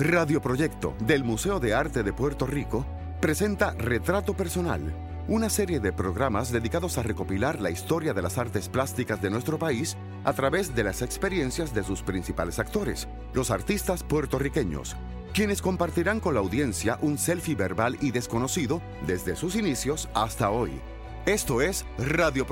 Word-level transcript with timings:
Radio 0.00 0.40
Proyecto 0.40 0.94
del 1.00 1.24
Museo 1.24 1.58
de 1.58 1.74
Arte 1.74 2.04
de 2.04 2.12
Puerto 2.12 2.46
Rico 2.46 2.86
presenta 3.20 3.72
Retrato 3.72 4.32
Personal, 4.32 4.94
una 5.26 5.50
serie 5.50 5.80
de 5.80 5.92
programas 5.92 6.52
dedicados 6.52 6.98
a 6.98 7.02
recopilar 7.02 7.60
la 7.60 7.72
historia 7.72 8.14
de 8.14 8.22
las 8.22 8.38
artes 8.38 8.68
plásticas 8.68 9.20
de 9.20 9.28
nuestro 9.28 9.58
país 9.58 9.96
a 10.22 10.32
través 10.34 10.72
de 10.76 10.84
las 10.84 11.02
experiencias 11.02 11.74
de 11.74 11.82
sus 11.82 12.02
principales 12.02 12.60
actores, 12.60 13.08
los 13.32 13.50
artistas 13.50 14.04
puertorriqueños, 14.04 14.94
quienes 15.34 15.60
compartirán 15.60 16.20
con 16.20 16.34
la 16.34 16.40
audiencia 16.40 16.96
un 17.02 17.18
selfie 17.18 17.56
verbal 17.56 17.98
y 18.00 18.12
desconocido 18.12 18.80
desde 19.04 19.34
sus 19.34 19.56
inicios 19.56 20.08
hasta 20.14 20.50
hoy. 20.50 20.80
Esto 21.26 21.60
es 21.60 21.84
Radio 21.98 22.46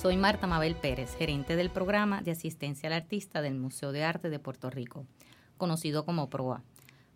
Soy 0.00 0.16
Marta 0.16 0.46
Mabel 0.46 0.76
Pérez, 0.76 1.16
gerente 1.16 1.56
del 1.56 1.70
programa 1.70 2.22
de 2.22 2.30
asistencia 2.30 2.86
al 2.86 2.92
artista 2.92 3.42
del 3.42 3.56
Museo 3.56 3.90
de 3.90 4.04
Arte 4.04 4.30
de 4.30 4.38
Puerto 4.38 4.70
Rico, 4.70 5.06
conocido 5.56 6.04
como 6.04 6.30
PROA. 6.30 6.62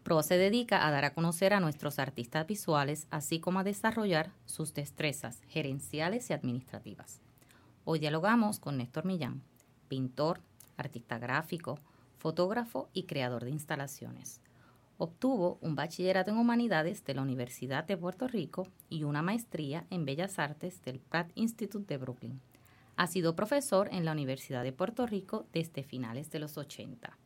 PROA 0.03 0.25
se 0.25 0.37
dedica 0.37 0.85
a 0.85 0.91
dar 0.91 1.05
a 1.05 1.15
conocer 1.15 1.55
a 1.55 1.61
nuestros 1.61 2.01
artistas 2.01 2.45
visuales, 2.45 3.07
así 3.13 3.39
como 3.39 3.61
a 3.61 3.63
desarrollar 3.63 4.33
sus 4.47 4.75
destrezas 4.75 5.43
gerenciales 5.47 6.29
y 6.29 6.33
administrativas. 6.33 7.21
Hoy 7.85 8.01
dialogamos 8.01 8.59
con 8.59 8.79
Néstor 8.79 9.05
Millán, 9.05 9.45
pintor, 9.87 10.41
artista 10.77 11.21
gráfico, 11.21 11.79
fotógrafo 12.19 12.89
y 12.93 13.05
creador 13.05 13.45
de 13.45 13.51
instalaciones. 13.51 14.41
Obtuvo 14.99 15.57
un 15.61 15.77
bachillerato 15.77 16.33
en 16.33 16.37
humanidades 16.37 17.05
de 17.05 17.15
la 17.15 17.23
Universidad 17.23 17.85
de 17.85 17.97
Puerto 17.97 18.27
Rico 18.27 18.67
y 18.89 19.05
una 19.05 19.23
maestría 19.23 19.87
en 19.91 20.05
Bellas 20.05 20.41
Artes 20.41 20.83
del 20.83 20.99
Pratt 20.99 21.31
Institute 21.37 21.87
de 21.87 21.99
Brooklyn. 21.99 22.41
Ha 22.97 23.07
sido 23.07 23.35
profesor 23.35 23.89
en 23.93 24.05
la 24.05 24.13
Universidad 24.13 24.63
de 24.63 24.73
Puerto 24.73 25.07
Rico 25.07 25.47
desde 25.53 25.83
finales 25.83 26.31
de 26.31 26.39
los 26.39 26.59
80. 26.59 27.19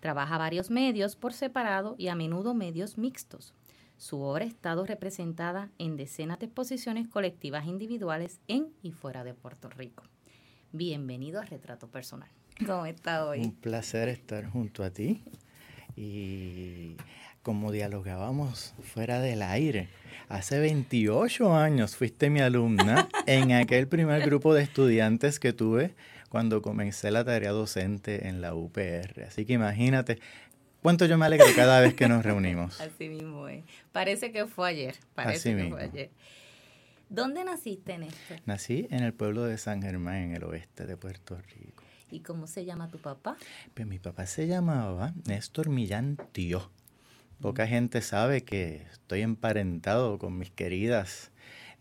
Trabaja 0.00 0.38
varios 0.38 0.70
medios 0.70 1.16
por 1.16 1.32
separado 1.32 1.94
y 1.98 2.08
a 2.08 2.14
menudo 2.14 2.54
medios 2.54 2.98
mixtos. 2.98 3.54
Su 3.96 4.20
obra 4.20 4.44
ha 4.44 4.48
estado 4.48 4.84
representada 4.84 5.70
en 5.78 5.96
decenas 5.96 6.38
de 6.38 6.46
exposiciones 6.46 7.08
colectivas 7.08 7.66
individuales 7.66 8.40
en 8.46 8.68
y 8.82 8.92
fuera 8.92 9.24
de 9.24 9.32
Puerto 9.32 9.70
Rico. 9.70 10.04
Bienvenido 10.72 11.40
a 11.40 11.44
Retrato 11.44 11.88
Personal. 11.88 12.28
¿Cómo 12.66 12.84
está 12.84 13.26
hoy? 13.26 13.40
Un 13.40 13.54
placer 13.54 14.08
estar 14.08 14.50
junto 14.50 14.84
a 14.84 14.90
ti. 14.90 15.22
Y 15.96 16.96
como 17.46 17.70
dialogábamos 17.70 18.74
fuera 18.92 19.20
del 19.20 19.40
aire, 19.40 19.88
hace 20.28 20.58
28 20.58 21.54
años 21.54 21.94
fuiste 21.94 22.28
mi 22.28 22.40
alumna 22.40 23.08
en 23.26 23.52
aquel 23.52 23.86
primer 23.86 24.22
grupo 24.22 24.52
de 24.52 24.64
estudiantes 24.64 25.38
que 25.38 25.52
tuve 25.52 25.94
cuando 26.28 26.60
comencé 26.60 27.12
la 27.12 27.24
tarea 27.24 27.52
docente 27.52 28.26
en 28.26 28.40
la 28.40 28.56
UPR. 28.56 29.22
Así 29.28 29.46
que 29.46 29.52
imagínate 29.52 30.18
cuánto 30.82 31.06
yo 31.06 31.18
me 31.18 31.26
alegro 31.26 31.46
cada 31.54 31.80
vez 31.80 31.94
que 31.94 32.08
nos 32.08 32.24
reunimos. 32.24 32.80
Así 32.80 33.08
mismo 33.08 33.46
es. 33.46 33.62
Parece 33.92 34.32
que 34.32 34.46
fue 34.46 34.68
ayer. 34.70 34.96
Parece 35.14 35.54
que 35.54 35.68
fue 35.70 35.84
ayer. 35.84 36.10
¿Dónde 37.08 37.44
naciste, 37.44 37.96
Néstor? 37.96 38.40
Nací 38.44 38.88
en 38.90 39.04
el 39.04 39.14
pueblo 39.14 39.44
de 39.44 39.56
San 39.56 39.82
Germán, 39.82 40.16
en 40.16 40.34
el 40.34 40.42
oeste 40.42 40.84
de 40.84 40.96
Puerto 40.96 41.40
Rico. 41.54 41.84
¿Y 42.10 42.22
cómo 42.22 42.48
se 42.48 42.64
llama 42.64 42.88
tu 42.88 42.98
papá? 42.98 43.36
Pues 43.72 43.86
mi 43.86 44.00
papá 44.00 44.26
se 44.26 44.48
llamaba 44.48 45.14
Néstor 45.26 45.68
Millán 45.68 46.18
Tío. 46.32 46.72
Poca 47.40 47.66
gente 47.66 48.00
sabe 48.00 48.42
que 48.44 48.86
estoy 48.90 49.20
emparentado 49.20 50.18
con 50.18 50.38
mis 50.38 50.50
queridas 50.50 51.30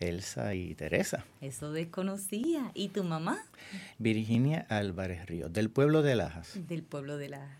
Elsa 0.02 0.54
y 0.54 0.76
Teresa. 0.76 1.26
Eso 1.40 1.72
desconocía. 1.72 2.72
¿Y 2.74 2.90
tu 2.90 3.06
mamá? 3.06 3.38
Virginia 3.98 4.66
Álvarez 4.70 5.26
Ríos, 5.26 5.54
del 5.54 5.70
pueblo 5.70 6.02
de 6.02 6.16
Lajas. 6.16 6.60
Del 6.68 6.84
pueblo 6.84 7.18
de 7.18 7.30
Lajas. 7.30 7.58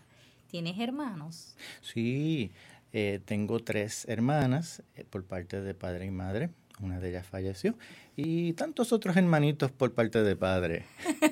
¿Tienes 0.50 0.78
hermanos? 0.78 1.56
Sí, 1.80 2.52
eh, 2.92 3.20
tengo 3.24 3.60
tres 3.60 4.04
hermanas 4.08 4.82
eh, 4.94 5.04
por 5.08 5.24
parte 5.24 5.62
de 5.62 5.74
padre 5.74 6.04
y 6.04 6.10
madre. 6.10 6.50
Una 6.80 7.00
de 7.00 7.08
ellas 7.08 7.26
falleció. 7.26 7.78
Y 8.14 8.52
tantos 8.52 8.92
otros 8.92 9.16
hermanitos 9.16 9.72
por 9.72 9.94
parte 9.94 10.22
de 10.22 10.36
padre. 10.36 10.84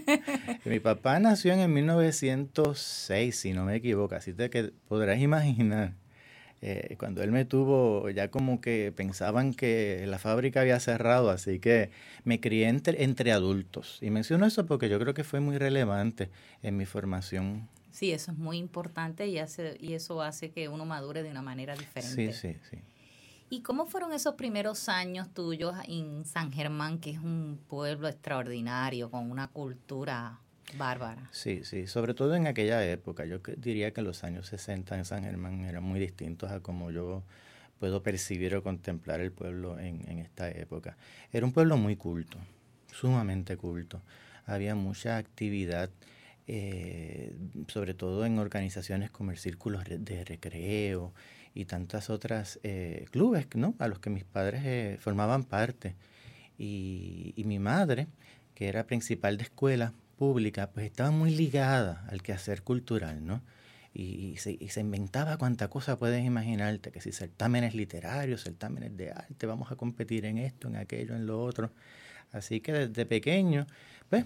Mi 0.65 0.81
papá 0.81 1.21
nació 1.21 1.53
en 1.53 1.61
el 1.61 1.69
1906, 1.69 3.39
si 3.39 3.53
no 3.53 3.67
me 3.67 3.77
equivoco. 3.77 4.15
Así 4.15 4.33
que 4.33 4.73
podrás 4.89 5.21
imaginar 5.21 5.93
eh, 6.67 6.97
cuando 6.99 7.23
él 7.23 7.31
me 7.31 7.45
tuvo, 7.45 8.09
ya 8.09 8.31
como 8.31 8.63
que 8.63 8.91
pensaban 8.97 9.53
que 9.53 10.07
la 10.07 10.19
fábrica 10.19 10.63
había 10.63 10.81
cerrado, 10.81 11.29
así 11.29 11.61
que 11.61 11.91
me 12.25 12.41
crié 12.41 12.69
entre, 12.69 13.05
entre 13.05 13.33
adultos. 13.33 13.99
Y 14.01 14.09
menciono 14.09 14.47
eso 14.47 14.65
porque 14.65 14.89
yo 14.89 14.99
creo 14.99 15.13
que 15.13 15.25
fue 15.25 15.41
muy 15.41 15.59
relevante 15.59 16.31
en 16.63 16.79
mi 16.79 16.87
formación. 16.87 17.69
Sí, 17.91 18.13
eso 18.13 18.33
es 18.33 18.39
muy 18.39 18.57
importante 18.57 19.27
y, 19.27 19.39
hace, 19.39 19.77
y 19.79 19.93
eso 19.93 20.23
hace 20.23 20.53
que 20.53 20.71
uno 20.71 20.87
madure 20.87 21.23
de 21.23 21.31
una 21.31 21.43
manera 21.43 21.77
diferente. 21.77 22.33
Sí, 22.33 22.55
sí, 22.55 22.59
sí. 22.71 22.79
¿Y 23.51 23.61
cómo 23.61 23.85
fueron 23.85 24.15
esos 24.15 24.35
primeros 24.35 24.89
años 24.89 25.35
tuyos 25.35 25.75
en 25.87 26.25
San 26.25 26.51
Germán, 26.51 26.99
que 26.99 27.11
es 27.11 27.19
un 27.19 27.61
pueblo 27.69 28.09
extraordinario, 28.09 29.11
con 29.11 29.31
una 29.31 29.49
cultura 29.49 30.41
Bárbara. 30.77 31.29
Sí, 31.31 31.61
sí, 31.65 31.87
sobre 31.87 32.15
todo 32.15 32.35
en 32.35 32.47
aquella 32.47 32.85
época. 32.85 33.25
Yo 33.25 33.39
diría 33.57 33.93
que 33.93 34.03
los 34.03 34.25
años 34.25 34.49
60 34.49 34.97
en 34.97 35.05
San 35.05 35.23
Germán 35.23 35.65
eran 35.65 35.85
muy 35.85 36.01
distintos 36.01 36.51
a 36.51 36.61
como 36.61 36.91
yo 36.91 37.23
puedo 37.79 38.03
percibir 38.03 38.55
o 38.57 38.63
contemplar 38.63 39.21
el 39.21 39.31
pueblo 39.31 39.79
en, 39.79 40.19
esta 40.19 40.51
época. 40.51 40.97
Era 41.33 41.47
un 41.47 41.53
pueblo 41.53 41.77
muy 41.77 41.97
culto, 41.97 42.39
sumamente 42.93 43.57
culto. 43.57 44.03
Había 44.47 44.75
mucha 44.75 45.17
actividad, 45.17 45.91
eh, 46.47 47.35
sobre 47.69 47.95
todo 47.95 48.27
en 48.27 48.39
organizaciones 48.39 49.11
como 49.11 49.31
el 49.31 49.39
Círculo 49.39 49.81
de 49.81 50.25
Recreo 50.25 51.13
y 51.55 51.67
tantas 51.67 52.11
otras 52.11 52.59
eh, 52.63 53.07
clubes 53.11 53.47
¿no? 53.55 53.75
a 53.79 53.89
los 53.89 53.99
que 53.99 54.11
mis 54.11 54.25
padres 54.25 54.63
eh, 54.65 54.97
formaban 55.01 55.45
parte. 55.45 55.95
Y 56.57 57.43
mi 57.45 57.59
madre, 57.59 58.07
que 58.55 58.69
era 58.69 58.87
principal 58.87 59.37
de 59.37 59.45
escuela, 59.45 59.93
pública, 60.15 60.71
pues 60.71 60.87
estaba 60.87 61.11
muy 61.11 61.35
ligada 61.35 62.05
al 62.09 62.23
quehacer 62.23 62.63
cultural, 62.63 63.25
¿no? 63.25 63.43
Y, 63.93 64.37
se, 64.39 64.57
y, 64.59 64.71
se, 64.71 64.81
inventaba 64.81 65.37
cuánta 65.37 65.69
cosa 65.69 65.97
puedes 65.97 66.25
imaginarte, 66.25 66.91
que 66.91 67.01
si 67.01 67.13
certámenes 67.13 67.77
literarios, 67.77 68.43
certámenes 68.43 68.97
de 68.97 69.13
arte, 69.13 69.47
vamos 69.47 69.71
a 69.71 69.77
competir 69.77 70.25
en 70.25 70.39
esto, 70.39 70.67
en 70.67 70.77
aquello, 70.77 71.15
en 71.15 71.27
lo 71.27 71.41
otro. 71.41 71.71
Así 72.33 72.61
que 72.61 72.73
desde 72.73 73.07
pequeño, 73.07 73.67
pues 74.11 74.25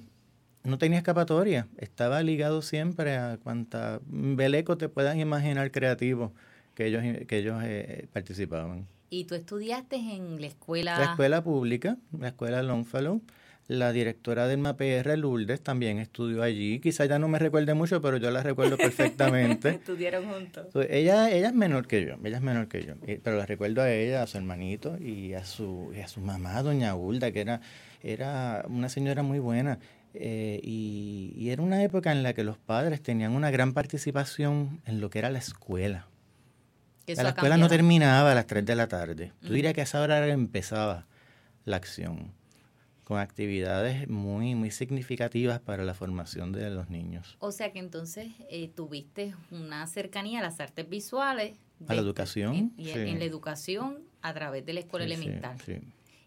no 0.65 0.79
tenía 0.79 0.99
escapatoria, 0.99 1.69
estaba 1.77 2.23
ligado 2.23 2.63
siempre 2.63 3.17
a 3.17 3.39
cuanta 3.43 4.01
beleco 4.07 4.79
te 4.79 4.89
puedan 4.89 5.21
imaginar 5.21 5.71
creativo 5.71 6.33
que 6.75 6.87
ellos, 6.87 7.03
que 7.27 7.39
ellos 7.39 7.61
eh, 7.65 8.09
participaban. 8.13 8.87
¿Y 9.11 9.25
tú 9.25 9.35
estudiaste 9.35 9.97
en 9.97 10.41
la 10.41 10.47
escuela? 10.47 10.99
La 10.99 11.05
escuela 11.11 11.43
pública, 11.43 11.97
la 12.19 12.29
escuela 12.29 12.63
Longfellow 12.63 13.23
la 13.69 13.93
directora 13.93 14.49
del 14.49 14.59
MAPR, 14.59 15.19
Lourdes, 15.19 15.61
también 15.61 15.99
estudió 15.99 16.43
allí. 16.43 16.81
Quizá 16.81 17.05
ya 17.05 17.19
no 17.19 17.29
me 17.29 17.39
recuerde 17.39 17.75
mucho, 17.75 18.01
pero 18.01 18.17
yo 18.17 18.31
la 18.31 18.43
recuerdo 18.43 18.79
perfectamente. 18.79 19.69
Estudiaron 19.69 20.25
juntos. 20.25 20.67
ella, 20.89 21.31
ella 21.31 21.49
es 21.49 21.55
menor 21.55 21.87
que 21.87 22.05
yo, 22.05 22.17
ella 22.25 22.39
es 22.39 22.43
menor 22.43 22.69
que 22.69 22.85
yo. 22.85 22.95
Pero 23.23 23.37
la 23.37 23.45
recuerdo 23.45 23.83
a 23.83 23.93
ella, 23.93 24.23
a 24.23 24.27
su 24.27 24.39
hermanito 24.39 24.97
y 24.99 25.35
a 25.35 25.45
su, 25.45 25.93
a 26.03 26.09
su 26.09 26.21
mamá, 26.21 26.63
doña 26.63 26.95
Hulda, 26.95 27.31
que 27.31 27.43
era, 27.43 27.61
era 28.03 28.65
una 28.69 28.89
señora 28.89 29.23
muy 29.23 29.39
buena. 29.39 29.79
Eh, 30.15 30.61
y, 30.65 31.35
y, 31.37 31.51
era 31.51 31.63
una 31.63 31.83
época 31.83 32.11
en 32.11 32.23
la 32.23 32.33
que 32.33 32.43
los 32.43 32.57
padres 32.57 33.03
tenían 33.03 33.33
una 33.33 33.51
gran 33.51 33.75
participación 33.75 34.81
en 34.87 35.03
lo 35.03 35.11
que 35.11 35.19
era 35.19 35.29
la 35.29 35.39
escuela. 35.39 36.09
La 37.07 37.29
escuela 37.31 37.59
no 37.59 37.69
terminaba 37.69 38.33
a 38.33 38.35
las 38.35 38.47
3 38.47 38.65
de 38.65 38.75
la 38.75 38.89
tarde. 38.89 39.33
Tú 39.43 39.53
dirías 39.53 39.75
que 39.75 39.83
a 39.83 39.85
esa 39.85 40.01
hora 40.01 40.27
empezaba 40.27 41.07
la 41.65 41.77
acción 41.77 42.38
con 43.09 43.19
actividades 43.21 44.07
muy, 44.07 44.55
muy 44.55 44.71
significativas 44.71 45.61
para 45.61 45.83
la 45.83 45.95
formación 45.95 46.53
de 46.53 46.69
los 46.69 46.91
niños. 46.91 47.39
O 47.39 47.53
sea 47.53 47.73
que 47.73 47.79
entonces 47.79 48.29
eh, 48.51 48.69
tuviste 48.69 49.35
una 49.51 49.87
cercanía 49.87 50.41
a 50.41 50.43
las 50.43 50.61
artes 50.61 50.87
visuales. 50.87 51.57
a 51.87 51.95
la 51.95 52.03
educación. 52.03 52.55
En, 52.55 52.75
en, 52.77 53.19
la 53.19 53.25
educación 53.25 54.01
a 54.21 54.35
través 54.35 54.67
de 54.67 54.75
la 54.75 54.81
escuela 54.81 55.07
elemental. 55.07 55.59
Sí, 55.65 55.79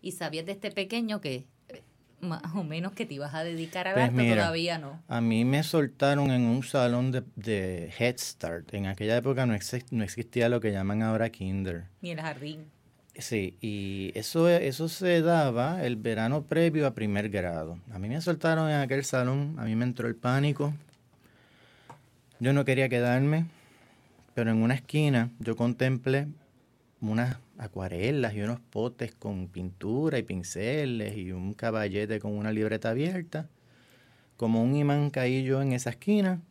y 0.02 0.14
sabías 0.14 0.48
desde 0.48 0.72
pequeño 0.72 1.22
que 1.22 1.46
eh, 1.70 1.84
más 2.20 2.42
o 2.56 2.64
menos 2.64 2.94
que 2.94 3.06
te 3.06 3.14
ibas 3.14 3.36
a 3.36 3.44
dedicar 3.44 3.88
a 3.88 3.94
pues 3.94 4.06
arte, 4.06 4.32
todavía 4.32 4.80
no. 4.80 5.04
A 5.08 5.22
mí 5.22 5.46
me 5.46 5.62
soltaron 5.62 6.32
en 6.32 6.42
un 6.42 6.64
salón 6.64 7.12
de, 7.12 7.22
de 7.36 7.94
Head 7.96 8.18
Start. 8.18 8.74
En 8.74 8.88
aquella 8.88 9.18
época 9.18 9.46
no, 9.46 9.56
no 9.92 10.04
existía 10.04 10.50
lo 10.50 10.60
que 10.60 10.72
llaman 10.72 11.04
ahora 11.04 11.30
Kinder. 11.30 11.90
Ni 12.02 12.10
el 12.10 12.22
jardín. 12.22 12.66
Sí, 13.16 13.58
y 13.60 14.12
eso, 14.16 14.48
eso 14.48 14.88
se 14.88 15.22
daba 15.22 15.84
el 15.84 15.98
verano 15.98 16.44
previo 16.44 16.88
a 16.88 16.94
primer 16.94 17.30
grado. 17.30 17.78
A 17.92 18.00
mí 18.00 18.08
me 18.08 18.22
soltaron 18.22 18.70
en 18.70 18.78
aquel 18.78 19.04
salón, 19.04 19.56
a 19.60 19.66
mí 19.66 19.76
me 19.76 19.84
entró 19.84 20.08
el 20.08 20.16
pánico. 20.16 20.74
Yo 22.40 22.54
no 22.54 22.64
quería 22.64 22.90
quedarme, 22.90 23.46
pero 24.34 24.52
en 24.52 24.64
una 24.64 24.76
esquina 24.76 25.30
yo 25.40 25.56
contemplé 25.56 26.28
unas 27.02 27.38
acuarelas 27.58 28.34
y 28.34 28.42
unos 28.42 28.60
potes 28.60 29.14
con 29.14 29.48
pintura 29.48 30.18
y 30.18 30.24
pinceles 30.24 31.18
y 31.18 31.32
un 31.32 31.54
caballete 31.54 32.20
con 32.20 32.34
una 32.38 32.52
libreta 32.52 32.92
abierta. 32.92 33.50
Como 34.38 34.64
un 34.64 34.76
imán 34.76 35.10
caí 35.10 35.44
yo 35.44 35.62
en 35.62 35.74
esa 35.74 35.92
esquina 35.92 36.42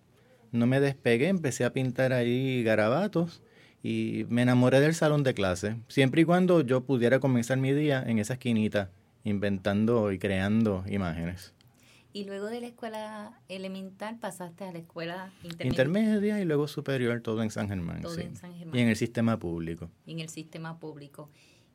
no 0.52 0.66
me 0.66 0.78
despegué, 0.78 1.28
empecé 1.28 1.64
a 1.64 1.72
pintar 1.72 2.12
ahí 2.12 2.62
garabatos 2.62 3.40
y 3.82 4.26
me 4.28 4.42
enamoré 4.42 4.80
del 4.80 4.94
salón 4.94 5.22
de 5.22 5.34
clase, 5.34 5.76
siempre 5.88 6.22
y 6.22 6.24
cuando 6.24 6.60
yo 6.60 6.82
pudiera 6.82 7.20
comenzar 7.20 7.58
mi 7.58 7.72
día 7.72 8.02
en 8.06 8.18
esa 8.18 8.34
esquinita, 8.34 8.90
inventando 9.24 10.12
y 10.12 10.18
creando 10.18 10.84
imágenes. 10.88 11.54
Y 12.12 12.24
luego 12.24 12.46
de 12.46 12.60
la 12.60 12.66
escuela 12.66 13.40
elemental 13.48 14.18
pasaste 14.18 14.64
a 14.64 14.72
la 14.72 14.80
escuela 14.80 15.32
intermedia. 15.44 15.66
Intermedia 15.70 16.40
y 16.40 16.44
luego 16.44 16.66
superior, 16.66 17.20
todo 17.20 17.42
en 17.42 17.50
San 17.50 17.68
Germán. 17.68 18.02
Todo 18.02 18.18
en 18.18 18.34
San 18.34 18.52
Germán. 18.52 18.76
Y 18.76 18.82
en 18.82 18.88
el 18.88 18.96
sistema 18.96 19.38
público. 19.38 19.90
en 20.06 20.18
el 20.18 20.28
sistema 20.28 20.78
público. 20.80 21.30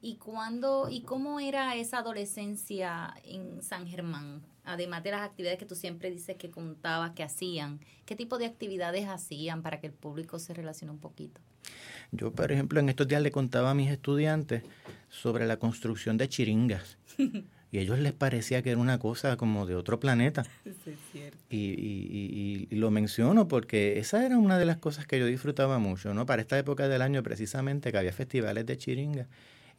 ¿Y 0.05 0.17
cuándo 0.17 0.87
y 0.87 1.01
cómo 1.01 1.39
era 1.39 1.75
esa 1.75 1.97
adolescencia 1.97 3.11
en 3.23 3.63
San 3.63 3.87
Germán? 3.87 4.43
Además 4.63 5.03
de 5.03 5.09
las 5.09 5.21
actividades 5.21 5.57
que 5.57 5.65
tú 5.65 5.73
siempre 5.73 6.11
dices 6.11 6.35
que 6.35 6.51
contabas 6.51 7.13
que 7.13 7.23
hacían, 7.23 7.79
¿qué 8.05 8.15
tipo 8.15 8.37
de 8.37 8.45
actividades 8.45 9.07
hacían 9.07 9.63
para 9.63 9.79
que 9.79 9.87
el 9.87 9.93
público 9.93 10.37
se 10.37 10.53
relacione 10.53 10.91
un 10.91 10.99
poquito? 10.99 11.41
Yo, 12.11 12.31
por 12.31 12.51
ejemplo, 12.51 12.79
en 12.79 12.89
estos 12.89 13.07
días 13.07 13.23
le 13.23 13.31
contaba 13.31 13.71
a 13.71 13.73
mis 13.73 13.89
estudiantes 13.89 14.61
sobre 15.09 15.47
la 15.47 15.57
construcción 15.57 16.17
de 16.17 16.29
chiringas. 16.29 16.99
y 17.71 17.77
a 17.79 17.81
ellos 17.81 17.97
les 17.97 18.13
parecía 18.13 18.61
que 18.61 18.69
era 18.69 18.79
una 18.79 18.99
cosa 18.99 19.37
como 19.37 19.65
de 19.65 19.73
otro 19.73 19.99
planeta. 19.99 20.45
Y, 21.49 22.67
lo 22.75 22.91
menciono 22.91 23.47
porque 23.47 23.99
esa 23.99 24.25
era 24.25 24.37
una 24.37 24.57
de 24.59 24.65
las 24.65 24.77
cosas 24.77 25.07
que 25.07 25.17
yo 25.17 25.25
disfrutaba 25.25 25.79
mucho, 25.79 26.13
¿no? 26.13 26.25
Para 26.25 26.41
esta 26.41 26.59
época 26.59 26.87
del 26.89 27.01
año 27.01 27.23
precisamente 27.23 27.91
que 27.91 27.97
había 27.97 28.11
festivales 28.11 28.65
de 28.65 28.77
chiringa 28.77 29.27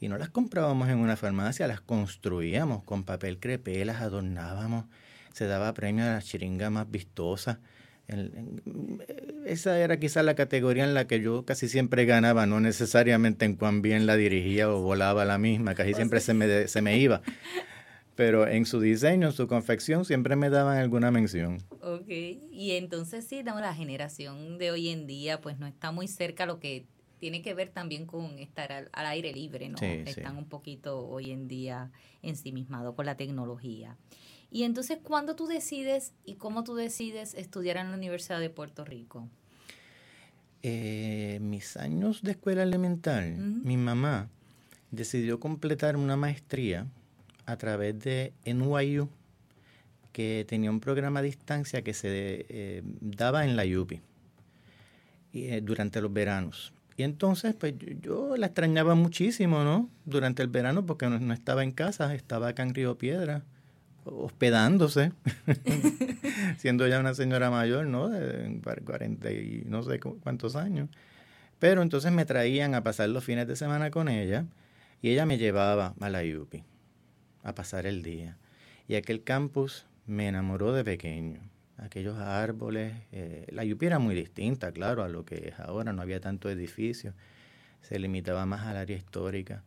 y 0.01 0.09
no 0.09 0.19
las 0.19 0.31
comprábamos 0.31 0.89
en 0.89 0.99
una 0.99 1.17
farmacia, 1.17 1.67
las 1.67 1.81
construíamos 1.81 2.83
con 2.85 3.05
papel 3.05 3.39
crepé, 3.39 3.85
las 3.85 4.01
adornábamos, 4.01 4.87
se 5.33 5.47
daba 5.47 5.73
premio 5.75 6.05
a 6.05 6.15
la 6.15 6.23
chiringa 6.23 6.71
más 6.71 6.91
vistosa. 6.91 7.61
esa 9.47 9.79
era 9.79 9.99
quizás 9.99 10.25
la 10.25 10.35
categoría 10.35 10.85
en 10.85 10.95
la 10.95 11.07
que 11.07 11.21
yo 11.21 11.45
casi 11.45 11.69
siempre 11.69 12.05
ganaba, 12.05 12.47
no 12.47 12.61
necesariamente 12.61 13.45
en 13.45 13.57
cuán 13.57 13.83
bien 13.83 14.07
la 14.07 14.17
dirigía 14.17 14.71
o 14.71 14.81
volaba 14.81 15.25
la 15.25 15.39
misma, 15.39 15.75
casi 15.75 15.95
siempre 15.95 16.21
se 16.21 16.35
me, 16.35 16.69
se 16.69 16.83
me 16.83 16.99
iba 16.99 17.23
pero 18.17 18.49
en 18.49 18.65
su 18.65 18.81
diseño, 18.81 19.29
en 19.29 19.33
su 19.35 19.47
confección, 19.47 20.05
siempre 20.05 20.35
me 20.35 20.49
daban 20.49 20.79
alguna 20.79 21.11
mención. 21.11 21.63
Ok, 21.83 22.09
y 22.09 22.73
entonces 22.73 23.27
sí, 23.27 23.43
la 23.43 23.75
generación 23.75 24.59
de 24.59 24.71
hoy 24.71 24.89
en 24.89 25.07
día, 25.07 25.41
pues 25.41 25.59
no 25.59 25.67
está 25.67 25.93
muy 25.93 26.09
cerca 26.09 26.47
lo 26.47 26.59
que 26.59 26.87
tiene 27.26 27.43
que 27.43 27.55
ver 27.55 27.70
también 27.70 28.06
con 28.06 28.38
estar 28.38 28.70
al, 28.70 28.88
aire 28.93 29.32
libre, 29.32 29.69
¿no? 29.69 29.78
Están 29.81 30.37
un 30.37 30.44
poquito 30.44 31.08
hoy 31.08 31.32
en 31.32 31.49
día 31.49 31.90
ensimismados 32.23 32.94
con 32.94 33.05
la 33.05 33.17
tecnología. 33.17 33.96
Y 34.49 34.62
entonces, 34.62 34.99
¿cuándo 35.02 35.34
tú 35.34 35.49
decides 35.49 36.12
y 36.25 36.37
cómo 36.37 36.62
tú 36.62 36.76
decides 36.76 37.34
estudiar 37.34 37.78
en 37.78 37.90
la 37.90 37.96
Universidad 37.96 38.38
de 38.38 38.49
Puerto 38.49 38.84
Rico? 38.84 39.28
Eh, 40.62 41.40
mis 41.43 41.76
años 41.76 42.23
de 42.23 42.31
escuela 42.31 42.62
elemental, 42.62 43.37
mi 43.37 43.76
mamá 43.76 44.28
decidió 44.93 45.40
completar 45.40 45.96
una 45.96 46.14
maestría 46.14 46.87
a 47.44 47.56
través 47.56 47.99
de 47.99 48.34
NYU, 48.44 49.08
que 50.12 50.46
tenía 50.49 50.70
un 50.70 50.78
programa 50.78 51.19
a 51.19 51.23
distancia 51.25 51.82
que 51.82 51.93
se 51.93 52.46
eh, 52.49 52.82
daba 53.00 53.44
en 53.44 53.56
la 53.56 53.64
UPI 53.64 54.00
eh, 55.32 55.61
durante 55.61 56.00
los 56.00 56.12
veranos. 56.12 56.73
Y 56.97 57.03
entonces, 57.03 57.55
pues 57.55 57.75
yo, 58.01 58.37
la 58.37 58.47
extrañaba 58.47 58.95
muchísimo, 58.95 59.65
¿no? 59.65 59.91
Durante 60.07 60.43
el 60.43 60.49
verano, 60.49 60.87
porque 60.87 61.09
no, 61.09 61.35
estaba 61.35 61.63
en 61.63 61.73
casa, 61.73 62.15
estaba 62.15 62.49
acá 62.49 62.63
en 62.63 62.75
Río 62.75 62.97
Piedra, 62.97 63.43
hospedándose, 64.05 65.13
siendo 66.59 66.87
ya 66.87 66.99
una 66.99 67.15
señora 67.15 67.51
mayor, 67.51 67.87
¿no? 67.87 68.09
De 68.09 68.61
40 68.85 69.31
y 69.31 69.65
no 69.67 69.83
sé 69.83 70.01
cuántos 70.01 70.57
años. 70.57 70.89
Pero 71.59 71.83
entonces 71.83 72.13
me 72.13 72.25
traían 72.25 72.75
a 72.75 72.83
pasar 72.83 73.09
los 73.11 73.25
fines 73.25 73.47
de 73.47 73.57
semana 73.57 73.91
con 73.91 74.09
ella 74.09 74.47
y 75.03 75.11
ella 75.11 75.27
me 75.27 75.39
llevaba 75.39 75.95
a 76.01 76.09
la 76.11 76.23
UPI 76.23 76.65
a 77.43 77.55
pasar 77.55 77.87
el 77.87 78.03
día. 78.03 78.37
Y 78.89 78.95
aquel 78.95 79.23
campus 79.23 79.87
me 80.07 80.29
enamoró 80.29 80.73
de 80.73 80.85
pequeño. 80.85 81.41
Aquellos 81.78 82.17
árboles, 82.19 82.94
eh, 83.12 83.46
la 83.50 83.62
Yupi 83.62 83.87
era 83.87 83.99
muy 83.99 84.14
distinta, 84.14 84.73
claro, 84.73 85.02
a 85.02 85.08
lo 85.08 85.25
que 85.25 85.49
es 85.49 85.61
ahora, 85.61 85.93
no 85.93 86.00
había 86.00 86.20
tanto 86.20 86.49
edificio, 86.49 87.12
se 87.82 87.99
limitaba 87.99 88.46
más 88.46 88.67
al 88.67 88.78
área 88.78 88.96
histórica. 88.96 89.62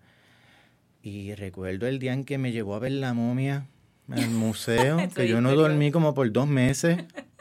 Y 1.03 1.35
recuerdo 1.35 1.88
el 1.88 2.00
día 2.00 2.13
en 2.13 2.25
que 2.25 2.38
me 2.38 2.51
llevó 2.51 2.75
a 2.75 2.79
ver 2.79 2.94
la 2.94 3.13
momia 3.13 3.67
en 4.07 4.17
el 4.17 4.29
museo, 4.31 4.97
que 5.15 5.27
yo 5.27 5.39
no 5.39 5.56
dormí 5.56 5.91
como 5.91 6.15
por 6.15 6.31
dos 6.31 6.47
meses, 6.47 6.97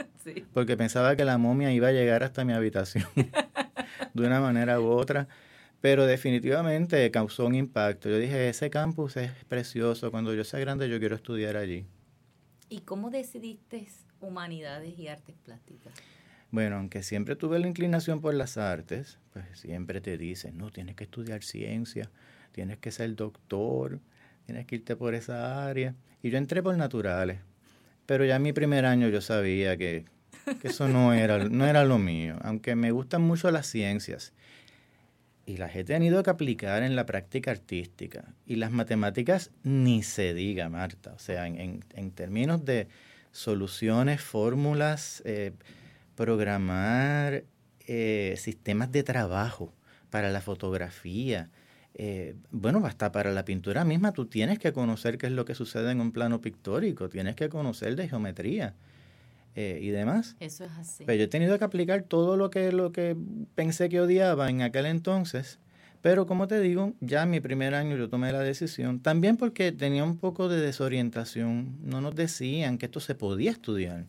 porque 0.52 0.76
pensaba 0.76 1.16
que 1.16 1.24
la 1.24 1.38
momia 1.38 1.72
iba 1.72 1.88
a 1.88 1.92
llegar 1.92 2.22
hasta 2.22 2.44
mi 2.44 2.52
habitación 2.52 3.06
de 4.14 4.26
una 4.26 4.40
manera 4.40 4.80
u 4.80 4.86
otra. 4.88 5.28
Pero 5.80 6.06
definitivamente 6.06 7.08
causó 7.12 7.46
un 7.46 7.54
impacto. 7.54 8.08
Yo 8.08 8.18
dije, 8.18 8.48
ese 8.48 8.68
campus 8.68 9.16
es 9.16 9.30
precioso, 9.48 10.10
cuando 10.10 10.34
yo 10.34 10.42
sea 10.42 10.58
grande 10.58 10.88
yo 10.88 10.98
quiero 10.98 11.14
estudiar 11.14 11.56
allí. 11.56 11.86
¿Y 12.68 12.80
cómo 12.80 13.10
decidiste 13.10 13.78
humanidades 14.20 14.98
y 14.98 15.08
artes 15.08 15.36
plásticas? 15.44 15.92
Bueno, 16.50 16.76
aunque 16.76 17.02
siempre 17.02 17.36
tuve 17.36 17.58
la 17.58 17.68
inclinación 17.68 18.20
por 18.20 18.34
las 18.34 18.56
artes, 18.56 19.18
pues 19.32 19.44
siempre 19.54 20.00
te 20.00 20.16
dicen, 20.16 20.56
no, 20.56 20.70
tienes 20.70 20.96
que 20.96 21.04
estudiar 21.04 21.42
ciencia, 21.42 22.10
tienes 22.52 22.78
que 22.78 22.90
ser 22.90 23.14
doctor, 23.14 24.00
tienes 24.46 24.66
que 24.66 24.76
irte 24.76 24.96
por 24.96 25.14
esa 25.14 25.68
área. 25.68 25.94
Y 26.22 26.30
yo 26.30 26.38
entré 26.38 26.62
por 26.62 26.76
naturales, 26.76 27.40
pero 28.06 28.24
ya 28.24 28.36
en 28.36 28.42
mi 28.42 28.52
primer 28.52 28.86
año 28.86 29.08
yo 29.08 29.20
sabía 29.20 29.76
que, 29.76 30.06
que 30.60 30.68
eso 30.68 30.88
no 30.88 31.12
era, 31.12 31.44
no 31.44 31.66
era 31.66 31.84
lo 31.84 31.98
mío, 31.98 32.38
aunque 32.42 32.74
me 32.74 32.90
gustan 32.90 33.22
mucho 33.22 33.50
las 33.50 33.66
ciencias 33.66 34.32
y 35.48 35.56
las 35.56 35.74
he 35.74 35.82
tenido 35.82 36.22
que 36.22 36.28
aplicar 36.28 36.82
en 36.82 36.94
la 36.94 37.06
práctica 37.06 37.50
artística. 37.50 38.34
Y 38.44 38.56
las 38.56 38.70
matemáticas 38.70 39.50
ni 39.62 40.02
se 40.02 40.34
diga, 40.34 40.68
Marta. 40.68 41.14
O 41.14 41.18
sea, 41.18 41.46
en, 41.46 41.80
términos 42.14 42.66
de 42.66 42.86
soluciones, 43.32 44.20
fórmulas, 44.20 45.22
eh, 45.25 45.52
programar 46.14 47.44
eh, 47.86 48.34
sistemas 48.36 48.92
de 48.92 49.02
trabajo 49.02 49.72
para 50.10 50.30
la 50.30 50.40
fotografía. 50.40 51.50
Eh, 51.94 52.36
bueno, 52.50 52.84
hasta 52.86 53.10
para 53.12 53.32
la 53.32 53.44
pintura 53.44 53.84
misma 53.84 54.12
tú 54.12 54.26
tienes 54.26 54.58
que 54.58 54.72
conocer 54.72 55.19
qué 55.19 55.26
es 55.26 55.32
lo 55.32 55.44
que 55.44 55.54
sucede 55.54 55.90
en 55.90 56.00
un 56.00 56.12
plano 56.12 56.40
pictórico, 56.40 57.08
tienes 57.08 57.34
que 57.34 57.48
conocer 57.48 57.96
de 57.96 58.08
geometría. 58.08 58.75
Y 59.56 59.88
demás. 59.88 60.36
Eso 60.38 60.66
es 60.66 60.70
así. 60.78 61.02
Pero 61.04 61.19
yo 61.19 61.25
he 61.25 61.28
tenido 61.28 61.58
que 61.58 61.64
aplicar 61.64 62.02
todo 62.02 62.36
lo 62.36 62.48
que, 62.48 62.70
lo 62.70 62.92
que 62.92 63.16
pensé 63.56 63.88
que 63.88 64.00
odiaba 64.00 64.49
en 64.50 64.62
aquel 64.62 64.87
entonces. 64.87 65.58
Pero 66.00 66.26
como 66.26 66.47
te 66.47 66.61
digo, 66.61 66.95
ya 67.00 67.25
en 67.25 67.31
mi 67.31 67.40
primer 67.40 67.75
año 67.75 67.97
yo 67.97 68.09
tomé 68.09 68.33
la 68.33 68.40
decisión, 68.40 69.00
también 69.00 69.37
porque 69.37 69.73
tenía 69.73 70.05
un 70.05 70.17
poco 70.17 70.49
de 70.49 70.61
desorientación. 70.61 71.76
No 71.83 72.00
nos 72.00 72.14
decían 72.14 72.78
que 72.78 72.87
esto 72.87 73.00
se 73.00 73.14
podía 73.14 73.50
estudiar. 73.50 74.07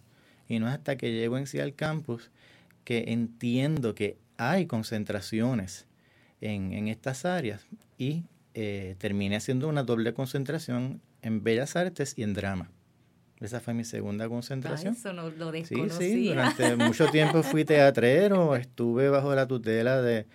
Y 0.48 0.60
no 0.60 0.68
es 0.68 0.74
hasta 0.74 0.98
que 0.98 1.12
llego 1.12 1.38
en 1.38 1.48
sí 1.48 1.60
al 1.60 1.76
campus 1.76 2.32
que 2.84 3.06
entiendo 3.08 3.96
que 3.96 4.18
hay 4.38 4.66
concentraciones 4.66 5.88
en, 6.42 6.74
en 6.74 6.88
estas 6.88 7.26
áreas 7.26 7.66
y 7.98 8.24
eh, 8.54 8.96
terminé 8.98 9.36
haciendo 9.36 9.68
una 9.68 9.84
doble 9.84 10.14
concentración 10.14 11.02
en 11.22 11.44
Bellas 11.44 11.76
Artes 11.76 12.14
y 12.18 12.24
en 12.24 12.34
Drama. 12.34 12.72
Esa 13.40 13.62
fue 13.62 13.74
mi 13.74 13.86
segunda 13.86 14.28
concentración. 14.28 14.96
eso 14.96 15.14
no 15.14 15.30
lo 15.30 15.52
desconocía. 15.52 15.98
Sí, 15.98 16.14
sí, 16.14 16.28
durante 16.28 16.76
mucho 16.76 17.08
tiempo 17.08 17.42
fui 17.42 17.64
teatrero, 17.64 18.56
estuve 18.58 19.10
bajo 19.10 19.34
la 19.34 19.48
tutela 19.48 20.02
de 20.02 20.26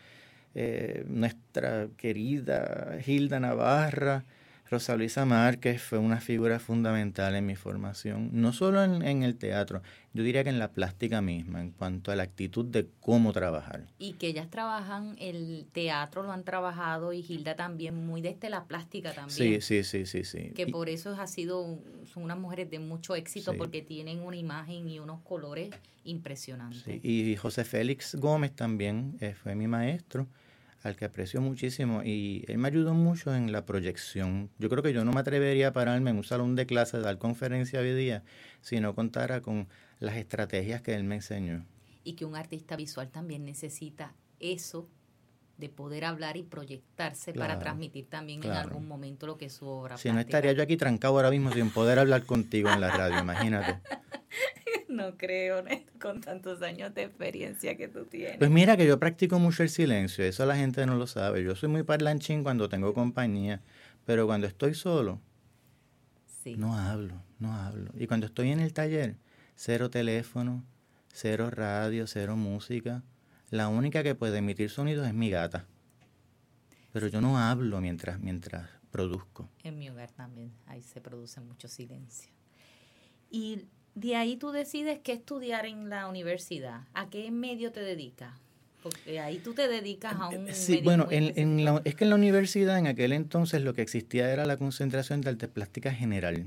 eh, 0.55 1.05
nuestra 1.09 1.89
querida 1.97 2.99
Hilda 3.05 3.41
Navarra, 3.41 4.25
Rosa 4.71 4.97
Luisa 4.97 5.25
Márquez 5.25 5.83
fue 5.83 5.99
una 5.99 6.21
figura 6.21 6.59
fundamental 6.59 7.35
en 7.35 7.45
mi 7.45 7.55
formación, 7.55 8.31
no 8.33 8.53
solo 8.53 8.83
en, 8.83 9.23
el 9.23 9.37
teatro, 9.37 9.83
yo 10.15 10.23
diría 10.23 10.43
que 10.43 10.51
en 10.51 10.59
la 10.59 10.73
plástica 10.73 11.21
misma, 11.21 11.61
en 11.61 11.71
cuanto 11.71 12.11
a 12.11 12.17
la 12.17 12.23
actitud 12.23 12.65
de 12.65 12.89
cómo 13.01 13.33
trabajar. 13.33 13.87
Y 13.99 14.15
que 14.15 14.29
ellas 14.29 14.51
trabajan, 14.51 15.17
el 15.19 15.67
teatro 15.73 16.23
lo 16.23 16.33
han 16.33 16.45
trabajado 16.45 17.13
y 17.13 17.21
Hilda 17.21 17.57
también, 17.57 18.07
muy 18.07 18.23
desde 18.23 18.49
la 18.49 18.65
plástica 18.65 19.13
también. 19.13 19.61
Sí, 19.61 19.61
sí, 19.61 19.85
sí, 19.85 20.07
sí. 20.07 20.25
sí. 20.25 20.51
Que 20.55 20.67
por 20.67 20.89
eso 20.89 21.11
ha 21.11 21.27
sido, 21.27 21.79
son 22.07 22.23
unas 22.23 22.39
mujeres 22.39 22.71
de 22.71 22.79
mucho 22.79 23.15
éxito 23.15 23.55
porque 23.57 23.83
tienen 23.83 24.21
una 24.21 24.37
imagen 24.37 24.89
y 24.89 24.99
unos 24.99 25.21
colores 25.23 25.71
impresionantes. 26.05 27.05
Y 27.05 27.37
José 27.37 27.65
Félix 27.65 28.15
Gómez 28.15 28.53
también 28.57 29.17
eh, 29.21 29.35
fue 29.35 29.55
mi 29.55 29.69
maestro 29.69 30.27
al 30.85 30.97
que 30.97 31.07
aprecio 31.07 31.41
muchísimo 31.41 32.03
y 32.05 32.45
él 32.47 32.59
me 32.59 32.69
ayudó 32.69 32.93
mucho 32.93 33.35
en 33.35 33.53
la 33.53 33.64
proyección. 33.64 34.50
Yo 34.59 34.69
creo 34.69 34.83
que 34.83 34.93
yo 34.93 35.05
no 35.05 35.12
me 35.12 35.21
atrevería 35.21 35.69
a 35.69 35.73
pararme 35.73 36.11
en 36.11 36.19
un 36.19 36.25
salón 36.25 36.55
de 36.57 36.67
clase, 36.67 37.00
dar 37.00 37.17
conferencia 37.19 37.81
hoy 37.81 37.95
día, 37.95 38.23
si 38.61 38.81
no 38.81 38.95
contara 38.95 39.41
con 39.41 39.67
las 39.99 40.17
estrategias 40.17 40.83
que 40.83 40.95
él 40.95 41.05
me 41.05 41.17
enseñó. 41.17 41.64
Y 42.05 42.12
que 42.12 42.26
un 42.26 42.37
artista 42.37 42.76
visual 42.76 43.11
también 43.11 43.47
necesita 43.47 44.14
eso 44.41 44.87
de 45.57 45.69
poder 45.69 46.05
hablar 46.05 46.37
y 46.37 46.43
proyectarse 46.43 47.33
para 47.33 47.59
transmitir 47.59 48.07
también 48.07 48.43
en 48.43 48.53
algún 48.53 48.89
momento 48.89 49.27
lo 49.27 49.39
que 49.39 49.47
es 49.47 49.53
su 49.53 49.67
obra. 49.67 49.97
Si 49.97 50.11
no 50.11 50.21
estaría 50.21 50.53
yo 50.53 50.63
aquí 50.63 50.77
trancado 50.77 51.15
ahora 51.15 51.31
mismo 51.31 51.53
sin 51.53 51.71
poder 51.71 51.99
hablar 51.99 52.25
contigo 52.25 52.71
en 52.71 52.81
la 52.81 52.91
radio, 52.91 53.19
imagínate. 53.19 53.81
No 54.87 55.17
creo, 55.17 55.65
con 56.01 56.21
tantos 56.21 56.63
años 56.63 56.95
de 56.95 57.03
experiencia 57.03 57.77
que 57.77 57.89
tú 57.89 58.05
tienes. 58.05 58.37
Pues 58.39 58.49
mira 58.49 58.77
que 58.77 58.87
yo 58.87 59.01
practico 59.01 59.41
mucho 59.41 59.65
el 59.65 59.69
silencio, 59.69 60.25
eso 60.25 60.47
la 60.47 60.55
gente 60.55 60.87
no 60.87 60.95
lo 60.95 61.09
sabe. 61.09 61.43
Yo 61.43 61.57
soy 61.57 61.69
muy 61.69 61.83
parlanchín 61.83 62.45
cuando 62.45 62.69
tengo 62.69 62.95
compañía, 62.95 63.61
pero 64.05 64.27
cuando 64.27 64.47
estoy 64.47 64.73
solo, 64.75 65.21
no 66.57 66.77
hablo, 66.79 67.15
no 67.41 67.55
hablo. 67.55 67.91
Y 67.99 68.07
cuando 68.07 68.27
estoy 68.27 68.53
en 68.53 68.61
el 68.61 68.73
taller, 68.73 69.17
cero 69.57 69.91
teléfono, 69.91 70.63
cero 71.13 71.51
radio, 71.51 72.07
cero 72.07 72.37
música. 72.37 73.03
La 73.51 73.69
única 73.69 74.03
que 74.03 74.15
puede 74.15 74.39
emitir 74.39 74.71
sonidos 74.71 75.07
es 75.07 75.15
mi 75.15 75.31
gata. 75.31 75.67
Pero 76.93 77.09
yo 77.09 77.21
no 77.21 77.39
hablo 77.39 77.81
mientras, 77.81 78.21
mientras 78.21 78.69
produzco. 78.91 79.49
En 79.65 79.79
mi 79.79 79.91
hogar 79.91 80.13
también, 80.13 80.53
ahí 80.67 80.83
se 80.83 81.01
produce 81.01 81.41
mucho 81.41 81.67
silencio. 81.67 82.31
Y 83.31 83.63
de 83.95 84.15
ahí 84.15 84.37
tú 84.37 84.53
decides 84.53 85.01
qué 85.03 85.13
estudiar 85.13 85.67
en 85.67 85.89
la 85.89 86.07
universidad. 86.09 86.83
¿A 86.95 87.11
qué 87.11 87.31
medio 87.31 87.73
te 87.73 87.81
dedicas? 87.81 88.33
Porque 88.85 89.19
ahí 89.19 89.39
tú 89.39 89.55
te 89.55 89.67
dedicas 89.67 90.15
a 90.15 90.29
un... 90.29 90.53
Sí, 90.53 90.83
bueno, 90.85 91.09
en, 91.11 91.65
la, 91.65 91.81
es 91.85 91.95
que 91.95 92.05
en 92.05 92.11
la 92.11 92.17
universidad 92.17 92.79
en 92.79 92.87
aquel 92.87 93.13
entonces 93.13 93.63
lo 93.63 93.75
que 93.75 93.83
existía 93.83 94.31
era 94.31 94.47
la 94.47 94.57
concentración 94.57 95.21
de 95.21 95.31
artes 95.31 95.49
plásticas 95.49 95.97
general. 95.97 96.47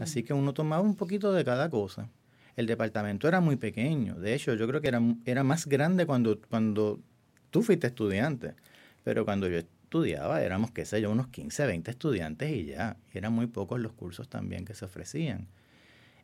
Así 0.00 0.24
que 0.24 0.32
uno 0.32 0.52
tomaba 0.52 0.82
un 0.82 0.96
poquito 0.96 1.32
de 1.32 1.44
cada 1.44 1.70
cosa. 1.70 2.08
El 2.56 2.66
departamento 2.66 3.28
era 3.28 3.40
muy 3.40 3.56
pequeño. 3.56 4.14
De 4.16 4.34
hecho, 4.34 4.54
yo 4.54 4.66
creo 4.66 4.80
que 4.80 4.88
era, 4.88 5.00
era 5.24 5.44
más 5.44 5.66
grande 5.66 6.06
cuando, 6.06 6.40
cuando 6.48 7.00
tú 7.50 7.62
fuiste 7.62 7.86
estudiante. 7.88 8.54
Pero 9.04 9.24
cuando 9.24 9.48
yo 9.48 9.58
estudiaba 9.58 10.42
éramos, 10.42 10.70
qué 10.70 10.84
sé 10.84 11.00
yo, 11.00 11.10
unos 11.10 11.28
15, 11.28 11.66
20 11.66 11.90
estudiantes 11.90 12.50
y 12.50 12.66
ya. 12.66 12.96
Eran 13.12 13.32
muy 13.32 13.46
pocos 13.46 13.80
los 13.80 13.92
cursos 13.92 14.28
también 14.28 14.64
que 14.64 14.74
se 14.74 14.84
ofrecían. 14.84 15.48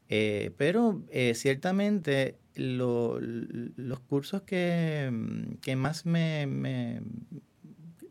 Eh, 0.08 0.52
pero 0.56 1.02
eh, 1.10 1.34
ciertamente 1.34 2.38
los 2.54 4.00
cursos 4.08 4.42
que, 4.42 5.10
más 5.76 6.06
me, 6.06 7.02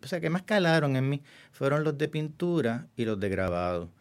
o 0.03 0.07
sea, 0.07 0.19
que 0.19 0.29
más 0.29 0.43
calaron 0.43 0.98
en 0.98 1.10
mí 1.10 1.22
fueron 1.51 1.84
los 1.84 1.98
de 1.98 2.10
pintura 2.10 2.88
y 2.98 3.05
los 3.05 3.19
de 3.19 3.29
grabado. 3.29 3.91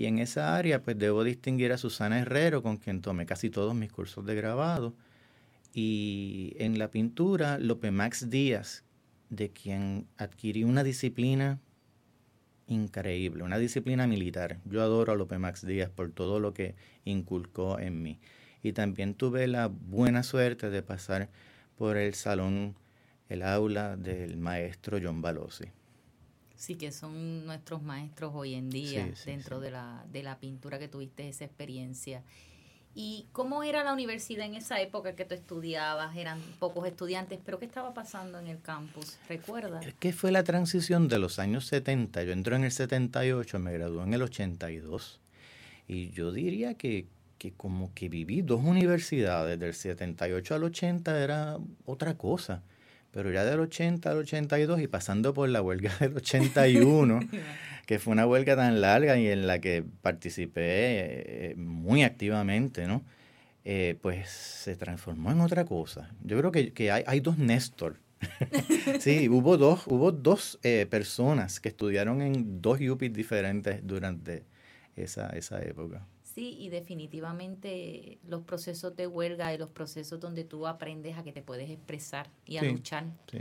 Y 0.00 0.06
en 0.06 0.18
esa 0.18 0.56
área, 0.56 0.80
pues 0.82 0.96
debo 0.96 1.24
distinguir 1.24 1.72
a 1.72 1.76
Susana 1.76 2.20
Herrero, 2.20 2.62
con 2.62 2.78
quien 2.78 3.02
tomé 3.02 3.26
casi 3.26 3.50
todos 3.50 3.74
mis 3.74 3.92
cursos 3.92 4.24
de 4.24 4.34
grabado. 4.34 4.94
Y 5.74 6.54
en 6.58 6.78
la 6.78 6.90
pintura, 6.90 7.58
Lope 7.58 7.90
Max 7.90 8.30
Díaz, 8.30 8.82
de 9.28 9.50
quien 9.50 10.06
adquirí 10.16 10.64
una 10.64 10.84
disciplina 10.84 11.60
increíble, 12.66 13.42
una 13.42 13.58
disciplina 13.58 14.06
militar. 14.06 14.60
Yo 14.64 14.80
adoro 14.80 15.12
a 15.12 15.16
Lope 15.16 15.36
Max 15.36 15.66
Díaz 15.66 15.90
por 15.90 16.10
todo 16.12 16.40
lo 16.40 16.54
que 16.54 16.76
inculcó 17.04 17.78
en 17.78 18.00
mí. 18.00 18.18
Y 18.62 18.72
también 18.72 19.12
tuve 19.12 19.48
la 19.48 19.66
buena 19.66 20.22
suerte 20.22 20.70
de 20.70 20.82
pasar 20.82 21.28
por 21.76 21.98
el 21.98 22.14
salón, 22.14 22.74
el 23.28 23.42
aula 23.42 23.98
del 23.98 24.38
maestro 24.38 24.98
John 24.98 25.20
Balossi. 25.20 25.66
Sí, 26.60 26.74
que 26.74 26.92
son 26.92 27.46
nuestros 27.46 27.82
maestros 27.82 28.32
hoy 28.34 28.52
en 28.52 28.68
día 28.68 29.10
dentro 29.24 29.60
De, 29.60 29.70
la, 29.70 30.04
de 30.12 30.22
la 30.22 30.38
pintura 30.38 30.78
que 30.78 30.88
tuviste 30.88 31.26
esa 31.26 31.46
experiencia. 31.46 32.22
¿Y 32.94 33.28
cómo 33.32 33.62
era 33.62 33.82
la 33.82 33.94
universidad 33.94 34.44
en 34.44 34.56
esa 34.56 34.78
época 34.78 35.16
que 35.16 35.24
tú 35.24 35.34
estudiabas? 35.34 36.14
Eran 36.18 36.38
pocos 36.58 36.86
estudiantes, 36.86 37.38
pero 37.42 37.58
¿qué 37.58 37.64
estaba 37.64 37.94
pasando 37.94 38.38
en 38.38 38.46
el 38.46 38.60
campus? 38.60 39.16
¿Recuerdas? 39.26 39.86
Es 39.86 39.94
que 39.94 40.12
fue 40.12 40.32
la 40.32 40.44
transición 40.44 41.08
de 41.08 41.18
los 41.18 41.38
años 41.38 41.64
70. 41.64 42.24
Yo 42.24 42.32
entré 42.32 42.56
en 42.56 42.64
el 42.64 42.72
78, 42.72 43.58
me 43.58 43.72
gradué 43.72 44.02
en 44.02 44.12
el 44.12 44.20
82. 44.20 45.18
Y 45.88 46.10
yo 46.10 46.30
diría 46.30 46.74
que, 46.74 47.06
que 47.38 47.52
como 47.52 47.94
que 47.94 48.10
viví 48.10 48.42
dos 48.42 48.60
universidades, 48.62 49.58
del 49.58 49.72
78 49.72 50.56
al 50.56 50.64
80 50.64 51.24
era 51.24 51.56
otra 51.86 52.18
cosa. 52.18 52.62
Pero 53.12 53.32
ya 53.32 53.44
del 53.44 53.60
80 53.60 54.10
al 54.10 54.18
82 54.18 54.80
y 54.80 54.86
pasando 54.86 55.34
por 55.34 55.48
la 55.48 55.62
huelga 55.62 55.92
del 55.98 56.16
81 56.16 57.20
que 57.90 57.98
fue 57.98 58.12
una 58.12 58.24
huelga 58.24 58.54
tan 58.54 58.80
larga 58.80 59.18
y 59.18 59.26
en 59.26 59.48
la 59.48 59.60
que 59.60 59.82
participé 59.82 61.50
eh, 61.50 61.54
muy 61.56 62.04
activamente, 62.04 62.86
¿no? 62.86 63.02
Eh, 63.64 63.98
pues 64.00 64.30
se 64.30 64.76
transformó 64.76 65.32
en 65.32 65.40
otra 65.40 65.64
cosa. 65.64 66.08
Yo 66.22 66.38
creo 66.38 66.52
que, 66.52 66.90
hay, 66.92 67.18
dos 67.20 67.36
Néstor. 67.36 67.96
sí, 69.00 69.28
hubo 69.28 69.56
dos, 69.56 69.88
hubo 69.88 70.12
dos 70.12 70.60
eh, 70.62 70.86
personas 70.88 71.58
que 71.58 71.68
estudiaron 71.68 72.22
en 72.22 72.62
dos 72.62 72.80
UPIs 72.80 73.12
diferentes 73.12 73.84
durante 73.84 74.44
esa, 74.94 75.30
esa 75.30 75.60
época. 75.60 76.06
Sí, 76.34 76.56
y 76.58 76.68
definitivamente 76.68 78.18
los 78.26 78.42
procesos 78.42 78.94
de 78.96 79.06
huelga 79.06 79.52
y 79.52 79.58
los 79.58 79.70
procesos 79.70 80.20
donde 80.20 80.44
tú 80.44 80.66
aprendes 80.66 81.16
a 81.18 81.24
que 81.24 81.32
te 81.32 81.42
puedes 81.42 81.70
expresar 81.70 82.30
y 82.46 82.58
a 82.58 82.62
luchar. 82.62 83.06
Sí 83.30 83.40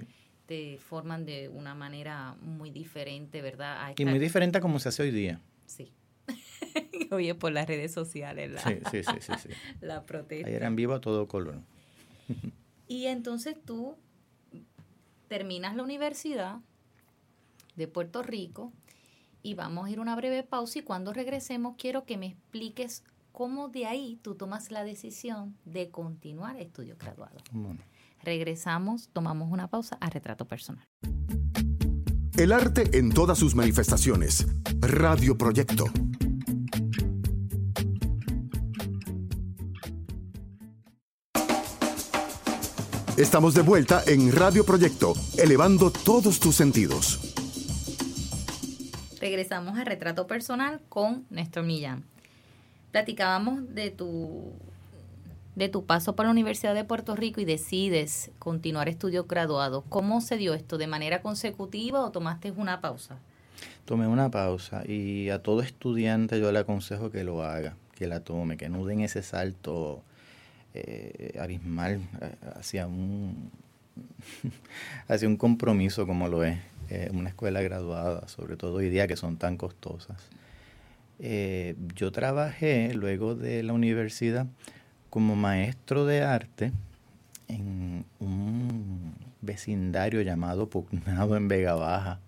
te 0.50 0.79
forman 0.79 1.27
de 1.27 1.48
una 1.48 1.75
manera 1.75 2.36
muy 2.41 2.72
diferente, 2.72 3.39
¿verdad? 3.43 3.93
Y 3.96 4.03
muy 4.05 4.17
diferente 4.17 4.58
a 4.58 4.62
como 4.62 4.79
se 4.79 4.89
hace 4.89 5.03
hoy 5.03 5.12
día. 5.12 5.39
Sí. 5.67 5.93
Oye, 7.12 7.36
por 7.36 7.51
las 7.51 7.67
redes 7.67 7.91
sociales. 7.91 8.53
La, 8.53 8.62
sí, 8.63 8.79
sí, 8.89 9.03
sí, 9.03 9.31
sí, 9.43 9.50
La 9.81 10.08
protesta. 10.08 10.48
Ahí 10.48 10.55
eran 10.55 10.75
vivo 10.75 10.96
a 10.96 11.01
todo 11.01 11.27
color. 11.27 11.62
y 12.88 13.05
entonces 13.05 13.58
tú 13.63 13.96
terminas 15.27 15.75
la 15.75 15.84
universidad 15.84 16.62
de 17.75 17.88
Puerto 17.88 18.24
Rico 18.24 18.74
y 19.41 19.53
vamos 19.53 19.88
a 19.88 19.89
ir 19.89 20.00
a 20.00 20.01
una 20.01 20.15
breve 20.15 20.43
pausa 20.43 20.79
y 20.79 20.81
cuando 20.81 21.13
regresemos 21.13 21.75
quiero 21.77 22.05
que 22.05 22.17
me 22.17 22.27
expliques 22.27 23.03
cómo 23.31 23.69
de 23.69 23.86
ahí 23.86 24.19
tú 24.22 24.36
tomas 24.36 24.72
la 24.72 24.84
decisión 24.84 25.55
de 25.65 25.89
continuar 25.89 26.58
estudios 26.58 26.98
graduados. 26.98 27.41
Bueno. 27.51 27.79
Regresamos, 28.22 29.10
tomamos 29.13 29.51
una 29.51 29.69
pausa 29.69 29.98
a 30.01 30.10
retrato 30.10 30.46
personal. 30.46 30.86
El 32.36 32.51
arte 32.51 32.98
en 32.98 33.12
todas 33.12 33.38
sus 33.38 33.55
manifestaciones. 33.55 34.48
Radio 34.81 35.38
Proyecto. 35.38 35.86
Estamos 43.17 43.53
de 43.53 43.62
vuelta 43.62 44.01
en 44.08 44.31
Radio 44.31 44.65
Proyecto, 44.65 45.13
elevando 45.38 45.91
todos 45.91 46.39
tus 46.39 46.55
sentidos. 46.55 47.28
Regresamos 49.29 49.77
a 49.77 49.83
Retrato 49.83 50.25
Personal 50.25 50.81
con 50.89 51.24
Néstor 51.29 51.63
Millán. 51.63 52.03
Platicábamos 52.89 53.75
de 53.75 53.91
tu 53.91 54.53
de 55.55 55.69
tu 55.69 55.86
paso 55.86 56.15
por 56.15 56.25
la 56.25 56.31
Universidad 56.31 56.74
de 56.74 56.83
Puerto 56.83 57.15
Rico 57.15 57.39
y 57.39 57.45
decides 57.45 58.31
continuar 58.39 58.89
estudios 58.89 59.27
graduados, 59.27 59.83
¿cómo 59.88 60.19
se 60.21 60.38
dio 60.38 60.55
esto? 60.55 60.79
¿De 60.79 60.88
manera 60.88 61.21
consecutiva 61.21 62.03
o 62.03 62.09
tomaste 62.09 62.50
una 62.50 62.81
pausa? 62.81 63.19
Tomé 63.86 64.07
una 64.07 64.31
pausa 64.31 64.81
y 64.88 65.29
a 65.29 65.43
todo 65.43 65.62
estudiante 65.62 66.39
yo 66.39 66.51
le 66.51 66.57
aconsejo 66.57 67.12
que 67.12 67.24
lo 67.24 67.43
haga, 67.43 67.75
que 67.93 68.07
la 68.07 68.21
tome, 68.21 68.57
que 68.57 68.67
no 68.67 68.83
den 68.83 69.01
ese 69.01 69.21
salto 69.21 70.01
eh, 70.74 71.38
abismal 71.39 72.01
eh, 72.19 72.36
hacia 72.55 72.88
un, 72.88 73.51
hacia 75.07 75.27
un 75.27 75.38
compromiso 75.38 76.07
como 76.07 76.27
lo 76.27 76.43
es 76.43 76.57
eh, 76.89 77.10
una 77.13 77.29
escuela 77.29 77.62
graduada, 77.62 78.27
sobre 78.27 78.58
todo 78.58 78.75
hoy 78.75 78.89
día 78.89 79.08
que 79.08 79.15
son 79.15 79.38
tan 79.38 79.58
costosas. 79.58 80.29
yo 81.96 82.12
trabajé 82.12 82.93
luego 82.93 83.36
de 83.36 83.62
la 83.63 83.74
universidad 83.74 84.48
como 85.10 85.36
maestro 85.36 86.05
de 86.05 86.22
arte 86.22 86.72
en 87.48 88.05
un 88.19 89.13
vecindario 89.41 90.22
llamado 90.22 90.69
Pugnado 90.69 91.36
en 91.36 91.48
Vega 91.48 91.74
Baja. 91.74 92.19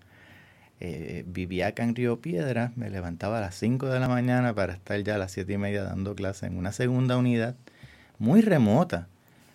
Eh, 0.80 1.24
vivía 1.28 1.68
acá 1.68 1.84
en 1.84 1.96
Río 1.96 2.22
Piedra, 2.22 2.72
me 2.76 2.90
levantaba 2.90 3.38
a 3.38 3.42
las 3.42 3.56
5 3.56 3.88
de 3.88 4.00
la 4.00 4.08
mañana 4.08 4.56
para 4.56 4.74
estar 4.74 5.00
ya 5.04 5.16
a 5.16 5.18
las 5.20 5.32
7 5.32 5.54
y 5.54 5.58
media 5.58 5.84
dando 5.84 6.16
clase 6.16 6.48
en 6.48 6.58
una 6.58 6.72
segunda 6.72 7.18
unidad 7.18 7.56
muy 8.18 8.42
remota, 8.42 9.08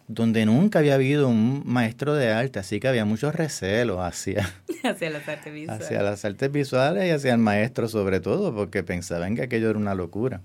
donde 0.08 0.46
nunca 0.46 0.78
había 0.78 0.94
habido 0.94 1.28
un 1.28 1.62
maestro 1.66 2.14
de 2.14 2.30
arte, 2.30 2.58
así 2.58 2.78
que 2.78 2.88
había 2.88 3.04
muchos 3.04 3.34
recelos 3.34 3.98
hacia, 4.00 4.52
hacia 4.84 5.10
las 5.10 5.28
artes 5.28 5.52
visuales. 5.52 5.84
Hacia 5.84 6.02
las 6.02 6.24
artes 6.24 6.52
visuales 6.52 7.06
y 7.06 7.10
hacia 7.10 7.32
el 7.32 7.38
maestro 7.38 7.88
sobre 7.88 8.20
todo, 8.20 8.54
porque 8.54 8.82
pensaban 8.82 9.34
que 9.34 9.42
aquello 9.42 9.70
era 9.70 9.78
una 9.78 9.94
locura. 9.94 10.42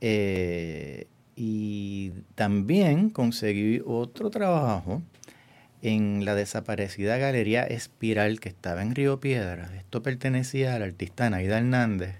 Eh, 0.00 1.06
y 1.34 2.12
también 2.34 3.10
conseguí 3.10 3.80
otro 3.86 4.28
trabajo 4.30 5.02
en 5.82 6.24
la 6.24 6.34
desaparecida 6.34 7.16
Galería 7.16 7.62
Espiral 7.62 8.40
que 8.40 8.48
estaba 8.48 8.82
en 8.82 8.94
Río 8.94 9.20
Piedra. 9.20 9.70
Esto 9.76 10.02
pertenecía 10.02 10.74
al 10.74 10.82
artista 10.82 11.30
Naida 11.30 11.58
Hernández, 11.58 12.16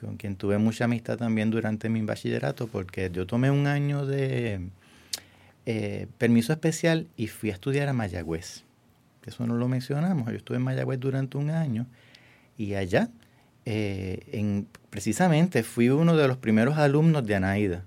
con 0.00 0.16
quien 0.16 0.36
tuve 0.36 0.58
mucha 0.58 0.84
amistad 0.84 1.18
también 1.18 1.50
durante 1.50 1.90
mi 1.90 2.00
bachillerato, 2.00 2.66
porque 2.66 3.10
yo 3.12 3.26
tomé 3.26 3.50
un 3.50 3.66
año 3.66 4.06
de 4.06 4.70
eh, 5.72 6.08
permiso 6.18 6.52
especial 6.52 7.06
y 7.16 7.28
fui 7.28 7.50
a 7.50 7.52
estudiar 7.52 7.88
a 7.88 7.92
Mayagüez. 7.92 8.64
Eso 9.24 9.46
no 9.46 9.54
lo 9.54 9.68
mencionamos. 9.68 10.28
Yo 10.28 10.36
estuve 10.36 10.56
en 10.56 10.64
Mayagüez 10.64 10.98
durante 10.98 11.38
un 11.38 11.50
año 11.50 11.86
y 12.58 12.74
allá, 12.74 13.08
eh, 13.66 14.18
en, 14.32 14.66
precisamente, 14.90 15.62
fui 15.62 15.88
uno 15.88 16.16
de 16.16 16.26
los 16.26 16.38
primeros 16.38 16.76
alumnos 16.76 17.24
de 17.24 17.36
Anaida 17.36 17.84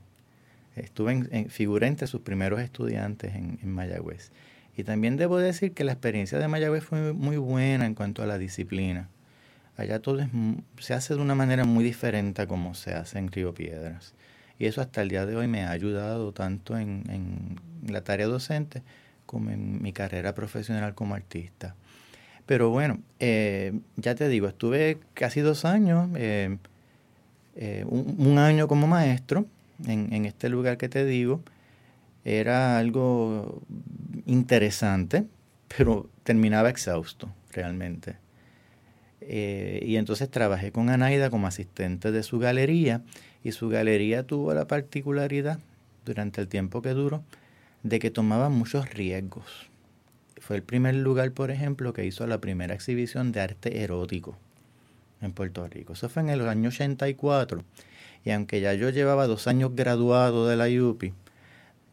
Estuve 0.78 1.12
en, 1.12 1.50
figuré 1.50 1.88
entre 1.88 2.08
sus 2.08 2.22
primeros 2.22 2.62
estudiantes 2.62 3.36
en, 3.36 3.60
en, 3.62 3.72
Mayagüez. 3.74 4.32
Y 4.78 4.86
también 4.86 5.18
debo 5.18 5.38
decir 5.38 5.74
que 5.74 5.84
la 5.84 5.92
experiencia 5.92 6.40
de 6.40 6.48
Mayagüez 6.48 6.86
fue 6.86 7.12
muy 7.12 7.36
buena 7.36 7.86
en 7.86 7.96
cuanto 7.96 8.24
a 8.24 8.28
la 8.28 8.38
disciplina. 8.38 9.10
Allá 9.76 10.00
todo 10.00 10.26
se 10.80 10.94
hace 10.94 11.16
de 11.16 11.22
una 11.22 11.36
manera 11.36 11.66
muy 11.66 11.84
diferente 11.84 12.44
a 12.44 12.48
como 12.48 12.76
se 12.76 12.94
hace 12.94 13.20
en 13.20 13.30
Río 13.30 13.54
Piedras. 13.54 14.14
Y 14.60 14.66
eso 14.66 14.82
hasta 14.82 15.02
el 15.02 15.10
día 15.10 15.26
de 15.26 15.36
hoy 15.36 15.48
me 15.48 15.64
ha 15.64 15.72
ayudado 15.72 16.32
tanto 16.32 16.78
en, 16.78 17.04
en 17.10 17.92
la 17.92 18.04
tarea 18.04 18.28
docente 18.28 18.84
como 19.26 19.50
en 19.50 19.82
mi 19.82 19.94
carrera 19.94 20.34
profesional 20.34 20.94
como 20.94 21.16
artista. 21.16 21.76
Pero 22.46 22.70
bueno, 22.70 23.00
eh, 23.20 23.74
ya 23.96 24.16
te 24.16 24.28
digo, 24.28 24.48
estuve 24.48 25.00
casi 25.14 25.42
dos 25.42 25.66
años, 25.66 26.10
eh, 26.16 26.58
eh, 27.56 27.86
un, 27.88 28.38
año 28.38 28.68
como 28.68 28.88
maestro 28.88 29.46
en, 29.88 30.26
este 30.26 30.50
lugar 30.50 30.78
que 30.78 30.90
te 30.90 31.06
digo. 31.06 31.42
Era 32.26 32.78
algo 32.78 33.62
interesante, 34.26 35.26
pero 35.76 36.10
terminaba 36.24 36.70
exhausto 36.70 37.30
realmente. 37.52 38.18
y 39.22 39.96
entonces 39.96 40.30
trabajé 40.30 40.72
con 40.72 40.90
Anaida 40.90 41.30
como 41.30 41.48
asistente 41.48 42.12
de 42.12 42.24
su 42.24 42.40
galería 42.40 43.02
y 43.44 43.52
su 43.52 43.70
galería 43.70 44.24
tuvo 44.24 44.54
la 44.54 44.66
particularidad 44.66 45.60
durante 46.06 46.42
el 46.42 46.48
tiempo 46.48 46.82
que 46.82 46.90
duró 46.90 47.24
de 47.84 48.00
que 48.00 48.12
tomaba 48.12 48.50
muchos 48.50 48.90
riesgos 48.94 49.70
fue 50.44 50.58
el 50.58 50.62
primer 50.64 50.96
lugar, 50.96 51.32
por 51.32 51.52
ejemplo, 51.52 51.94
que 51.94 52.06
hizo 52.06 52.28
la 52.28 52.42
primera 52.42 52.74
exhibición 52.76 53.32
de 53.32 53.40
arte 53.40 53.82
erótico 53.82 54.36
en 55.22 55.32
Puerto 55.32 55.66
Rico. 55.68 55.94
Eso 55.94 56.10
fue 56.10 56.22
en 56.22 56.30
el 56.30 56.48
año 56.50 56.68
84. 56.68 57.64
Y 58.26 58.32
aunque 58.32 58.60
ya 58.60 58.74
yo 58.74 58.90
llevaba 58.90 59.26
dos 59.26 59.48
años 59.48 59.74
graduado 59.74 60.46
de 60.46 60.58
la 60.58 60.68
UPI, 60.68 61.14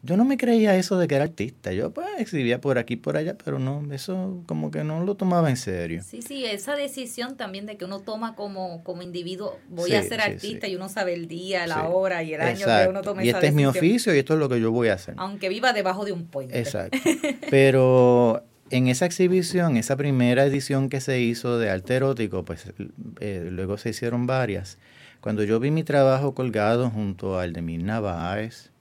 yo 0.03 0.17
no 0.17 0.25
me 0.25 0.37
creía 0.37 0.75
eso 0.75 0.97
de 0.97 1.07
que 1.07 1.15
era 1.15 1.25
artista. 1.25 1.71
Yo 1.71 1.91
pues 1.91 2.07
exhibía 2.17 2.59
por 2.59 2.77
aquí 2.77 2.95
por 2.95 3.17
allá, 3.17 3.37
pero 3.43 3.59
no, 3.59 3.83
eso 3.93 4.43
como 4.47 4.71
que 4.71 4.83
no 4.83 5.03
lo 5.03 5.15
tomaba 5.15 5.49
en 5.49 5.57
serio. 5.57 6.01
Sí, 6.03 6.21
sí, 6.21 6.45
esa 6.45 6.75
decisión 6.75 7.37
también 7.37 7.67
de 7.67 7.77
que 7.77 7.85
uno 7.85 7.99
toma 7.99 8.35
como, 8.35 8.83
como 8.83 9.03
individuo, 9.03 9.57
voy 9.69 9.93
a 9.93 10.01
ser 10.01 10.21
artista 10.21 10.67
y 10.67 10.75
uno 10.75 10.89
sabe 10.89 11.13
el 11.13 11.27
día, 11.27 11.67
la 11.67 11.87
hora 11.87 12.23
y 12.23 12.33
el 12.33 12.41
año 12.41 12.65
que 12.65 12.89
uno 12.89 13.01
toma 13.01 13.23
y 13.23 13.29
este 13.29 13.47
es 13.47 13.53
mi 13.53 13.65
oficio 13.65 14.13
y 14.15 14.19
esto 14.19 14.33
es 14.33 14.39
lo 14.39 14.49
que 14.49 14.59
yo 14.59 14.71
voy 14.71 14.87
a 14.87 14.95
hacer. 14.95 15.13
Aunque 15.17 15.49
viva 15.49 15.71
debajo 15.73 16.03
de 16.03 16.11
un 16.11 16.25
puente. 16.25 16.57
Exacto. 16.57 16.97
Pero 17.51 18.43
en 18.71 18.87
esa 18.87 19.05
exhibición, 19.05 19.77
esa 19.77 19.97
primera 19.97 20.45
edición 20.45 20.89
que 20.89 20.99
se 21.01 21.19
hizo 21.19 21.59
de 21.59 21.69
arte 21.69 21.95
erótico, 21.95 22.43
pues 22.43 22.73
eh, 23.19 23.47
luego 23.51 23.77
se 23.77 23.89
hicieron 23.89 24.25
varias. 24.25 24.79
Cuando 25.19 25.43
yo 25.43 25.59
vi 25.59 25.69
mi 25.69 25.83
trabajo 25.83 26.33
colgado 26.33 26.89
junto 26.89 27.37
al 27.37 27.53
de 27.53 27.61
Mirna 27.61 27.99
Báez, 27.99 28.71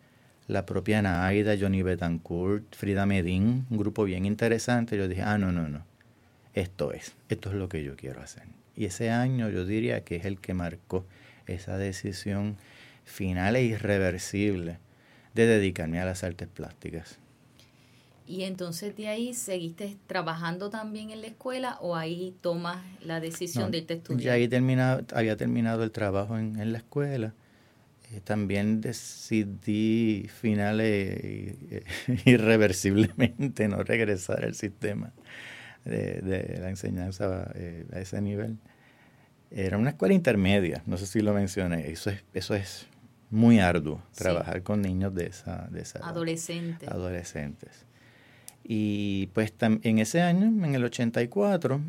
la 0.50 0.66
propia 0.66 1.00
Naida, 1.00 1.57
Johnny 1.59 1.83
Betancourt, 1.83 2.75
Frida 2.75 3.07
Medín, 3.07 3.66
un 3.71 3.78
grupo 3.78 4.02
bien 4.04 4.26
interesante. 4.26 4.97
Yo 4.97 5.07
dije, 5.07 5.23
ah, 5.23 5.38
no, 5.38 5.52
no, 5.52 5.69
no, 5.69 5.85
esto 6.54 6.92
es, 6.92 7.14
esto 7.28 7.50
es 7.50 7.54
lo 7.54 7.69
que 7.69 7.85
yo 7.85 7.95
quiero 7.97 8.21
hacer. 8.21 8.42
Y 8.75 8.87
ese 8.87 9.11
año 9.11 9.49
yo 9.49 9.64
diría 9.64 10.02
que 10.02 10.16
es 10.16 10.25
el 10.25 10.40
que 10.40 10.52
marcó 10.52 11.04
esa 11.47 11.78
decisión 11.78 12.57
final 13.04 13.54
e 13.54 13.62
irreversible 13.62 14.78
de 15.35 15.47
dedicarme 15.47 16.00
a 16.00 16.04
las 16.04 16.25
artes 16.25 16.49
plásticas. 16.49 17.19
¿Y 18.26 18.42
entonces 18.42 18.97
de 18.97 19.09
ahí 19.09 19.35
seguiste 19.35 19.97
trabajando 20.09 20.69
también 20.71 21.11
en 21.11 21.21
la 21.21 21.28
escuela 21.28 21.78
o 21.80 21.95
ahí 21.95 22.35
tomas 22.40 22.85
la 23.04 23.21
decisión 23.21 23.71
de 23.71 23.78
irte 23.78 23.95
a 23.95 23.97
estudiar? 23.97 24.21
Ya 24.21 24.33
ahí 24.33 24.49
terminado, 24.49 25.04
había 25.14 25.37
terminado 25.37 25.85
el 25.85 25.92
trabajo 25.92 26.38
en, 26.38 26.59
en 26.59 26.73
la 26.73 26.78
escuela 26.78 27.35
eh, 28.12 28.21
también 28.23 28.81
decidí 28.81 30.29
finales 30.29 31.55
irreversiblemente 32.25 33.69
no 33.69 33.83
regresar 33.83 34.45
al 34.45 34.55
sistema 34.55 35.12
de, 35.85 36.59
la 36.61 36.70
enseñanza 36.70 37.51
eh, 37.55 37.87
a 37.92 38.01
ese 38.01 38.20
nivel. 38.20 38.59
Era 39.51 39.79
una 39.79 39.90
escuela 39.90 40.14
intermedia, 40.14 40.83
no 40.87 40.96
sé 40.96 41.07
si 41.07 41.20
lo 41.20 41.35
mencioné, 41.35 41.90
eso 41.90 42.11
es, 42.11 42.25
eso 42.35 42.55
es 42.55 42.87
muy 43.31 43.61
arduo, 43.61 44.03
trabajar 44.14 44.62
con 44.62 44.83
niños 44.83 45.14
de 45.14 45.27
esa, 45.27 45.68
de 45.70 45.81
esa 45.81 46.01
Adolescentes. 46.01 46.88
Adolescentes. 46.88 47.87
Y 48.62 49.29
pues 49.29 49.53
en 49.61 49.99
ese 49.99 50.20
año, 50.20 50.46
en 50.64 50.75
el 50.75 50.85
84, 50.85 51.81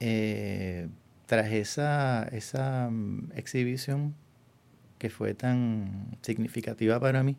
eh, 0.00 0.88
traje 1.26 1.60
esa, 1.60 2.24
esa 2.32 2.88
mm, 2.90 3.32
exhibición 3.34 4.14
que 5.00 5.08
fue 5.08 5.32
tan 5.32 6.18
significativa 6.20 7.00
para 7.00 7.22
mí 7.22 7.36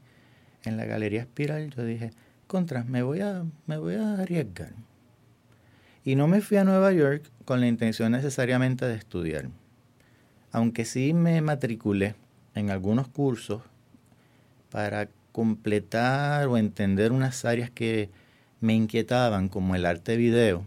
en 0.65 0.78
la 0.78 0.86
Galería 0.86 1.21
Espiral, 1.21 1.69
yo 1.69 1.86
dije, 1.86 2.10
contra, 2.47 2.84
me 2.84 3.04
voy 3.04 3.21
a, 3.21 3.45
me 3.67 3.78
voy 3.78 3.95
a 3.95 4.15
arriesgar. 4.15 4.74
Y 6.04 6.15
no 6.15 6.28
me 6.28 6.41
fui 6.41 6.58
a 6.58 6.63
Nueva 6.63 6.91
York 6.91 7.24
con 7.45 7.62
la 7.62 7.67
intención 7.67 8.12
necesariamente 8.12 8.86
de 8.86 8.95
estudiar. 8.95 9.50
Aunque 10.52 10.86
sí 10.86 11.13
me 11.13 11.39
matriculé 11.41 12.15
en 12.56 12.71
algunos 12.71 13.08
cursos 13.08 13.62
para 14.71 15.08
completar 15.32 16.47
o 16.47 16.58
entender 16.58 17.12
unas 17.12 17.45
áreas 17.45 17.69
que 17.69 18.10
me 18.60 18.74
inquietaban, 18.74 19.50
como 19.50 19.76
el 19.76 19.86
arte 19.86 20.17
video, 20.17 20.65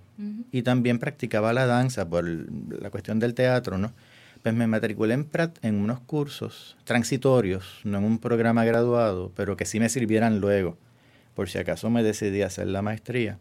y 0.52 0.62
también 0.62 1.00
practicaba 1.00 1.52
la 1.52 1.66
danza 1.66 2.09
por 2.09 2.24
la 2.24 2.90
cuestión 2.90 3.18
del 3.18 3.35
teatro, 3.35 3.78
¿no? 3.78 3.92
Pues 4.44 4.54
me 4.54 4.66
matriculé 4.66 5.14
en 5.62 5.74
unos 5.76 6.00
cursos 6.00 6.76
transitorios, 6.85 7.80
no 7.83 7.96
en 7.96 8.04
un 8.04 8.18
programa 8.18 8.66
graduado, 8.66 9.33
pero 9.35 9.57
que 9.57 9.64
sí 9.64 9.80
me 9.80 9.88
sirvieran 9.88 10.38
luego, 10.38 10.76
por 11.35 11.48
si 11.48 11.57
acaso 11.57 11.88
me 11.88 12.02
decidí 12.02 12.42
a 12.42 12.48
hacer 12.48 12.66
la 12.66 12.83
maestría 12.83 13.38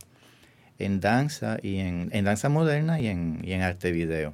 en 0.79 1.01
danza 1.01 1.57
y 1.61 1.79
en, 1.79 2.09
danza 2.23 2.47
moderna 2.47 3.01
y 3.01 3.07
en, 3.07 3.41
y 3.43 3.51
en 3.51 3.63
arte 3.63 3.91
video. 3.91 4.33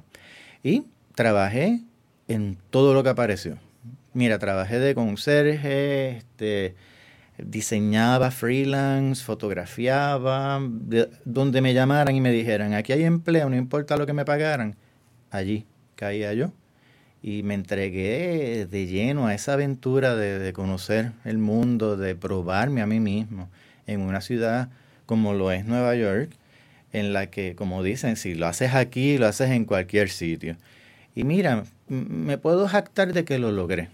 Y 0.62 0.84
trabajé 1.16 1.80
en 2.28 2.56
todo 2.70 2.94
lo 2.94 3.02
que 3.02 3.08
apareció. 3.08 3.58
Mira, 4.14 4.38
trabajé 4.38 4.78
de 4.78 4.94
conserje, 4.94 6.18
este, 6.18 6.76
diseñaba 7.36 8.30
freelance, 8.30 9.24
fotografiaba, 9.24 10.60
donde 11.24 11.62
me 11.62 11.74
llamaran 11.74 12.14
y 12.14 12.20
me 12.20 12.30
dijeran, 12.30 12.74
aquí 12.74 12.92
hay 12.92 13.02
empleo, 13.02 13.50
no 13.50 13.56
importa 13.56 13.96
lo 13.96 14.06
que 14.06 14.12
me 14.12 14.24
pagaran, 14.24 14.76
allí 15.32 15.66
caía 15.96 16.32
yo 16.32 16.52
y 17.22 17.42
me 17.42 17.54
entregué 17.54 18.66
de 18.66 18.86
lleno 18.86 19.26
a 19.26 19.34
esa 19.34 19.52
aventura 19.54 20.16
de, 20.16 20.52
conocer 20.52 21.12
el 21.24 21.38
mundo, 21.38 21.96
de 21.96 22.14
probarme 22.14 22.80
a 22.80 22.86
mí 22.86 23.00
mismo 23.00 23.50
en 23.86 24.00
una 24.00 24.20
ciudad 24.20 24.70
como 25.06 25.34
lo 25.34 25.50
es 25.50 25.66
Nueva 25.66 25.94
York, 25.96 26.30
en 26.92 27.12
la 27.12 27.30
que, 27.30 27.54
como 27.56 27.82
dicen, 27.82 28.16
si 28.16 28.34
lo 28.34 28.46
haces 28.46 28.74
aquí, 28.74 29.18
lo 29.18 29.26
haces 29.26 29.50
en 29.50 29.64
cualquier 29.64 30.08
sitio. 30.08 30.56
Y 31.14 31.24
mira, 31.24 31.64
me 31.88 32.38
puedo 32.38 32.68
jactar 32.68 33.12
de 33.12 33.24
que 33.24 33.38
lo 33.38 33.50
logré. 33.50 33.88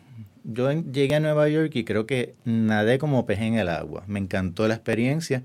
Yo 0.45 0.71
llegué 0.71 1.17
a 1.17 1.21
Nueva 1.21 1.49
York 1.49 1.75
y 1.75 1.85
creo 1.85 2.07
que 2.07 2.35
nadé 2.45 2.99
como 2.99 3.27
pez 3.27 3.41
en 3.41 3.55
el 3.55 3.69
agua. 3.69 4.05
Me 4.07 4.21
encantó 4.21 4.69
la 4.69 4.75
experiencia. 4.75 5.43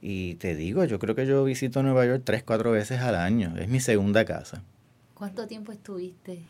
Y 0.00 0.34
te 0.36 0.56
digo, 0.56 0.84
yo 0.84 0.98
creo 0.98 1.14
que 1.14 1.26
yo 1.26 1.44
visito 1.44 1.82
Nueva 1.82 2.06
York 2.06 2.22
tres, 2.24 2.42
cuatro 2.42 2.72
veces 2.72 3.00
al 3.00 3.14
año. 3.14 3.54
Es 3.58 3.68
mi 3.68 3.80
segunda 3.80 4.24
casa. 4.24 4.62
¿Cuánto 5.14 5.46
tiempo 5.46 5.70
estuviste 5.70 6.40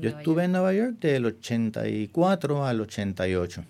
yo 0.00 0.10
estuve 0.10 0.44
en 0.44 0.52
Nueva 0.52 0.72
York 0.72 0.98
del 1.00 1.26
84 1.26 2.66
al 2.66 2.80
88. 2.80 3.64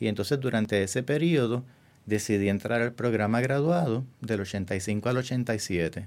Y 0.00 0.06
entonces 0.06 0.40
durante 0.40 0.82
ese 0.82 1.02
periodo 1.02 1.64
decidí 2.06 2.48
entrar 2.48 2.80
al 2.80 2.92
programa 2.92 3.40
graduado 3.40 4.04
del 4.20 4.40
85 4.40 5.08
al 5.08 5.18
87 5.18 6.06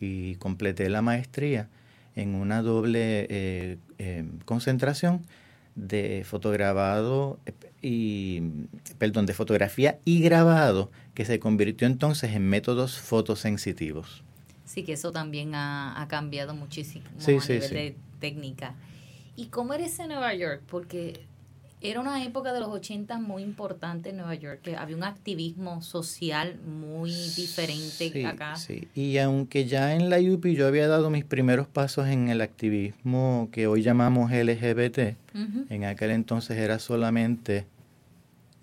y 0.00 0.34
completé 0.36 0.88
la 0.88 1.02
maestría 1.02 1.68
en 2.16 2.34
una 2.34 2.62
doble 2.62 3.26
eh, 3.28 3.78
eh, 3.98 4.24
concentración 4.44 5.24
de 5.74 6.24
fotograbado 6.24 7.38
eh, 7.46 7.52
y 7.82 8.40
perdón 8.98 9.26
de 9.26 9.34
fotografía 9.34 9.98
y 10.04 10.20
grabado 10.20 10.90
que 11.14 11.24
se 11.24 11.38
convirtió 11.38 11.86
entonces 11.86 12.34
en 12.34 12.48
métodos 12.48 12.98
fotosensitivos. 12.98 14.24
Sí, 14.64 14.82
que 14.82 14.94
eso 14.94 15.12
también 15.12 15.54
ha, 15.54 16.06
cambiado 16.08 16.54
muchísimo 16.54 17.04
a 17.06 17.30
nivel 17.30 17.60
de 17.60 17.96
técnica. 18.18 18.74
¿Y 19.36 19.46
cómo 19.46 19.74
eres 19.74 19.98
en 19.98 20.08
Nueva 20.08 20.34
York? 20.34 20.62
Porque 20.68 21.20
era 21.80 22.00
una 22.00 22.24
época 22.24 22.52
de 22.52 22.60
los 22.60 22.70
80 22.70 23.18
muy 23.18 23.42
importante 23.42 24.10
en 24.10 24.16
Nueva 24.16 24.34
York, 24.34 24.60
que 24.62 24.76
había 24.76 24.96
un 24.96 25.04
activismo 25.04 25.82
social 25.82 26.58
muy 26.66 27.12
diferente 27.36 28.26
acá. 28.26 28.56
Sí, 28.56 28.88
y 28.94 29.18
aunque 29.18 29.66
ya 29.66 29.94
en 29.94 30.08
la 30.08 30.18
UP 30.18 30.46
yo 30.46 30.66
había 30.66 30.88
dado 30.88 31.10
mis 31.10 31.24
primeros 31.24 31.66
pasos 31.66 32.08
en 32.08 32.28
el 32.28 32.40
activismo 32.40 33.48
que 33.52 33.66
hoy 33.66 33.82
llamamos 33.82 34.30
LGBT, 34.30 35.16
en 35.68 35.84
aquel 35.84 36.12
entonces 36.12 36.56
era 36.56 36.78
solamente 36.78 37.66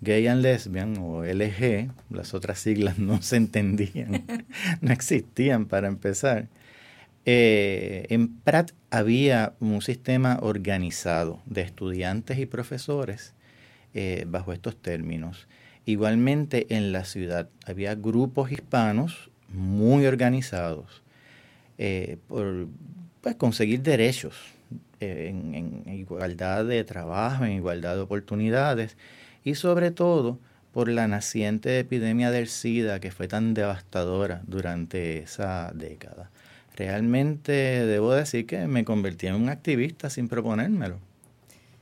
gay 0.00 0.26
and 0.26 0.42
lesbian 0.42 0.98
o 0.98 1.24
LG, 1.24 1.90
las 2.10 2.34
otras 2.34 2.58
siglas 2.58 2.98
no 2.98 3.22
se 3.22 3.36
entendían, 3.36 4.24
no 4.80 4.92
existían 4.92 5.66
para 5.66 5.86
empezar. 5.86 6.48
Eh, 7.26 8.06
en 8.10 8.38
Pratt 8.40 8.72
había 8.90 9.54
un 9.58 9.80
sistema 9.80 10.38
organizado 10.42 11.40
de 11.46 11.62
estudiantes 11.62 12.38
y 12.38 12.46
profesores 12.46 13.34
eh, 13.94 14.24
bajo 14.28 14.52
estos 14.52 14.76
términos. 14.76 15.46
Igualmente 15.86 16.66
en 16.74 16.92
la 16.92 17.04
ciudad 17.04 17.48
había 17.66 17.94
grupos 17.94 18.52
hispanos 18.52 19.30
muy 19.48 20.06
organizados 20.06 21.02
eh, 21.78 22.18
por 22.28 22.68
pues, 23.20 23.36
conseguir 23.36 23.82
derechos 23.82 24.36
en, 25.00 25.84
igualdad 25.86 26.64
de 26.64 26.84
trabajo, 26.84 27.44
en 27.44 27.52
igualdad 27.52 27.94
de 27.96 28.02
oportunidades 28.02 28.96
y 29.44 29.54
sobre 29.54 29.90
todo 29.90 30.38
por 30.72 30.88
la 30.88 31.06
naciente 31.06 31.78
epidemia 31.78 32.30
del 32.30 32.48
SIDA 32.48 33.00
que 33.00 33.10
fue 33.10 33.28
tan 33.28 33.54
devastadora 33.54 34.42
durante 34.46 35.18
esa 35.18 35.70
década. 35.74 36.30
Realmente 36.74 37.52
debo 37.52 38.12
decir 38.12 38.46
que 38.46 38.66
me 38.66 38.84
convertí 38.84 39.26
en 39.26 39.34
un 39.34 39.48
activista 39.48 40.10
sin 40.10 40.28
proponérmelo. 40.28 40.98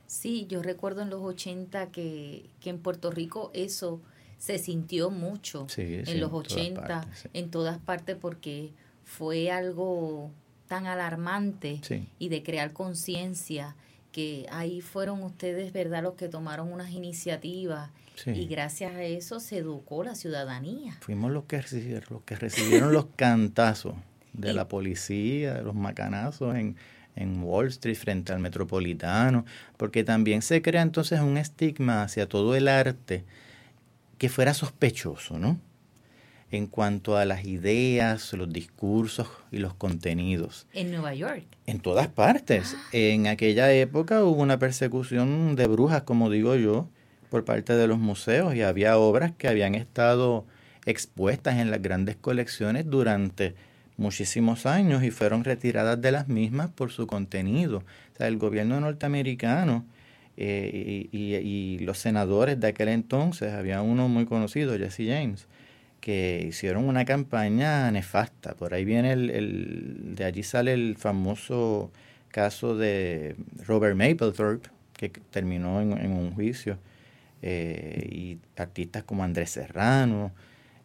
Sí, 0.05 0.45
yo 0.47 0.61
recuerdo 0.61 1.01
en 1.01 1.09
los 1.09 1.21
80 1.21 1.87
que, 1.87 2.45
que 2.59 2.69
en 2.69 2.77
Puerto 2.77 3.09
Rico 3.09 3.49
eso 3.53 4.01
se 4.37 4.59
sintió 4.59 5.09
mucho 5.09 5.67
en 5.77 6.19
los 6.19 6.33
80, 6.33 7.07
en 7.33 7.49
todas 7.49 7.79
partes, 7.79 8.17
porque 8.19 8.71
fue 9.05 9.49
algo 9.49 10.31
tan 10.67 10.85
alarmante 10.85 11.79
y 12.19 12.29
de 12.29 12.43
crear 12.43 12.73
conciencia 12.73 13.75
que 14.11 14.45
ahí 14.51 14.81
fueron 14.81 15.23
ustedes, 15.23 15.71
¿verdad?, 15.71 16.03
los 16.03 16.15
que 16.15 16.27
tomaron 16.27 16.71
unas 16.71 16.91
iniciativas 16.91 17.89
y 18.27 18.45
gracias 18.45 18.93
a 18.93 19.03
eso 19.03 19.39
se 19.39 19.59
educó 19.59 20.03
la 20.03 20.13
ciudadanía. 20.13 20.97
Fuimos 20.99 21.31
los 21.31 21.45
que, 21.45 21.63
los 22.09 22.21
que 22.23 22.35
recibieron 22.35 22.91
los 22.91 23.05
cantazos 23.15 23.95
de 24.33 24.53
la 24.53 24.67
policía, 24.67 25.55
de 25.55 25.63
los 25.63 25.75
macanazos 25.75 26.55
en, 26.55 26.75
en 27.15 27.43
Wall 27.43 27.67
Street 27.67 27.95
frente 27.95 28.33
al 28.33 28.39
metropolitano, 28.39 29.45
porque 29.77 30.03
también 30.03 30.41
se 30.41 30.61
crea 30.61 30.81
entonces 30.81 31.19
un 31.21 31.37
estigma 31.37 32.03
hacia 32.03 32.27
todo 32.27 32.55
el 32.55 32.67
arte 32.67 33.23
que 34.17 34.29
fuera 34.29 34.53
sospechoso, 34.53 35.37
¿no? 35.37 35.59
En 36.51 36.67
cuanto 36.67 37.17
a 37.17 37.25
las 37.25 37.45
ideas, 37.45 38.31
los 38.33 38.51
discursos 38.53 39.27
y 39.51 39.57
los 39.57 39.73
contenidos. 39.73 40.67
En 40.71 40.91
Nueva 40.91 41.15
York. 41.15 41.45
En 41.65 41.79
todas 41.79 42.07
partes. 42.09 42.75
Ah. 42.77 42.89
En 42.91 43.25
aquella 43.25 43.73
época 43.73 44.23
hubo 44.23 44.41
una 44.41 44.59
persecución 44.59 45.55
de 45.55 45.65
brujas, 45.65 46.03
como 46.03 46.29
digo 46.29 46.55
yo, 46.55 46.87
por 47.33 47.43
parte 47.43 47.73
de 47.73 47.87
los 47.87 47.97
museos 47.97 48.53
y 48.53 48.61
había 48.61 48.99
obras 48.99 49.31
que 49.35 49.47
habían 49.47 49.73
estado 49.73 50.45
expuestas 50.85 51.57
en 51.57 51.71
las 51.71 51.81
grandes 51.81 52.15
colecciones 52.15 52.87
durante 52.87 53.55
muchísimos 53.97 54.65
años 54.65 55.03
y 55.03 55.11
fueron 55.11 55.43
retiradas 55.43 56.01
de 56.01 56.11
las 56.11 56.27
mismas 56.27 56.69
por 56.69 56.91
su 56.91 57.07
contenido. 57.07 57.79
O 58.13 58.17
sea, 58.17 58.27
el 58.27 58.37
gobierno 58.37 58.79
norteamericano 58.79 59.85
eh, 60.37 61.07
y, 61.11 61.79
los 61.79 61.99
senadores 61.99 62.59
de 62.59 62.67
aquel 62.67 62.89
entonces, 62.89 63.53
había 63.53 63.81
uno 63.81 64.07
muy 64.07 64.25
conocido, 64.25 64.77
Jesse 64.77 65.07
James, 65.07 65.47
que 66.01 66.45
hicieron 66.47 66.85
una 66.85 67.05
campaña 67.05 67.91
nefasta. 67.91 68.55
Por 68.55 68.73
ahí 68.73 68.85
viene 68.85 69.13
el, 69.13 70.15
de 70.15 70.25
allí 70.25 70.43
sale 70.43 70.73
el 70.73 70.95
famoso 70.97 71.91
caso 72.29 72.75
de 72.75 73.35
Robert 73.65 73.95
Mapplethorpe, 73.95 74.69
que 74.93 75.09
terminó 75.09 75.81
en, 75.81 76.11
un 76.11 76.33
juicio, 76.33 76.77
eh, 77.41 78.07
y 78.11 78.37
artistas 78.57 79.03
como 79.03 79.23
Andrés 79.23 79.51
Serrano, 79.51 80.31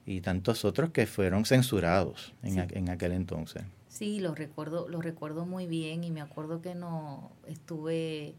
y 0.09 0.21
tantos 0.23 0.65
otros 0.65 0.91
que 0.91 1.07
fueron 1.07 1.45
censurados 1.45 2.33
en, 2.43 2.67
en 2.71 2.89
aquel 2.89 3.13
entonces. 3.13 3.63
Sí, 3.89 4.21
lo 4.21 4.35
recuerdo, 4.35 4.89
lo 4.89 5.03
recuerdo 5.03 5.45
muy 5.45 5.67
bien 5.67 6.03
y 6.03 6.11
me 6.11 6.23
acuerdo 6.23 6.63
que 6.63 6.75
no 6.75 7.31
estuve 7.47 8.35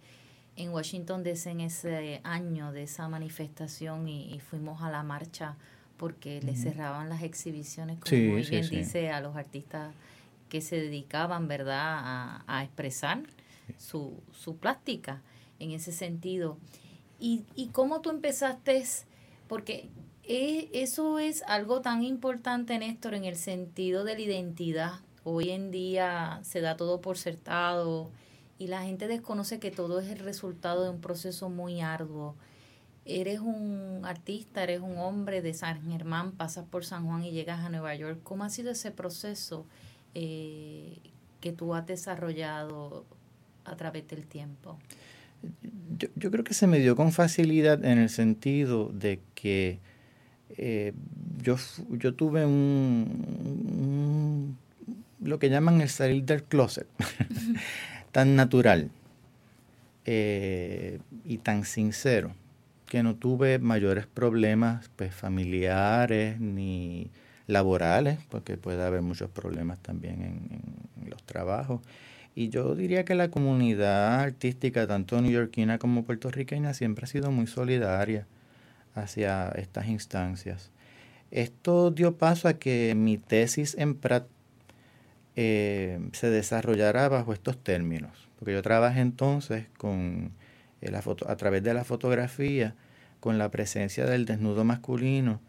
en 0.55 0.71
Washington 0.71 1.23
DC 1.23 1.51
en 1.51 1.61
ese 1.61 2.21
año 2.23 2.71
de 2.71 2.83
esa 2.83 3.07
manifestación 3.07 4.07
y, 4.07 4.39
fuimos 4.39 4.81
a 4.81 4.89
la 4.89 5.03
marcha 5.03 5.57
porque 5.97 6.41
le 6.41 6.55
cerraban 6.55 7.07
las 7.07 7.23
exhibiciones, 7.23 7.99
como 7.99 8.15
muy 8.15 8.43
bien 8.43 8.67
dice, 8.69 9.09
a 9.11 9.21
los 9.21 9.35
artistas 9.35 9.93
que 10.47 10.61
se 10.61 10.77
dedicaban, 10.77 11.47
¿verdad?, 11.47 11.77
a, 11.77 12.43
a 12.47 12.63
expresar 12.63 13.21
su, 13.77 14.21
su 14.31 14.57
plástica 14.57 15.21
en 15.59 15.71
ese 15.71 15.91
sentido. 15.91 16.57
¿Y, 17.19 17.43
y 17.55 17.67
cómo 17.67 18.01
tú 18.01 18.09
empezaste? 18.09 18.83
Porque 19.47 19.89
eso 20.29 21.17
es 21.17 21.41
algo 21.47 21.81
tan 21.81 22.03
importante, 22.03 22.77
Néstor, 22.77 23.15
en 23.15 23.25
el 23.25 23.35
sentido 23.35 24.03
de 24.03 24.13
la 24.13 24.21
identidad. 24.21 24.99
Hoy 25.23 25.49
en 25.49 25.71
día 25.71 26.39
se 26.43 26.61
da 26.61 26.77
todo 26.77 27.01
por 27.01 27.17
certado 27.17 28.11
y 28.59 28.67
la 28.67 28.83
gente 28.83 29.07
desconoce 29.07 29.59
que 29.59 29.71
todo 29.71 29.99
es 29.99 30.09
el 30.09 30.19
resultado 30.19 30.83
de 30.83 30.91
un 30.91 31.01
proceso 31.01 31.49
muy 31.49 31.81
arduo. 31.81 32.35
Eres 33.05 33.39
un 33.39 34.01
artista, 34.03 34.61
eres 34.61 34.81
un 34.81 34.99
hombre 34.99 35.41
de 35.41 35.55
San 35.55 35.81
Germán, 35.89 36.33
pasas 36.33 36.65
por 36.65 36.85
San 36.85 37.07
Juan 37.07 37.23
y 37.23 37.31
llegas 37.31 37.61
a 37.61 37.69
Nueva 37.69 37.95
York. 37.95 38.19
¿Cómo 38.21 38.43
ha 38.43 38.49
sido 38.49 38.69
ese 38.69 38.91
proceso 38.91 39.65
eh, 40.13 40.99
que 41.41 41.53
tú 41.53 41.73
has 41.73 41.87
desarrollado 41.87 43.03
a 43.65 43.75
través 43.75 44.07
del 44.07 44.27
tiempo? 44.27 44.77
Yo, 46.15 46.31
creo 46.31 46.43
que 46.43 46.53
se 46.53 46.67
me 46.67 46.79
dio 46.79 46.95
con 46.95 47.11
facilidad 47.11 47.83
en 47.83 47.97
el 47.97 48.09
sentido 48.09 48.89
de 48.89 49.21
que 49.33 49.79
eh, 50.61 50.93
yo, 51.41 51.55
yo 51.91 52.13
tuve 52.13 52.45
un, 52.45 53.77
lo 55.23 55.39
que 55.39 55.49
llaman 55.49 55.79
el 55.79 55.87
salir 55.87 56.25
del 56.25 56.43
closet, 56.43 56.85
tan 58.11 58.35
natural 58.35 58.91
eh, 60.05 60.99
y 61.23 61.37
tan 61.37 61.63
sincero, 61.63 62.33
que 62.87 63.03
no 63.03 63.15
tuve 63.15 63.59
mayores 63.59 64.05
problemas 64.05 64.89
pues, 64.97 65.15
familiares 65.15 66.41
ni 66.41 67.09
laborales, 67.47 68.19
porque 68.29 68.57
puede 68.57 68.83
haber 68.83 69.01
muchos 69.01 69.29
problemas 69.29 69.79
también 69.79 70.21
en, 70.21 70.41
en 71.01 71.09
los 71.09 71.23
trabajos. 71.23 71.79
Y 72.35 72.49
yo 72.49 72.75
diría 72.75 73.05
que 73.05 73.15
la 73.15 73.31
comunidad 73.31 74.19
artística, 74.19 74.85
tanto 74.87 75.21
neoyorquina 75.21 75.77
como 75.79 76.03
puertorriqueña, 76.03 76.73
siempre 76.73 77.05
ha 77.05 77.07
sido 77.07 77.31
muy 77.31 77.47
solidaria 77.47 78.27
hacia 78.95 79.49
estas 79.49 79.87
instancias. 79.87 80.71
Esto 81.31 81.91
dio 81.91 82.17
paso 82.17 82.47
a 82.47 82.53
que 82.53 82.95
mi 82.95 83.17
tesis 83.17 83.75
en 83.77 83.95
Pratt 83.95 84.27
eh, 85.35 85.99
se 86.13 86.29
desarrollara 86.29 87.07
bajo 87.07 87.33
estos 87.33 87.57
términos, 87.63 88.27
porque 88.37 88.53
yo 88.53 88.61
trabajé 88.61 88.99
entonces 89.01 89.67
con 89.77 90.31
eh, 90.81 90.91
a 91.27 91.35
través 91.35 91.63
de 91.63 91.73
la 91.73 91.83
fotografía 91.83 92.75
con 93.19 93.37
la 93.37 93.51
presencia 93.51 94.05
del 94.05 94.25
desnudo 94.25 94.63
masculino 94.63 95.41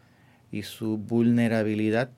y 0.51 0.63
su 0.63 0.99
vulnerabilidad 0.99 2.11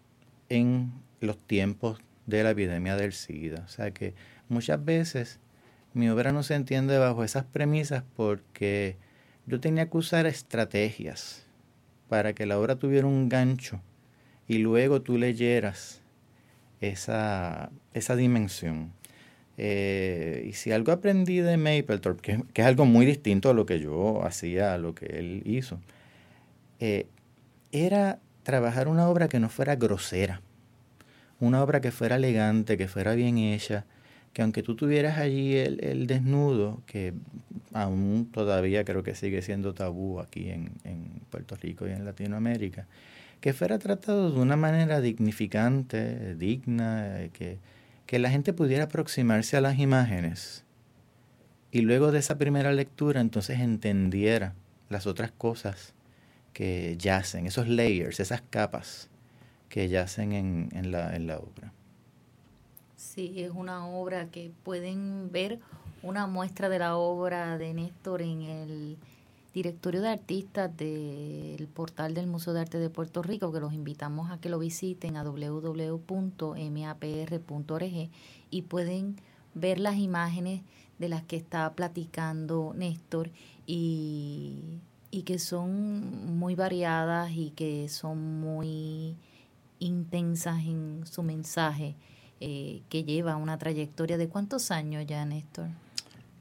en 0.48 0.92
los 1.20 1.38
tiempos 1.38 2.00
de 2.26 2.42
la 2.42 2.50
epidemia 2.50 2.96
del 2.96 3.12
SIDA. 3.12 3.62
O 3.64 3.68
sea 3.68 3.90
que 3.90 4.14
muchas 4.48 4.84
veces 4.84 5.40
mi 5.94 6.08
obra 6.08 6.32
no 6.32 6.42
se 6.42 6.54
entiende 6.54 6.98
bajo 6.98 7.22
esas 7.24 7.44
premisas 7.44 8.04
porque 8.16 8.96
yo 9.46 9.60
tenía 9.60 9.88
que 9.88 9.96
usar 9.96 10.26
estrategias 10.26 11.46
para 12.08 12.32
que 12.32 12.46
la 12.46 12.58
obra 12.58 12.76
tuviera 12.76 13.06
un 13.06 13.28
gancho 13.28 13.80
y 14.48 14.58
luego 14.58 15.02
tú 15.02 15.18
leyeras 15.18 16.00
esa, 16.80 17.70
esa 17.94 18.16
dimensión. 18.16 18.92
Eh, 19.58 20.46
y 20.48 20.52
si 20.54 20.72
algo 20.72 20.92
aprendí 20.92 21.38
de 21.38 21.56
Mapplethorpe, 21.56 22.22
que, 22.22 22.42
que, 22.52 22.62
es 22.62 22.66
algo 22.66 22.84
muy 22.84 23.06
distinto 23.06 23.50
a 23.50 23.54
lo 23.54 23.66
que 23.66 23.80
yo 23.80 24.24
hacía, 24.24 24.74
a 24.74 24.78
lo 24.78 24.94
que 24.94 25.06
él 25.06 25.42
hizo, 25.44 25.78
eh, 26.80 27.06
era 27.70 28.18
trabajar 28.42 28.88
una 28.88 29.08
obra 29.08 29.28
que 29.28 29.40
no 29.40 29.48
fuera 29.48 29.76
grosera, 29.76 30.40
una 31.38 31.62
obra 31.62 31.80
que 31.80 31.90
fuera 31.90 32.16
elegante, 32.16 32.76
que 32.76 32.88
fuera 32.88 33.14
bien 33.14 33.38
hecha, 33.38 33.84
que 34.32 34.42
aunque 34.42 34.62
tú 34.62 34.74
tuvieras 34.76 35.18
allí 35.18 35.56
el, 35.56 36.06
desnudo, 36.06 36.82
que 36.86 37.12
aún 37.72 38.28
todavía 38.32 38.84
creo 38.84 39.02
que 39.02 39.14
sigue 39.14 39.42
siendo 39.42 39.74
tabú 39.74 40.20
aquí 40.20 40.50
en, 40.50 40.70
Puerto 41.30 41.56
Rico 41.56 41.88
y 41.88 41.92
en 41.92 42.04
Latinoamérica, 42.04 42.86
que 43.40 43.52
fuera 43.52 43.78
tratado 43.78 44.30
de 44.30 44.38
una 44.40 44.56
manera 44.56 45.00
dignificante, 45.00 46.34
digna, 46.34 47.28
que, 47.32 47.58
que 48.06 48.18
la 48.18 48.30
gente 48.30 48.52
pudiera 48.52 48.84
aproximarse 48.84 49.56
a 49.56 49.60
las 49.60 49.78
imágenes 49.78 50.64
y 51.72 51.80
luego 51.80 52.12
de 52.12 52.18
esa 52.18 52.36
primera 52.36 52.70
lectura 52.72 53.22
entonces 53.22 53.58
entendiera 53.60 54.54
las 54.90 55.06
otras 55.06 55.32
cosas 55.32 55.94
que 56.52 56.96
yacen, 56.98 57.46
esos 57.46 57.66
layers, 57.66 58.20
esas 58.20 58.42
capas 58.42 59.08
que 59.70 59.88
yacen 59.88 60.32
en, 60.32 60.68
en, 60.72 60.92
la, 60.92 61.16
en 61.16 61.26
la 61.26 61.38
obra. 61.38 61.72
Sí, 63.02 63.42
es 63.42 63.50
una 63.50 63.86
obra 63.86 64.30
que 64.30 64.52
pueden 64.62 65.32
ver 65.32 65.58
una 66.02 66.28
muestra 66.28 66.68
de 66.68 66.78
la 66.78 66.96
obra 66.96 67.58
de 67.58 67.74
Néstor 67.74 68.22
en 68.22 68.42
el 68.42 68.96
directorio 69.52 70.00
de 70.00 70.08
artistas 70.08 70.74
del 70.76 71.68
portal 71.68 72.14
del 72.14 72.28
Museo 72.28 72.52
de 72.54 72.60
Arte 72.60 72.78
de 72.78 72.88
Puerto 72.88 73.22
Rico, 73.22 73.52
que 73.52 73.58
los 73.60 73.74
invitamos 73.74 74.30
a 74.30 74.40
que 74.40 74.48
lo 74.48 74.58
visiten 74.58 75.16
a 75.16 75.24
www.mapr.org 75.24 75.90
y 78.50 78.62
pueden 78.62 79.16
ver 79.52 79.80
las 79.80 79.96
imágenes 79.96 80.62
de 80.98 81.08
las 81.08 81.24
que 81.24 81.36
está 81.36 81.74
platicando 81.74 82.72
Néstor 82.74 83.30
y 83.66 84.80
y 85.10 85.22
que 85.24 85.38
son 85.38 86.38
muy 86.38 86.54
variadas 86.54 87.32
y 87.32 87.50
que 87.50 87.88
son 87.90 88.40
muy 88.40 89.14
intensas 89.78 90.64
en 90.64 91.04
su 91.04 91.22
mensaje, 91.22 91.96
eh, 92.44 92.82
que 92.88 93.04
lleva 93.04 93.36
una 93.36 93.56
trayectoria 93.56 94.18
de 94.18 94.28
cuántos 94.28 94.72
años 94.72 95.06
ya, 95.06 95.24
Néstor. 95.24 95.68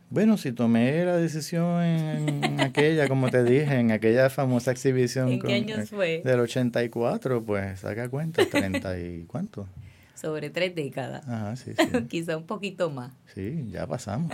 Bueno, 0.09 0.35
si 0.35 0.51
tomé 0.51 1.05
la 1.05 1.15
decisión 1.15 1.83
en, 1.83 2.59
aquella, 2.59 3.07
como 3.07 3.29
te 3.29 3.43
dije, 3.43 3.75
en 3.75 3.91
aquella 3.91 4.31
famosa 4.31 4.71
exhibición. 4.71 5.29
¿En 5.29 5.39
qué 5.39 5.53
años 5.53 5.91
fue? 5.91 6.23
Del 6.25 6.39
84, 6.39 7.43
pues 7.43 7.81
saca 7.81 8.09
cuenta, 8.09 8.43
30 8.43 8.99
y 8.99 9.25
cuánto. 9.25 9.67
Sobre 10.15 10.49
tres 10.49 10.73
décadas. 10.73 11.27
Ajá, 11.29 11.55
sí, 11.55 11.73
sí. 11.77 12.03
Quizá 12.09 12.35
un 12.35 12.47
poquito 12.47 12.89
más. 12.89 13.13
Sí, 13.35 13.67
ya 13.69 13.85
pasamos. 13.85 14.31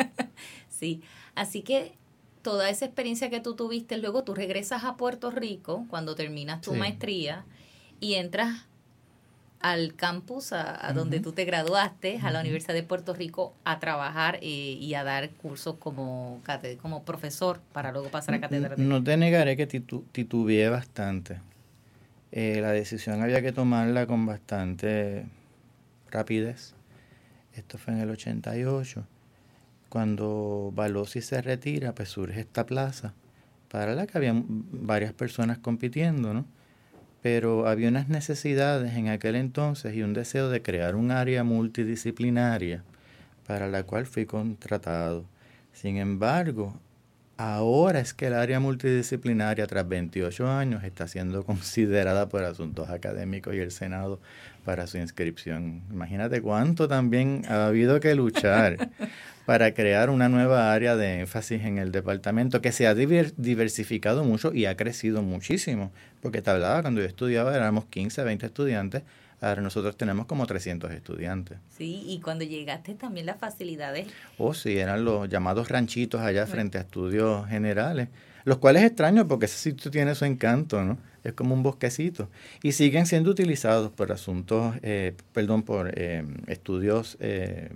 sí, 0.70 1.02
así 1.36 1.64
que 1.64 1.92
toda 2.44 2.70
esa 2.70 2.86
experiencia 2.86 3.30
que 3.30 3.42
tú 3.42 3.56
tuviste, 3.56 3.98
luego 3.98 4.24
tú 4.24 4.36
regresas 4.36 4.86
a 4.86 4.96
Puerto 4.96 5.32
Rico 5.32 5.86
cuando 5.90 6.16
terminas 6.16 6.62
tu 6.62 6.74
maestría 6.76 7.44
y 8.00 8.14
entras 8.14 8.68
al 9.60 9.96
campus 9.96 10.54
a, 10.54 10.92
donde 10.94 11.20
tú 11.20 11.32
te 11.32 11.46
graduaste, 11.46 12.20
a 12.22 12.32
la 12.32 12.42
Universidad 12.42 12.74
de 12.74 12.84
Puerto 12.84 13.14
Rico, 13.14 13.54
a 13.64 13.80
trabajar 13.80 14.40
eh, 14.42 14.46
y 14.46 14.94
a 14.94 15.04
dar 15.04 15.30
cursos 15.32 15.76
como, 15.78 16.42
como 16.82 17.04
profesor 17.04 17.60
para 17.74 17.92
luego 17.92 18.10
pasar 18.10 18.36
a 18.36 18.42
catedrático. 18.42 18.88
No 18.88 19.04
te 19.04 19.18
negaré 19.18 19.58
que 19.58 19.68
titubeé 19.68 20.70
bastante. 20.70 21.42
Eh, 22.32 22.60
la 22.62 22.72
decisión 22.72 23.22
había 23.22 23.42
que 23.42 23.52
tomarla 23.52 24.06
con 24.06 24.26
bastante 24.26 25.26
rapidez. 26.12 26.76
Esto 27.54 27.78
fue 27.78 27.94
en 27.94 28.02
el 28.02 28.10
88. 28.12 29.06
Cuando 29.90 30.72
Balosi 30.76 31.22
se 31.22 31.42
retira, 31.42 31.96
pues 31.96 32.10
surge 32.10 32.42
esta 32.42 32.66
plaza 32.66 33.14
para 33.70 33.96
la 33.96 34.06
que 34.08 34.18
había 34.18 34.34
varias 34.36 35.14
personas 35.14 35.58
compitiendo, 35.58 36.34
¿no? 36.34 36.46
Pero 37.30 37.68
había 37.68 37.90
unas 37.90 38.08
necesidades 38.08 38.96
en 38.96 39.10
aquel 39.10 39.36
entonces 39.36 39.94
y 39.94 40.02
un 40.02 40.14
deseo 40.14 40.48
de 40.50 40.62
crear 40.62 40.96
un 40.96 41.12
área 41.12 41.44
multidisciplinaria 41.44 42.86
para 43.46 43.68
la 43.68 43.84
cual 43.84 44.06
fui 44.06 44.26
contratado. 44.26 45.26
Sin 45.74 45.98
embargo, 45.98 46.80
ahora 47.38 48.00
es 48.00 48.14
que 48.14 48.28
el 48.28 48.34
área 48.34 48.60
multidisciplinaria, 48.60 49.66
tras 49.68 49.88
28 49.88 50.50
años, 50.50 50.84
está 50.84 51.08
siendo 51.08 51.44
considerada 51.46 52.30
por 52.30 52.44
asuntos 52.44 52.90
académicos 52.90 53.56
y 53.56 53.60
el 53.60 53.72
Senado 53.72 54.20
para 54.66 54.88
su 54.88 54.98
inscripción. 54.98 55.84
Imagínate 55.92 56.42
cuánto 56.42 56.88
también 56.88 57.44
ha 57.48 57.68
habido 57.68 58.00
que 58.00 58.16
luchar 58.16 58.90
para 59.46 59.74
crear 59.74 60.10
una 60.10 60.28
nueva 60.28 60.74
área 60.74 60.98
de 60.98 61.22
énfasis 61.22 61.64
en 61.64 61.78
el 61.78 61.94
departamento 61.94 62.62
que 62.62 62.74
se 62.74 62.86
ha 62.86 62.94
diversificado 62.94 64.26
mucho 64.26 64.54
y 64.54 64.66
ha 64.66 64.76
crecido 64.76 65.22
muchísimo. 65.22 65.92
Porque 66.22 66.42
te 66.42 66.50
hablaba, 66.50 66.82
cuando 66.82 67.00
yo 67.00 67.08
estudiaba 67.08 67.56
éramos 67.56 67.86
15, 67.86 68.24
20 68.24 68.46
estudiantes, 68.46 69.04
ahora 69.42 69.62
nosotros 69.62 69.96
tenemos 69.98 70.26
como 70.26 70.46
300 70.46 70.92
estudiantes. 70.92 71.58
Sí, 71.78 72.04
y 72.08 72.20
cuando 72.20 72.44
llegaste 72.44 72.96
también 72.96 73.26
las 73.26 73.38
facilidades. 73.38 74.08
Oh, 74.38 74.54
sí, 74.54 74.78
eran 74.78 75.06
los 75.06 75.30
llamados 75.30 75.70
ranchitos 75.70 76.22
allá 76.22 76.48
frente 76.48 76.78
a 76.78 76.82
estudios 76.82 77.48
generales, 77.48 78.10
los 78.46 78.58
cuales 78.58 78.84
es 78.84 78.90
extraño 78.90 79.28
porque 79.28 79.46
ese 79.46 79.58
sitio 79.58 79.92
tiene 79.92 80.16
su 80.16 80.26
encanto, 80.26 80.84
¿no? 80.84 80.98
Es 81.24 81.34
como 81.34 81.54
un 81.54 81.64
bosquecito. 81.64 82.30
Y 82.64 82.72
siguen 82.72 83.06
siendo 83.06 83.30
utilizados 83.30 83.92
por 83.92 84.12
asuntos, 84.12 84.76
eh, 84.82 85.14
perdón, 85.34 85.64
por 85.64 85.92
eh, 85.94 86.24
estudios 86.48 87.18
eh, 87.20 87.70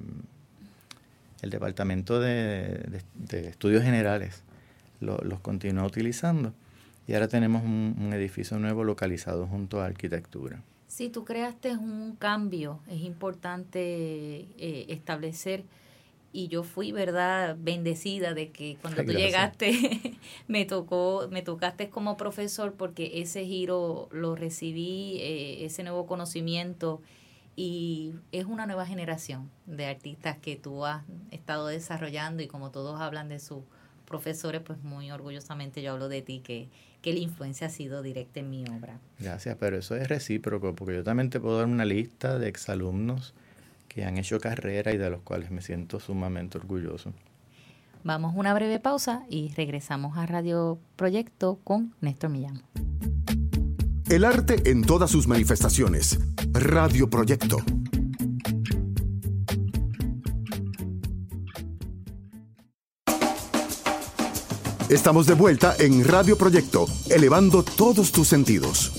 el 1.41 1.49
Departamento 1.49 2.19
de, 2.19 3.01
Estudios 3.31 3.83
Generales 3.83 4.43
los 4.99 5.39
continúa 5.39 5.83
utilizando 5.83 6.53
y 7.07 7.13
ahora 7.13 7.27
tenemos 7.27 7.63
un, 7.63 8.11
edificio 8.13 8.57
nuevo 8.59 8.83
localizado 8.83 9.47
junto 9.47 9.81
a 9.81 9.85
arquitectura. 9.85 10.61
Si 10.91 11.07
tú 11.07 11.23
creaste 11.23 11.71
un 11.77 12.17
cambio, 12.17 12.81
es 12.89 12.99
importante 12.99 14.45
eh, 14.57 14.87
establecer 14.89 15.63
y 16.33 16.49
yo 16.49 16.63
fui 16.63 16.91
verdad 16.91 17.55
bendecida 17.57 18.33
de 18.33 18.49
que 18.49 18.75
cuando 18.81 19.01
tú 19.05 19.13
llegaste 19.13 20.19
me 20.49 20.65
tocó 20.65 21.29
me 21.31 21.43
tocaste 21.43 21.89
como 21.89 22.17
profesor 22.17 22.73
porque 22.73 23.21
ese 23.21 23.45
giro 23.45 24.09
lo 24.11 24.35
recibí 24.35 25.17
eh, 25.21 25.63
ese 25.63 25.83
nuevo 25.83 26.05
conocimiento 26.07 27.01
y 27.55 28.11
es 28.33 28.43
una 28.43 28.65
nueva 28.65 28.85
generación 28.85 29.49
de 29.67 29.85
artistas 29.85 30.39
que 30.39 30.57
tú 30.57 30.85
has 30.85 31.05
estado 31.31 31.67
desarrollando 31.67 32.43
y 32.43 32.47
como 32.47 32.69
todos 32.69 32.99
hablan 32.99 33.29
de 33.29 33.39
sus 33.39 33.63
profesores, 34.11 34.61
pues 34.61 34.83
muy 34.83 35.09
orgullosamente 35.09 35.81
yo 35.81 35.93
hablo 35.93 36.09
de 36.09 36.21
ti, 36.21 36.41
que, 36.41 36.67
que 37.01 37.13
la 37.13 37.19
influencia 37.19 37.67
ha 37.67 37.69
sido 37.69 38.01
directa 38.01 38.39
en 38.39 38.49
mi 38.49 38.63
obra. 38.63 38.99
Gracias, 39.19 39.57
pero 39.59 39.77
eso 39.77 39.95
es 39.95 40.07
recíproco, 40.07 40.75
porque 40.75 40.95
yo 40.95 41.03
también 41.03 41.29
te 41.29 41.39
puedo 41.39 41.57
dar 41.57 41.67
una 41.67 41.85
lista 41.85 42.37
de 42.37 42.47
exalumnos 42.47 43.33
que 43.87 44.05
han 44.05 44.17
hecho 44.17 44.39
carrera 44.39 44.93
y 44.93 44.97
de 44.97 45.09
los 45.09 45.21
cuales 45.21 45.51
me 45.51 45.61
siento 45.61 45.99
sumamente 45.99 46.57
orgulloso. 46.57 47.13
Vamos 48.03 48.33
a 48.33 48.39
una 48.39 48.53
breve 48.53 48.79
pausa 48.79 49.23
y 49.29 49.53
regresamos 49.55 50.17
a 50.17 50.25
Radio 50.25 50.79
Proyecto 50.95 51.59
con 51.63 51.93
Néstor 52.01 52.29
Millán. 52.29 52.63
El 54.09 54.25
arte 54.25 54.69
en 54.69 54.83
todas 54.83 55.11
sus 55.11 55.27
manifestaciones. 55.27 56.19
Radio 56.53 57.09
Proyecto. 57.09 57.57
Estamos 64.91 65.25
de 65.25 65.35
vuelta 65.35 65.73
en 65.79 66.05
Radio 66.05 66.37
Proyecto, 66.37 66.85
elevando 67.09 67.63
todos 67.63 68.11
tus 68.11 68.27
sentidos. 68.27 68.91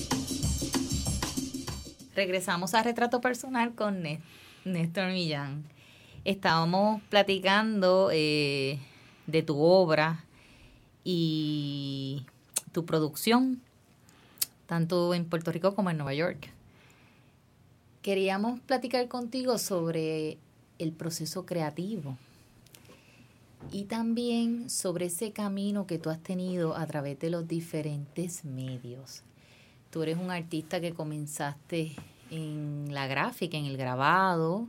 Regresamos 2.15 2.73
a 2.73 2.81
Retrato 2.81 3.21
Personal 3.21 3.75
con 3.75 4.01
Néstor 4.65 5.11
Millán. 5.11 5.63
Estábamos 6.25 6.99
platicando 7.09 8.09
eh, 8.11 8.79
de 9.27 9.43
tu 9.43 9.61
obra 9.61 10.25
y 11.03 12.25
tu 12.71 12.87
producción 12.87 13.61
tanto 14.65 15.13
en 15.13 15.25
Puerto 15.25 15.51
Rico 15.51 15.75
como 15.75 15.91
en 15.91 15.97
Nueva 15.97 16.15
York. 16.15 16.49
Queríamos 18.01 18.59
platicar 18.61 19.07
contigo 19.07 19.59
sobre 19.59 20.39
el 20.79 20.91
proceso 20.91 21.45
creativo 21.45 22.17
y 23.71 23.85
también 23.85 24.69
sobre 24.69 25.05
ese 25.05 25.31
camino 25.31 25.87
que 25.87 25.97
tú 25.97 26.09
has 26.09 26.19
tenido 26.21 26.75
a 26.75 26.85
través 26.85 27.19
de 27.19 27.29
los 27.29 27.47
diferentes 27.47 28.45
medios. 28.45 29.23
Tú 29.89 30.03
eres 30.03 30.17
un 30.17 30.31
artista 30.31 30.81
que 30.81 30.93
comenzaste 30.93 31.95
en 32.31 32.93
la 32.93 33.07
gráfica, 33.07 33.57
en 33.57 33.65
el 33.65 33.77
grabado 33.77 34.67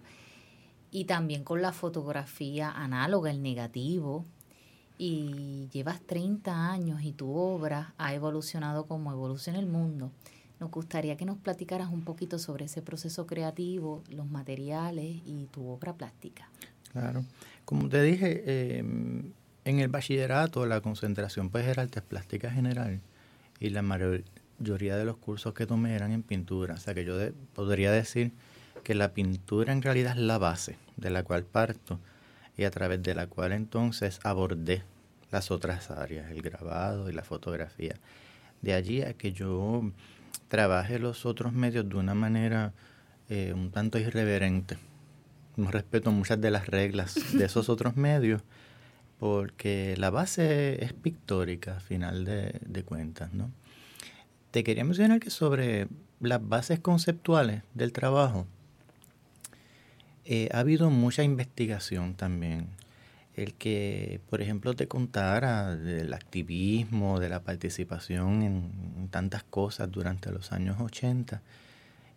y 0.91 1.07
también 1.07 1.45
con 1.45 1.63
la 1.63 1.73
fotografía 1.73 2.71
análoga, 2.71 3.31
el 3.31 3.43
negativo 3.43 4.25
y 4.99 5.69
llevas 5.73 6.01
30 6.03 6.71
años 6.71 7.03
y 7.03 7.13
tu 7.13 7.35
obra 7.35 7.95
ha 7.99 8.15
evolucionado 8.15 8.87
como 8.87 9.11
evoluciona 9.13 9.59
el 9.59 9.67
mundo. 9.67 10.13
Nos 10.61 10.71
gustaría 10.71 11.17
que 11.17 11.25
nos 11.25 11.39
platicaras 11.39 11.91
un 11.91 12.05
poquito 12.05 12.39
sobre 12.39 12.67
ese 12.67 12.81
proceso 12.81 13.27
creativo, 13.27 14.03
los 14.09 14.29
materiales 14.31 15.21
y 15.27 15.47
tu 15.51 15.69
obra 15.69 15.95
plástica. 15.95 16.49
Claro. 16.93 17.25
Como 17.65 17.89
te 17.89 18.03
dije, 18.03 18.79
em, 18.79 19.33
en 19.65 19.81
el 19.81 19.89
bachillerato 19.89 20.67
la 20.67 20.81
concentración 20.81 21.51
pues 21.51 21.67
era 21.67 21.83
artes 21.83 22.03
plásticas 22.03 22.53
general 22.53 23.01
y 23.59 23.71
la 23.71 23.83
mayoría 23.83 24.97
de 24.97 25.05
los 25.05 25.17
cursos 25.17 25.55
que 25.55 25.67
tomé 25.67 25.95
eran 25.95 26.13
en 26.13 26.23
pintura. 26.23 26.75
O 26.75 26.79
sea 26.79 26.95
que 26.95 27.05
yo 27.05 27.17
podría 27.55 27.91
decir 27.91 28.33
que 28.83 28.95
la 28.95 29.15
pintura 29.15 29.73
en 29.73 29.83
realidad 29.83 30.13
es 30.13 30.23
la 30.23 30.39
base 30.39 30.77
de 30.97 31.11
la 31.11 31.23
cual 31.23 31.45
parto 31.45 31.99
y 32.57 32.65
a 32.65 32.71
través 32.71 33.03
de 33.03 33.15
la 33.15 33.27
cual 33.27 33.53
entonces 33.53 34.21
abordé 34.23 34.83
las 35.31 35.51
otras 35.51 35.91
áreas, 35.91 36.31
el 36.31 36.43
grabado 36.43 37.09
y 37.11 37.13
la 37.13 37.25
fotografía. 37.25 37.95
De 38.63 38.75
allí 38.75 39.03
a 39.03 39.15
que 39.15 39.33
yo 39.33 39.91
trabaje 40.49 40.99
los 40.99 41.27
otros 41.27 41.53
medios 41.53 41.89
de 41.89 41.97
una 41.97 42.15
manera 42.15 42.73
eh, 43.29 43.53
un 43.55 43.71
tanto 43.71 43.99
irreverente. 43.99 44.77
No 45.57 45.71
respeto 45.71 46.11
muchas 46.11 46.41
de 46.41 46.51
las 46.51 46.67
reglas 46.67 47.15
de 47.33 47.45
esos 47.45 47.69
otros 47.69 47.97
medios 47.97 48.43
porque 49.19 49.95
la 49.97 50.11
base 50.11 50.85
es 50.85 50.93
pictórica 50.93 51.77
a 51.77 51.81
final 51.81 52.25
de, 52.25 52.83
cuentas. 52.85 53.33
¿no? 53.33 53.51
Te 54.51 54.65
quería 54.65 54.85
mencionar 54.85 55.21
que 55.21 55.31
sobre 55.31 55.89
las 56.21 56.47
bases 56.47 56.81
conceptuales 56.81 57.63
del 57.75 57.93
trabajo, 57.93 58.47
eh, 60.25 60.49
ha 60.53 60.61
habido 60.61 60.91
mucha 60.91 61.23
investigación 61.23 62.15
también. 62.15 62.69
El 63.35 63.55
que, 63.55 64.21
por 64.31 64.41
ejemplo, 64.41 64.75
te 64.75 64.87
contara 64.89 65.75
del 65.75 66.15
activismo, 66.15 67.19
de 67.19 67.29
la 67.29 67.41
participación 67.41 68.43
en, 68.43 69.09
tantas 69.11 69.43
cosas 69.43 69.91
durante 69.91 70.31
los 70.31 70.53
años 70.53 70.81
80, 70.81 71.43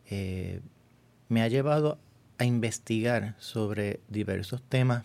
eh, 0.10 0.62
me 1.28 1.42
ha 1.42 1.48
llevado 1.48 1.98
a 2.38 2.46
investigar 2.46 3.36
sobre 3.40 4.00
diversos 4.10 4.62
temas 4.62 5.04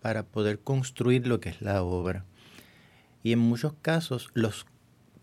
para 0.00 0.22
poder 0.22 0.60
construir 0.60 1.26
lo 1.26 1.40
que 1.40 1.48
es 1.48 1.62
la 1.62 1.82
obra. 1.82 2.24
Y 3.22 3.32
en 3.32 3.38
muchos 3.38 3.74
casos 3.80 4.30
los 4.34 4.66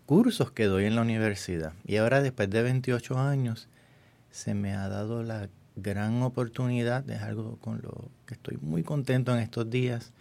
cursos 0.06 0.50
que 0.50 0.64
doy 0.64 0.84
en 0.84 0.96
la 0.96 1.02
universidad. 1.02 1.72
Y 1.84 1.96
ahora, 1.96 2.20
después 2.20 2.50
de 2.50 2.62
28 2.62 3.18
años, 3.18 3.68
se 4.30 4.54
me 4.54 4.74
ha 4.74 4.88
dado 4.88 5.22
la 5.22 5.48
gran 5.76 6.22
oportunidad, 6.22 7.08
es 7.08 7.22
algo 7.22 7.56
con 7.58 7.80
lo 7.82 8.10
que 8.26 8.34
estoy 8.34 8.58
muy 8.60 8.82
contento 8.82 9.32
en 9.32 9.38
estos 9.38 9.70
días, 9.70 10.12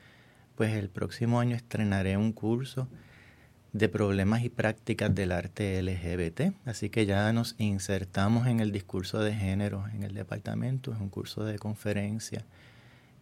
pues 0.56 0.74
el 0.74 0.90
próximo 0.90 1.40
año 1.40 1.56
estrenaré 1.56 2.18
un 2.18 2.32
curso 2.32 2.88
de 3.74 3.88
problemas 3.88 4.44
y 4.44 4.50
prácticas 4.50 5.14
del 5.16 5.32
arte 5.32 5.82
LGBT. 5.82 6.54
Así 6.66 6.90
que 6.90 7.06
ya 7.06 7.32
nos 7.32 7.56
insertamos 7.58 8.48
en 8.48 8.60
el 8.60 8.72
discurso 8.72 9.20
de 9.20 9.34
género 9.34 9.86
en 9.94 10.04
el 10.04 10.14
departamento. 10.14 10.94
Es 10.94 11.00
un 11.00 11.10
curso 11.10 11.46
de 11.46 11.58
conferencia 11.58 12.46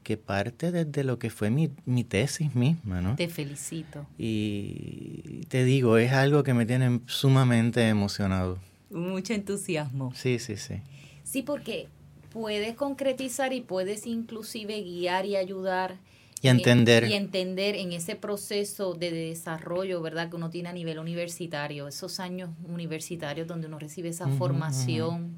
que 0.03 0.17
parte 0.17 0.71
desde 0.71 1.03
lo 1.03 1.19
que 1.19 1.29
fue 1.29 1.49
mi, 1.49 1.69
mi 1.85 2.03
tesis 2.03 2.55
misma, 2.55 3.01
¿no? 3.01 3.15
Te 3.15 3.27
felicito. 3.27 4.07
Y 4.17 5.45
te 5.49 5.63
digo, 5.63 5.97
es 5.97 6.13
algo 6.13 6.43
que 6.43 6.53
me 6.53 6.65
tiene 6.65 7.01
sumamente 7.05 7.87
emocionado. 7.87 8.57
Mucho 8.89 9.33
entusiasmo. 9.33 10.13
Sí, 10.15 10.39
sí, 10.39 10.57
sí. 10.57 10.81
Sí, 11.23 11.43
porque 11.43 11.87
puedes 12.31 12.75
concretizar 12.75 13.53
y 13.53 13.61
puedes 13.61 14.07
inclusive 14.07 14.81
guiar 14.81 15.25
y 15.25 15.35
ayudar 15.35 15.97
y 16.41 16.47
entender. 16.47 17.05
y 17.05 17.13
entender 17.13 17.75
en 17.75 17.91
ese 17.91 18.15
proceso 18.15 18.93
de 18.93 19.11
desarrollo, 19.11 20.01
¿verdad? 20.01 20.29
Que 20.29 20.35
uno 20.35 20.49
tiene 20.49 20.69
a 20.69 20.73
nivel 20.73 20.99
universitario, 20.99 21.87
esos 21.87 22.19
años 22.19 22.49
universitarios 22.67 23.47
donde 23.47 23.67
uno 23.67 23.79
recibe 23.79 24.09
esa 24.09 24.27
formación, 24.27 25.37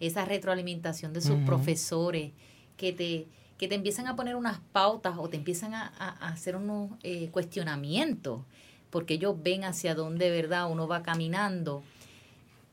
esa 0.00 0.24
retroalimentación 0.24 1.12
de 1.12 1.20
sus 1.20 1.38
profesores, 1.40 2.32
que 2.76 2.92
te, 2.92 3.26
que 3.58 3.68
te 3.68 3.74
empiezan 3.74 4.06
a 4.06 4.16
poner 4.16 4.36
unas 4.36 4.60
pautas 4.72 5.16
o 5.18 5.28
te 5.28 5.36
empiezan 5.36 5.74
a, 5.74 5.86
hacer 6.20 6.56
unos 6.56 6.90
eh, 7.02 7.28
cuestionamientos, 7.30 8.42
porque 8.90 9.14
ellos 9.14 9.36
ven 9.42 9.64
hacia 9.64 9.94
dónde, 9.94 10.30
¿verdad? 10.30 10.70
Uno 10.70 10.86
va 10.86 11.02
caminando. 11.02 11.82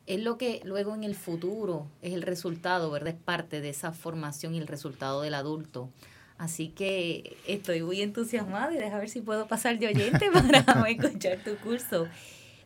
Es 0.06 0.22
lo 0.22 0.38
que 0.38 0.62
luego 0.66 0.94
en 0.94 1.06
el 1.06 1.16
futuro 1.16 1.88
es 2.02 2.14
el 2.14 2.22
resultado, 2.22 2.92
¿verdad? 2.92 3.14
Es 3.14 3.20
parte 3.20 3.62
de 3.62 3.70
esa 3.70 3.94
formación 3.94 4.54
y 4.54 4.60
el 4.60 4.68
resultado 4.68 5.22
del 5.22 5.34
adulto. 5.34 5.90
Así 6.38 6.70
que 6.70 7.38
estoy 7.48 7.82
muy 7.84 8.02
entusiasmada 8.02 8.74
y 8.74 8.78
deja 8.78 8.98
ver 8.98 9.10
si 9.10 9.22
puedo 9.22 9.48
pasar 9.48 9.80
de 9.80 9.88
oyente 9.88 10.30
para 10.66 10.90
escuchar 10.90 11.40
tu 11.44 11.56
curso. 11.58 12.08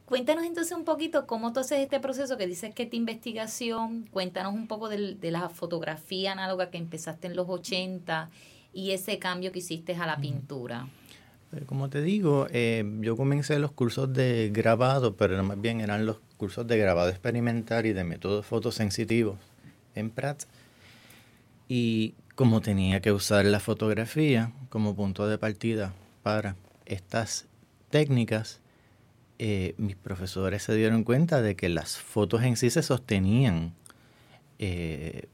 Cuéntanos 0.07 0.45
entonces 0.45 0.75
un 0.75 0.85
poquito 0.85 1.27
cómo 1.27 1.51
tú 1.51 1.59
haces 1.59 1.79
este 1.79 1.99
proceso 1.99 2.37
que 2.37 2.47
dices 2.47 2.73
que 2.73 2.83
es 2.83 2.93
investigación. 2.93 4.07
Cuéntanos 4.09 4.53
un 4.53 4.67
poco 4.67 4.87
de, 4.87 5.17
la 5.21 5.49
fotografía 5.49 6.31
análoga 6.31 6.69
que 6.69 6.77
empezaste 6.77 7.27
en 7.27 7.35
los 7.35 7.49
80 7.49 8.29
y 8.73 8.91
ese 8.91 9.19
cambio 9.19 9.51
que 9.51 9.59
hiciste 9.59 9.93
a 9.95 10.05
la 10.05 10.15
pintura. 10.15 10.87
Pues, 11.49 11.65
como 11.65 11.89
te 11.89 12.01
digo, 12.01 12.47
eh, 12.51 12.85
yo 13.01 13.17
comencé 13.17 13.59
los 13.59 13.73
cursos 13.73 14.13
de 14.13 14.49
grabado, 14.53 15.17
pero 15.17 15.43
más 15.43 15.59
bien 15.59 15.81
eran 15.81 16.05
los 16.05 16.19
cursos 16.37 16.65
de 16.65 16.77
grabado 16.77 17.09
experimental 17.09 17.85
y 17.85 17.91
de 17.91 18.05
métodos 18.05 18.45
fotosensitivos 18.45 19.35
en 19.93 20.09
Prats. 20.09 20.47
Y 21.67 22.13
como 22.37 22.61
tenía 22.61 23.01
que 23.01 23.11
usar 23.11 23.45
la 23.45 23.59
fotografía 23.59 24.51
como 24.69 24.95
punto 24.95 25.27
de 25.27 25.39
partida 25.39 25.95
para 26.21 26.55
estas 26.85 27.47
técnicas, 27.89 28.61
eh, 29.39 29.73
mis 29.79 29.95
profesores 29.95 30.61
se 30.61 30.75
dieron 30.75 31.03
cuenta 31.03 31.41
de 31.41 31.55
que 31.55 31.67
las 31.67 31.97
fotos 31.97 32.43
en 32.43 32.55
sí 32.55 32.69
se 32.69 32.83
sostenían 32.83 33.73
eh, 34.59 35.29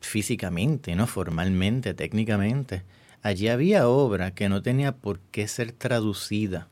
físicamente, 0.00 0.96
no 0.96 1.06
formalmente, 1.06 1.92
técnicamente. 1.92 2.82
Allí 3.20 3.48
había 3.48 3.86
obra 3.86 4.30
que 4.30 4.48
no 4.48 4.62
tenía 4.62 4.96
por 4.96 5.20
qué 5.30 5.46
ser 5.46 5.72
traducida 5.72 6.68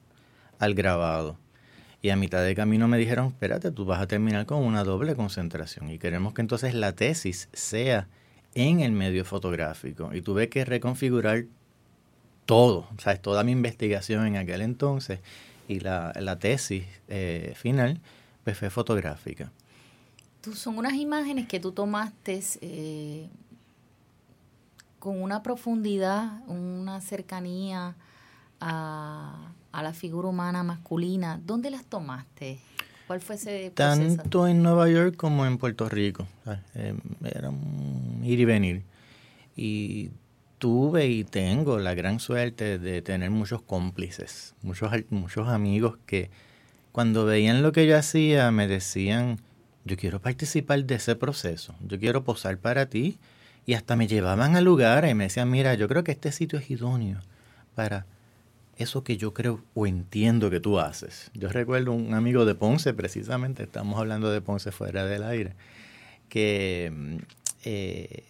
al 0.59 0.73
grabado. 0.73 1.37
Y 2.01 2.09
a 2.09 2.17
mitad 2.17 2.43
de 2.43 2.55
camino 2.55 2.89
me 2.89 2.97
dijeron, 2.97 3.27
espérate, 3.27 3.71
tú 3.71 3.85
vas 3.85 4.01
a 4.01 4.07
terminar 4.07 4.47
con 4.47 4.65
una 4.65 4.83
doble 4.83 5.15
concentración 5.15 5.91
y 5.91 5.99
queremos 5.99 6.33
que 6.33 6.41
entonces 6.41 6.73
la 6.73 6.95
tesis 6.95 7.51
sea 7.53 8.09
en 8.55 8.81
el 8.81 8.93
medio 8.93 9.25
fotográfico 9.25 10.15
y 10.15 10.23
tuve 10.23 10.49
que 10.49 10.65
reconfigurar 10.65 11.45
todo, 12.47 12.88
sea, 12.99 13.17
toda 13.21 13.45
mi 13.45 13.53
investigación 13.53 14.27
en 14.27 14.37
aquel 14.37 14.62
entonces 14.62 15.21
y 15.69 15.81
la, 15.81 16.38
tesis 16.38 16.85
eh, 17.09 17.55
final 17.57 18.01
pues 18.45 18.59
fue 18.59 18.71
fotográfica. 18.71 19.51
Tú, 20.41 20.55
son 20.55 20.77
unas 20.79 20.95
imágenes 20.95 21.47
que 21.47 21.61
tú 21.61 21.73
tomaste 21.73 22.43
eh, 22.61 23.29
con 24.99 25.23
una 25.23 25.43
profundidad, 25.43 26.41
una 26.49 27.01
cercanía 27.01 27.95
a, 28.61 29.53
a, 29.71 29.83
la 29.83 29.93
figura 29.93 30.29
humana 30.29 30.65
masculina. 30.65 31.41
¿Dónde 31.45 31.71
las 31.71 31.85
tomaste? 31.85 32.59
¿Cuál 33.12 33.20
fue 33.20 33.35
ese? 33.35 33.70
Tanto 33.75 34.48
en 34.48 34.62
Nueva 34.62 34.88
York 34.88 35.16
como 35.16 35.44
en 35.44 35.59
Puerto 35.59 35.87
Rico. 35.87 36.27
Em, 36.75 36.98
era 37.22 37.51
un 37.51 38.22
ir 38.25 38.40
y 38.40 38.46
venir. 38.46 38.85
Y 39.55 40.09
tuve 40.57 41.09
y 41.09 41.22
tengo 41.22 41.79
la 41.79 41.92
gran 41.92 42.20
suerte 42.20 42.79
de 42.79 43.03
tener 43.03 43.31
muchos 43.31 43.61
cómplices, 43.61 44.55
muchos, 44.62 44.90
muchos 45.11 45.48
amigos 45.48 45.98
que 46.07 46.31
cuando 46.90 47.27
veían 47.27 47.61
lo 47.61 47.72
que 47.72 47.87
yo 47.87 47.98
hacía 47.98 48.51
me 48.51 48.66
decían, 48.66 49.37
yo 49.85 49.98
quiero 49.98 50.22
participar 50.22 50.83
de 50.87 50.94
ese 50.94 51.14
proceso, 51.14 51.75
yo 51.87 52.01
quiero 52.01 52.25
posar 52.25 52.57
para 52.57 52.87
ti. 52.87 53.18
Y 53.66 53.75
hasta 53.75 53.94
me 53.94 54.07
llevaban 54.07 54.57
a 54.57 54.62
lugares 54.62 55.11
y 55.11 55.14
me 55.14 55.25
decían, 55.25 55.51
mira, 55.51 55.75
yo 55.75 55.87
creo 55.87 56.03
que 56.03 56.12
este 56.12 56.33
sitio 56.33 56.59
es 56.59 56.70
idóneo 56.70 57.20
para 57.75 58.07
eso 58.83 59.05
que 59.05 59.16
yo 59.16 59.33
creo 59.33 59.62
o 59.75 59.87
entiendo 59.87 60.51
que 60.51 60.61
tú 60.61 60.79
haces. 60.79 61.31
Yo 61.35 61.49
recuerdo 61.49 61.92
un 61.92 62.14
amigo 62.14 62.45
de 62.45 62.55
Ponce, 62.55 62.92
precisamente, 62.95 63.62
estamos 63.62 63.99
hablando 63.99 64.31
de 64.31 64.40
Ponce 64.40 64.73
fuera 64.73 65.05
del 65.07 65.23
aire, 65.23 65.55
que 66.29 66.92
mm, 66.95 67.16
eh, 67.64 68.25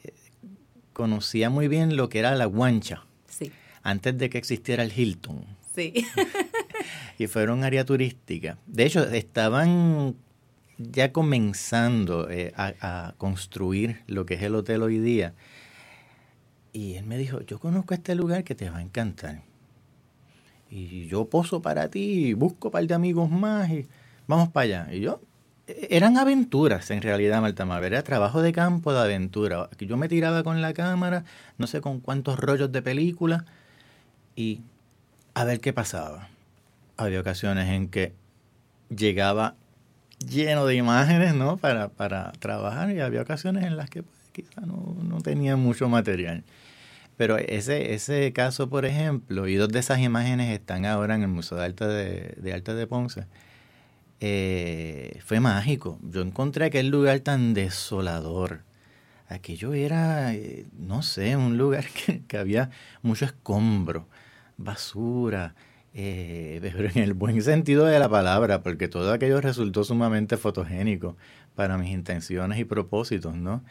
conocía 0.93 1.51
muy 1.51 1.69
bien 1.69 1.97
lo 1.97 2.09
que 2.09 2.19
era 2.21 2.35
la 2.35 2.47
guancha. 2.47 3.05
Sí. 3.27 3.53
Antes 3.83 4.17
de 4.19 4.31
que 4.31 4.39
existiera 4.39 4.83
el 4.83 4.93
Hilton. 4.97 5.45
Sí. 5.75 6.07
y 7.19 7.27
fueron 7.27 7.59
un 7.59 7.65
área 7.65 7.85
turística. 7.85 8.59
De 8.67 8.85
hecho, 8.85 9.03
estaban 9.05 10.15
ya 10.79 11.13
comenzando 11.13 12.31
eh, 12.31 12.53
a 12.57 13.15
construir 13.19 14.03
lo 14.07 14.27
que 14.27 14.35
es 14.35 14.43
el 14.43 14.55
hotel 14.55 14.83
hoy 14.83 14.99
día. 14.99 15.35
Y 16.73 16.95
él 16.95 17.05
me 17.05 17.19
dijo, 17.19 17.41
yo 17.43 17.59
conozco 17.59 17.95
este 17.95 18.15
lugar 18.15 18.45
que 18.45 18.55
te 18.55 18.71
va 18.71 18.79
a 18.79 18.83
encantar 18.83 19.43
y 20.75 21.07
yo 21.07 21.27
poso 21.27 21.61
para 21.61 21.89
ti, 21.89 22.33
busco 22.33 22.69
un 22.69 22.73
par 22.73 22.87
de 22.87 22.95
amigos 22.95 23.31
más 23.31 23.69
y 23.69 23.87
vamos 24.27 24.49
para 24.49 24.65
allá. 24.65 24.89
Y 24.91 25.01
yo, 25.01 25.21
e, 25.67 25.89
eran 25.91 26.17
aventuras 26.17 26.91
en 26.91 27.03
realidad, 27.03 27.43
Marta 27.43 27.67
era 27.87 28.03
trabajo 28.03 28.41
de 28.41 28.53
campo 28.53 28.95
de 28.95 29.01
aventura. 29.01 29.69
Yo 29.79 29.99
me 29.99 30.09
tiraba 30.09 30.43
con 30.43 30.63
la 30.63 30.73
cámara, 30.73 31.25
no 31.59 31.67
sé 31.67 31.83
con 31.83 32.01
cuántos 32.01 32.39
rollos 32.39 32.73
de 32.73 32.81
película, 32.81 33.45
y 34.35 34.63
a 35.35 35.45
ver 35.45 35.61
qué 35.61 35.75
pasaba. 35.75 36.29
Había 36.97 37.21
ocasiones 37.21 37.69
en 37.69 37.89
que 37.89 38.15
llegaba 38.89 39.57
lleno 40.27 40.65
de 40.65 40.77
imágenes, 40.77 41.35
¿no? 41.35 41.59
Para, 41.59 41.89
para 41.91 42.33
trabajar, 42.39 42.91
y 42.91 43.01
había 43.01 43.21
ocasiones 43.21 43.65
en 43.65 43.77
las 43.77 43.91
que 43.91 44.05
pues, 44.05 44.17
quizá 44.33 44.63
no, 44.63 44.97
no 45.03 45.21
tenía 45.21 45.57
mucho 45.57 45.91
material. 45.91 46.45
Pero 47.23 47.39
ese, 47.39 47.95
ese 47.95 48.33
caso, 48.33 48.69
por 48.69 48.85
ejemplo, 48.85 49.47
y 49.47 49.55
dos 49.55 49.69
de 49.69 49.79
esas 49.79 50.01
imágenes 50.01 50.51
están 50.51 50.85
ahora 50.85 51.15
en 51.15 51.23
el 51.23 51.29
Museo 51.29 51.57
de 51.57 51.67
Arte 51.67 51.87
de, 51.87 52.53
Arte 52.53 52.75
de 52.75 52.89
Ponce, 52.89 53.29
eh, 54.19 55.21
fue 55.25 55.39
mágico. 55.39 56.01
Yo 56.03 56.21
encontré 56.23 56.65
aquel 56.65 56.89
lugar 56.89 57.21
tan 57.21 57.55
desolador. 57.55 58.63
Aquello 59.29 59.73
era, 59.73 60.35
eh, 60.35 60.67
no 60.77 61.03
sé, 61.03 61.37
un 61.37 61.59
lugar 61.59 61.85
que, 62.27 62.37
había 62.37 62.71
mucho 63.03 63.25
escombro, 63.25 64.09
basura, 64.57 65.55
eh, 65.95 66.59
pero 66.61 66.89
en 66.91 66.99
el 67.05 67.15
buen 67.15 67.41
sentido 67.41 67.85
de 67.85 68.01
la 68.01 68.09
palabra, 68.09 68.65
porque 68.65 68.89
todo 68.89 69.13
aquello 69.13 69.41
resultó 69.41 69.85
sumamente 69.85 70.37
fotogénico 70.37 71.17
para 71.55 71.79
mis 71.79 71.93
intenciones 71.93 72.59
y 72.59 72.65
propósitos, 72.65 73.37
¿no? 73.37 73.63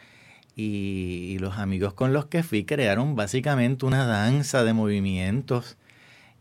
Y, 0.54 1.38
los 1.38 1.58
amigos 1.58 1.94
con 1.94 2.12
los 2.12 2.26
que 2.26 2.42
fui 2.42 2.64
crearon 2.64 3.16
básicamente 3.16 3.86
una 3.86 4.06
danza 4.06 4.64
de 4.64 4.72
movimientos 4.72 5.76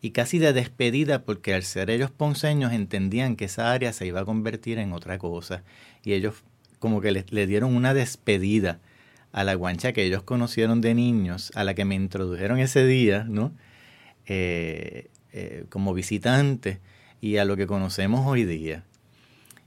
y 0.01 0.12
casi 0.12 0.39
de 0.39 0.53
despedida 0.53 1.24
porque 1.24 1.53
al 1.53 1.64
ser 1.64 1.89
ellos 1.89 2.12
ponceños 2.12 2.74
entendían 2.74 3.36
que 3.36 3.45
esa 3.45 3.72
área 3.72 3.93
se 3.93 4.05
iba 4.05 4.22
a 4.22 4.26
convertir 4.26 4.80
en 4.80 4.93
otra 4.93 5.18
cosa 5.18 5.64
y 6.03 6.14
ellos 6.14 6.43
como 6.80 7.01
que 7.01 7.12
le, 7.12 7.47
dieron 7.47 7.76
una 7.76 7.93
despedida 7.93 8.80
a 9.32 9.43
la 9.43 9.53
guancha 9.55 9.93
que 9.93 10.03
ellos 10.03 10.24
conocieron 10.24 10.82
de 10.82 10.93
niños, 10.93 11.51
a 11.55 11.64
la 11.64 11.74
que 11.74 11.86
me 11.86 11.95
introdujeron 11.95 12.59
ese 12.59 12.86
día, 12.86 13.24
¿no? 13.24 13.53
Eh, 14.26 15.09
eh, 15.32 15.66
como 15.70 15.93
visitante 15.93 16.82
y 17.22 17.38
a 17.38 17.45
lo 17.45 17.55
que 17.55 17.68
conocemos 17.68 18.26
hoy 18.28 18.43
día. 18.43 18.84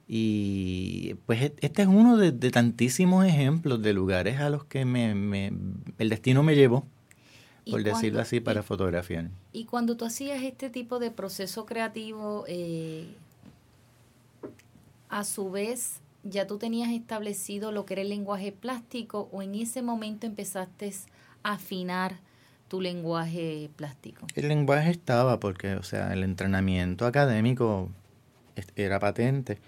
Y 0.06 1.14
pues 1.26 1.42
e, 1.42 1.54
este 1.60 1.82
es 1.82 1.88
uno 1.88 2.16
de, 2.16 2.32
tantísimos 2.50 3.24
ejemplos 3.24 3.82
de 3.82 3.92
lugares 3.92 4.40
a 4.40 4.50
los 4.50 4.64
que 4.64 4.84
me, 4.84 5.14
me 5.14 5.52
el 5.98 6.08
destino 6.08 6.42
me 6.42 6.54
llevó, 6.54 6.86
por 7.70 7.82
decirlo 7.82 8.20
así, 8.20 8.40
para 8.40 8.62
fotografiar. 8.62 9.30
Y 9.52 9.64
cuando 9.64 9.96
tú 9.96 10.04
hacías 10.04 10.42
este 10.42 10.70
tipo 10.70 10.98
de 10.98 11.10
proceso 11.10 11.64
creativo, 11.64 12.44
eh, 12.48 13.06
a 15.08 15.24
su 15.24 15.50
vez 15.50 16.00
ya 16.24 16.46
tú 16.46 16.58
tenías 16.58 16.90
establecido 16.90 17.70
lo 17.70 17.84
que 17.84 17.94
era 17.94 18.02
el 18.02 18.08
lenguaje 18.08 18.52
plástico 18.52 19.28
o 19.30 19.42
en 19.42 19.54
ese 19.54 19.82
momento 19.82 20.26
empezaste 20.26 20.92
a 21.42 21.52
afinar 21.52 22.16
tu 22.68 22.80
lenguaje 22.80 23.70
plástico? 23.76 24.26
El 24.34 24.48
lenguaje 24.48 24.90
estaba 24.90 25.38
porque, 25.38 25.74
o 25.74 25.82
sea, 25.82 26.12
el 26.12 26.24
entrenamiento 26.24 27.06
académico 27.06 27.90
era 28.76 28.98
patente, 28.98 29.58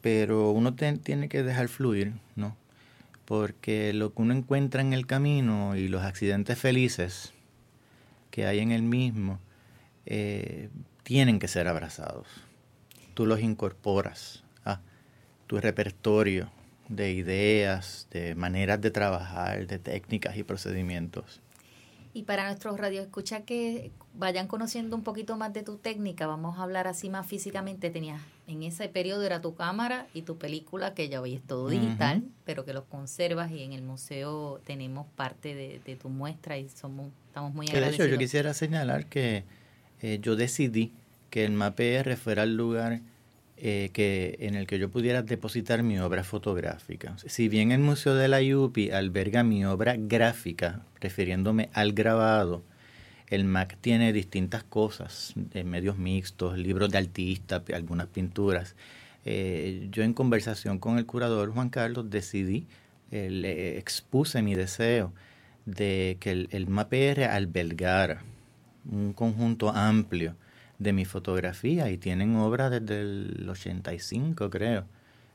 pero 0.00 0.50
uno 0.50 0.74
tiene 0.74 1.28
que 1.28 1.42
dejar 1.42 1.68
fluir, 1.68 2.12
¿no? 2.36 2.56
Porque 3.24 3.92
lo 3.92 4.14
que 4.14 4.22
uno 4.22 4.34
encuentra 4.34 4.80
en 4.80 4.92
el 4.92 5.06
camino 5.06 5.76
y 5.76 5.88
los 5.88 6.02
accidentes 6.02 6.58
felices 6.58 7.32
que 8.30 8.46
hay 8.46 8.60
en 8.60 8.72
el 8.72 8.82
mismo 8.82 9.40
eh, 10.06 10.70
tienen 11.02 11.38
que 11.38 11.48
ser 11.48 11.68
abrazados. 11.68 12.26
Tú 13.14 13.26
los 13.26 13.40
incorporas 13.40 14.44
a 14.64 14.80
tu 15.46 15.60
repertorio 15.60 16.50
de 16.88 17.12
ideas, 17.12 18.08
de 18.10 18.34
maneras 18.34 18.80
de 18.80 18.90
trabajar, 18.90 19.66
de 19.66 19.78
técnicas 19.78 20.36
y 20.36 20.42
procedimientos. 20.42 21.40
Y 22.18 22.24
para 22.24 22.46
nuestros 22.46 22.80
radioescuchas 22.80 23.44
que 23.44 23.92
vayan 24.12 24.48
conociendo 24.48 24.96
un 24.96 25.04
poquito 25.04 25.36
más 25.36 25.52
de 25.52 25.62
tu 25.62 25.76
técnica, 25.76 26.26
vamos 26.26 26.58
a 26.58 26.64
hablar 26.64 26.88
así 26.88 27.08
más 27.10 27.24
físicamente. 27.28 27.90
Tenías 27.90 28.20
en 28.48 28.64
ese 28.64 28.88
periodo 28.88 29.22
era 29.22 29.40
tu 29.40 29.54
cámara 29.54 30.08
y 30.12 30.22
tu 30.22 30.36
película, 30.36 30.94
que 30.94 31.08
ya 31.08 31.20
hoy 31.20 31.36
es 31.36 31.42
todo 31.42 31.68
digital, 31.68 32.24
pero 32.44 32.64
que 32.64 32.72
los 32.72 32.82
conservas 32.86 33.52
y 33.52 33.62
en 33.62 33.72
el 33.72 33.82
museo 33.82 34.60
tenemos 34.64 35.06
parte 35.14 35.54
de, 35.54 35.94
tu 35.94 36.08
muestra 36.08 36.58
y 36.58 36.68
somos 36.68 37.12
estamos 37.28 37.54
muy 37.54 37.68
agradecidos. 37.68 37.98
De 37.98 38.04
hecho, 38.06 38.12
yo 38.14 38.18
quisiera 38.18 38.52
señalar 38.52 39.06
que 39.06 39.44
eh, 40.02 40.18
yo 40.20 40.34
decidí 40.34 40.92
que 41.30 41.44
el 41.44 41.52
MAPR 41.52 42.16
fuera 42.16 42.42
el 42.42 42.56
lugar 42.56 43.00
eh, 43.60 43.90
que, 43.92 44.36
en 44.40 44.54
el 44.54 44.66
que 44.66 44.78
yo 44.78 44.88
pudiera 44.88 45.22
depositar 45.22 45.82
mi 45.82 45.98
obra 45.98 46.22
fotográfica. 46.22 47.16
Si 47.26 47.48
bien 47.48 47.72
el 47.72 47.80
Museo 47.80 48.14
de 48.14 48.28
la 48.28 48.40
IUPI 48.40 48.90
alberga 48.92 49.42
mi 49.42 49.64
obra 49.64 49.96
gráfica, 49.98 50.82
refiriéndome 51.00 51.68
al 51.72 51.92
grabado, 51.92 52.62
el 53.26 53.44
MAC 53.44 53.76
tiene 53.80 54.12
distintas 54.12 54.62
cosas, 54.62 55.34
eh, 55.54 55.64
medios 55.64 55.98
mixtos, 55.98 56.56
libros 56.56 56.90
de 56.90 56.98
artistas, 56.98 57.62
algunas 57.74 58.06
pinturas. 58.06 58.76
Eh, 59.24 59.88
yo 59.90 60.04
en 60.04 60.14
conversación 60.14 60.78
con 60.78 60.96
el 60.96 61.06
curador 61.06 61.52
Juan 61.52 61.68
Carlos 61.68 62.08
decidí, 62.10 62.66
le 63.10 63.78
expuse 63.78 64.42
mi 64.42 64.54
deseo 64.54 65.12
de 65.64 66.16
que 66.20 66.30
el, 66.30 66.48
el 66.52 66.68
MAPR 66.68 67.24
albergara 67.24 68.22
un 68.90 69.12
conjunto 69.14 69.70
amplio 69.70 70.36
de 70.78 70.92
mi 70.92 71.04
fotografía 71.04 71.90
y 71.90 71.98
tienen 71.98 72.36
obras 72.36 72.70
desde 72.70 73.00
el 73.00 73.46
85, 73.48 74.50
creo. 74.50 74.84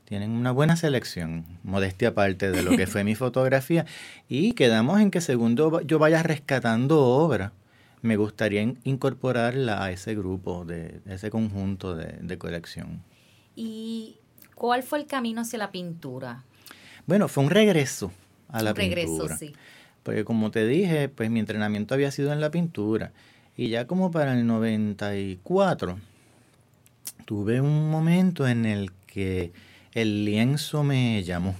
Tienen 0.04 0.32
una 0.32 0.50
buena 0.50 0.76
selección, 0.76 1.46
modestia 1.62 2.08
aparte 2.08 2.50
de 2.50 2.62
lo 2.62 2.76
que 2.76 2.86
fue 2.86 3.04
mi 3.04 3.14
fotografía. 3.14 3.86
Y 4.28 4.52
quedamos 4.52 5.00
en 5.00 5.10
que 5.10 5.20
segundo 5.20 5.80
yo 5.80 5.98
vaya 5.98 6.22
rescatando 6.22 7.00
obra, 7.02 7.52
me 8.02 8.16
gustaría 8.16 8.60
incorporarla 8.84 9.82
a 9.82 9.90
ese 9.90 10.14
grupo, 10.14 10.66
de, 10.66 11.00
ese 11.06 11.30
conjunto 11.30 11.96
de, 11.96 12.38
colección. 12.38 13.02
¿Y 13.56 14.18
cuál 14.54 14.82
fue 14.82 14.98
el 14.98 15.06
camino 15.06 15.40
hacia 15.40 15.58
la 15.58 15.72
pintura? 15.72 16.44
Bueno, 17.06 17.28
fue 17.28 17.44
un 17.44 17.50
regreso 17.50 18.12
a 18.48 18.62
la 18.62 18.70
un 18.70 18.76
regreso, 18.76 19.28
Sí. 19.38 19.54
Porque 20.02 20.22
como 20.22 20.50
te 20.50 20.66
dije, 20.66 21.08
pues 21.08 21.30
mi 21.30 21.40
entrenamiento 21.40 21.94
había 21.94 22.10
sido 22.10 22.30
en 22.30 22.42
la 22.42 22.50
pintura. 22.50 23.12
Y 23.56 23.68
ya 23.68 23.86
como 23.86 24.10
para 24.10 24.34
el 24.34 24.46
94, 24.46 25.98
tuve 27.24 27.60
un 27.60 27.90
momento 27.90 28.48
en 28.48 28.66
el 28.66 28.92
que 29.06 29.52
el 29.92 30.24
lienzo 30.24 30.82
me 30.82 31.22
llamó. 31.22 31.54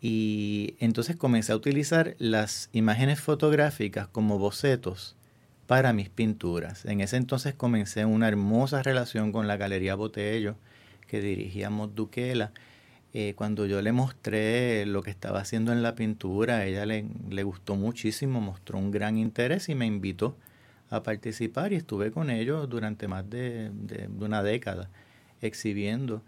Y 0.00 0.76
entonces 0.78 1.16
comencé 1.16 1.52
a 1.52 1.56
utilizar 1.56 2.14
las 2.18 2.70
imágenes 2.72 3.20
fotográficas 3.20 4.06
como 4.06 4.38
bocetos 4.38 5.16
para 5.66 5.92
mis 5.92 6.08
pinturas. 6.08 6.84
En 6.84 7.00
ese 7.00 7.16
entonces 7.16 7.54
comencé 7.54 8.04
una 8.04 8.28
hermosa 8.28 8.82
relación 8.82 9.32
con 9.32 9.48
la 9.48 9.56
Galería 9.56 9.96
Botello 9.96 10.56
que 11.08 11.20
dirigíamos 11.20 11.94
Duquela 11.96 12.52
eh, 13.14 13.34
cuando 13.34 13.66
yo 13.66 13.80
le 13.80 13.92
mostré 13.92 14.84
lo 14.86 15.02
que 15.02 15.10
estaba 15.10 15.40
haciendo 15.40 15.72
en 15.72 15.82
la 15.82 15.94
pintura, 15.94 16.66
ella 16.66 16.84
le, 16.86 17.06
le, 17.30 17.42
gustó 17.42 17.74
muchísimo, 17.74 18.40
mostró 18.40 18.78
un 18.78 18.90
gran 18.90 19.16
interés 19.16 19.68
y 19.68 19.74
me 19.74 19.86
invitó 19.86 20.36
a 20.90 21.02
participar 21.02 21.72
y 21.72 21.76
estuve 21.76 22.10
con 22.10 22.30
ellos 22.30 22.68
durante 22.68 23.08
más 23.08 23.28
de, 23.28 23.70
una 24.18 24.42
década 24.42 24.88
exhibiendo 25.40 26.22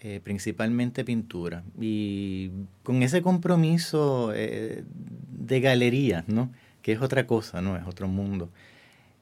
eh, 0.00 0.20
principalmente 0.22 1.04
pintura 1.04 1.62
y 1.80 2.50
con 2.82 3.02
ese 3.02 3.22
compromiso 3.22 4.32
eh, 4.34 4.84
de 5.30 5.60
galería, 5.60 6.24
¿no? 6.26 6.50
que 6.82 6.92
es 6.92 7.00
otra 7.00 7.26
cosa, 7.26 7.60
no 7.60 7.76
es 7.76 7.86
otro 7.86 8.08
mundo. 8.08 8.50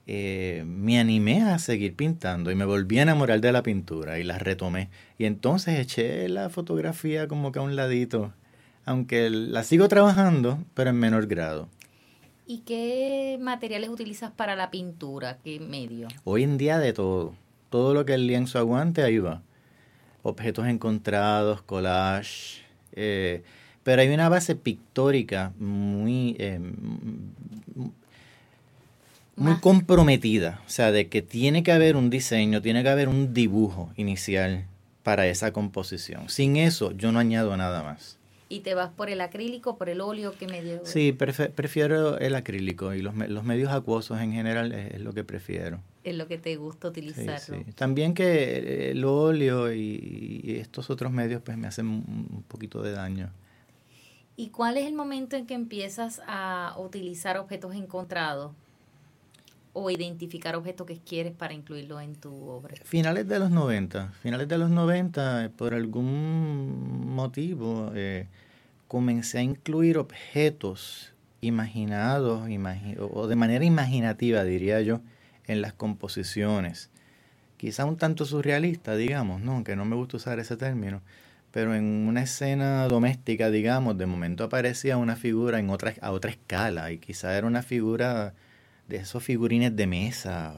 Eh, 0.07 0.64
me 0.66 0.98
animé 0.98 1.42
a 1.42 1.59
seguir 1.59 1.96
pintando 1.96 2.50
y 2.50 2.55
me 2.55 2.66
volví 2.66 2.98
a 2.98 3.02
enamorar 3.02 3.40
de 3.40 3.52
la 3.52 3.62
pintura 3.62 4.18
y 4.18 4.24
la 4.24 4.38
retomé. 4.38 4.90
Y 5.18 5.24
entonces 5.24 5.78
eché 5.78 6.28
la 6.28 6.50
fotografía 6.50 7.26
como 7.26 7.52
que 7.52 7.59
a 7.59 7.62
un 7.62 7.74
ladito, 7.74 8.32
aunque 8.84 9.30
la 9.30 9.62
sigo 9.62 9.88
trabajando, 9.88 10.59
pero 10.74 10.90
en 10.90 10.96
menor 10.96 11.26
grado. 11.26 11.68
¿Y 12.46 12.59
qué 12.59 13.38
materiales 13.40 13.88
utilizas 13.88 14.30
para 14.30 14.55
la 14.55 14.70
pintura? 14.70 15.38
¿Qué 15.42 15.59
medio? 15.61 16.09
Hoy 16.24 16.42
en 16.42 16.59
día 16.59 16.78
de 16.78 16.92
todo. 16.92 17.34
Todo 17.70 17.94
lo 17.94 18.05
que 18.05 18.14
el 18.14 18.26
lienzo 18.26 18.59
aguante, 18.59 19.02
ahí 19.02 19.18
va. 19.18 19.42
Objetos 20.22 20.66
encontrados, 20.66 21.62
collage. 21.62 22.62
Eh, 22.92 23.42
pero 23.82 24.02
hay 24.02 24.09
una 24.09 24.28
base 24.28 24.55
pictórica 24.57 25.52
muy, 25.59 26.36
eh, 26.38 26.61
muy 29.37 29.57
comprometida, 29.61 30.61
o 30.66 30.70
sea, 30.70 30.93
de 30.93 31.09
que 31.09 31.22
tiene 31.22 31.62
que 31.62 31.72
haber 31.72 31.97
un 31.97 32.11
diseño, 32.11 32.62
tiene 32.62 32.82
que 32.82 32.89
haber 32.89 33.09
un 33.09 33.35
dibujo 33.35 33.93
inicial 33.97 34.66
para 35.03 35.26
esa 35.26 35.53
composición. 35.53 36.28
Sin 36.28 36.57
eso, 36.57 36.93
yo 36.93 37.12
no 37.12 37.18
añado 37.18 37.57
nada 37.57 37.82
más. 37.82 38.18
¿Y 38.49 38.61
te 38.61 38.74
vas 38.74 38.91
por 38.91 39.11
el 39.11 39.20
acrílico, 39.20 39.76
por 39.76 39.89
el 39.89 40.01
óleo? 40.01 40.35
¿Qué 40.39 40.47
medio? 40.47 40.80
Sí, 40.85 41.12
prefiero 41.12 42.18
el 42.18 42.35
acrílico 42.35 42.95
y 42.95 43.03
los, 43.03 43.16
los 43.16 43.43
medios 43.43 43.72
acuosos 43.72 44.20
en 44.20 44.32
general 44.32 44.72
es, 44.72 45.01
lo 45.01 45.12
que 45.12 45.24
prefiero. 45.24 45.80
Es 46.05 46.14
lo 46.14 46.28
que 46.28 46.39
te 46.39 46.55
gusta 46.57 46.89
utilizarlo. 46.89 47.39
Sí, 47.39 47.72
También 47.72 48.14
que 48.14 48.91
el 48.91 49.05
óleo 49.05 49.72
y, 49.72 50.59
estos 50.61 50.91
otros 50.91 51.11
medios 51.11 51.43
pues 51.43 51.57
me 51.57 51.66
hacen 51.66 51.87
un 51.87 52.45
poquito 52.47 52.82
de 52.82 52.93
daño. 52.93 53.30
¿Y 54.37 54.49
cuál 54.49 54.76
es 54.76 54.87
el 54.87 54.95
momento 54.95 55.37
en 55.37 55.47
que 55.47 55.55
empiezas 55.55 56.20
a 56.26 56.74
utilizar 56.78 57.39
objetos 57.39 57.74
encontrados? 57.74 58.53
O 59.74 59.90
identificar 59.90 60.56
objetos 60.56 60.86
que 60.86 60.98
quieres 60.98 61.32
para 61.32 61.52
incluirlo 61.52 62.00
en 62.00 62.14
tu 62.14 62.32
obra? 62.48 62.74
Finales 62.84 63.28
de 63.28 63.38
los 63.38 63.50
90. 63.50 64.12
Finales 64.22 64.48
de 64.48 64.56
los 64.56 64.70
90, 64.70 65.50
por 65.56 65.74
algún 65.74 67.14
motivo, 67.14 67.90
eh, 67.94 68.28
comencé 68.88 69.38
a 69.38 69.42
incluir 69.42 69.98
objetos 69.98 71.12
imaginados 71.40 72.48
o 72.98 73.26
de 73.26 73.36
manera 73.36 73.64
imaginativa, 73.64 74.44
diría 74.44 74.80
yo, 74.80 75.00
en 75.46 75.60
las 75.60 75.72
composiciones. 75.72 76.90
Quizá 77.56 77.84
un 77.84 77.96
tanto 77.96 78.24
surrealista, 78.24 78.96
digamos, 78.96 79.40
¿no? 79.40 79.52
aunque 79.52 79.76
no 79.76 79.84
me 79.84 79.96
gusta 79.96 80.16
usar 80.16 80.38
ese 80.38 80.56
término, 80.56 81.02
pero 81.50 81.74
en 81.74 81.84
una 81.84 82.22
escena 82.22 82.86
doméstica, 82.88 83.50
digamos, 83.50 83.98
de 83.98 84.06
momento 84.06 84.44
aparecía 84.44 84.96
una 84.96 85.16
figura 85.16 85.58
en 85.58 85.70
otra, 85.70 85.94
a 86.00 86.12
otra 86.12 86.30
escala 86.30 86.90
y 86.92 86.98
quizá 86.98 87.36
era 87.36 87.46
una 87.46 87.62
figura 87.62 88.34
de 88.89 88.97
esos 88.97 89.22
figurines 89.22 89.74
de 89.74 89.87
mesa, 89.87 90.55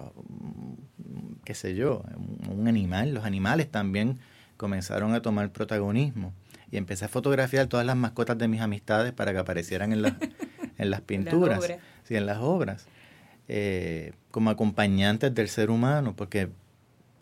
qué 1.45 1.55
sé 1.55 1.75
yo, 1.75 2.03
un 2.51 2.69
animal. 2.69 3.15
Los 3.15 3.25
animales 3.25 3.71
también 3.71 4.19
comenzaron 4.57 5.15
a 5.15 5.23
tomar 5.23 5.51
protagonismo. 5.51 6.33
Y 6.71 6.79
empecé 6.79 7.05
a 7.05 7.09
fotografiar 7.09 7.69
todas 7.69 7.87
las 7.87 7.97
mascotas 7.97 8.37
de 8.39 8.49
mis 8.49 8.61
amistades 8.61 9.13
para 9.13 9.33
que 9.33 9.39
aparecieran 9.39 9.93
en, 9.93 10.05
en 10.79 10.91
las 10.91 11.01
pinturas, 11.01 11.69
las 11.69 11.79
sí, 12.05 12.17
en 12.17 12.27
las 12.27 12.39
obras, 12.39 12.87
eh, 13.49 14.13
como 14.33 14.51
acompañantes 14.51 15.33
del 15.35 15.49
ser 15.49 15.71
humano, 15.71 16.15
porque 16.17 16.49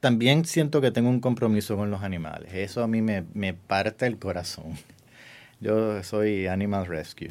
también 0.01 0.45
siento 0.47 0.81
que 0.81 0.91
tengo 0.91 1.11
un 1.11 1.21
compromiso 1.21 1.77
con 1.77 1.91
los 1.91 2.03
animales. 2.03 2.55
Eso 2.55 2.83
a 2.83 2.89
mí 2.89 3.03
me, 3.03 3.25
me 3.35 3.53
parte 3.53 4.07
el 4.07 4.19
corazón. 4.19 4.73
Yo 5.61 6.03
soy 6.03 6.47
Animal 6.47 6.87
Rescue. 6.87 7.31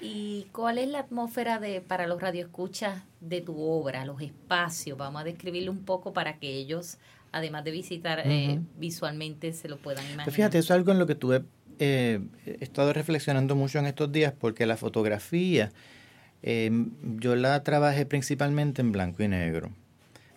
¿Y 0.00 0.46
cuál 0.52 0.78
es 0.78 0.88
la 0.88 1.00
atmósfera 1.00 1.58
de 1.58 1.80
para 1.80 2.06
los 2.06 2.20
radioescuchas 2.20 3.02
de 3.20 3.40
tu 3.40 3.60
obra, 3.60 4.04
los 4.04 4.20
espacios? 4.22 4.96
Vamos 4.96 5.20
a 5.20 5.24
describirlo 5.24 5.70
un 5.70 5.84
poco 5.84 6.12
para 6.12 6.38
que 6.38 6.48
ellos, 6.48 6.98
además 7.32 7.64
de 7.64 7.70
visitar 7.70 8.22
eh, 8.24 8.60
visualmente, 8.78 9.52
se 9.52 9.68
lo 9.68 9.76
puedan 9.76 10.04
imaginar. 10.04 10.24
Pues 10.24 10.36
fíjate, 10.36 10.58
eso 10.58 10.72
es 10.72 10.78
algo 10.78 10.92
en 10.92 10.98
lo 10.98 11.06
que 11.06 11.14
tuve, 11.14 11.42
eh, 11.78 12.20
he 12.46 12.64
estado 12.64 12.92
reflexionando 12.92 13.54
mucho 13.56 13.78
en 13.78 13.86
estos 13.86 14.10
días, 14.10 14.32
porque 14.38 14.64
la 14.64 14.76
fotografía, 14.76 15.70
em, 16.42 16.92
yo 17.18 17.36
la 17.36 17.62
trabajé 17.62 18.06
principalmente 18.06 18.80
en 18.80 18.92
blanco 18.92 19.22
y 19.22 19.28
negro. 19.28 19.70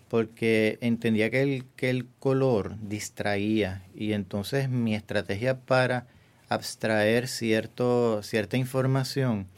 porque 0.06 0.78
entendía 0.80 1.28
que 1.28 1.42
el, 1.42 1.64
que 1.74 1.90
el 1.90 2.06
color 2.20 2.76
distraía 2.80 3.82
y 3.96 4.12
entonces 4.12 4.68
mi 4.68 4.94
estrategia 4.94 5.58
para 5.58 6.06
abstraer 6.48 7.26
cierto, 7.26 8.22
cierta 8.22 8.56
información 8.56 9.48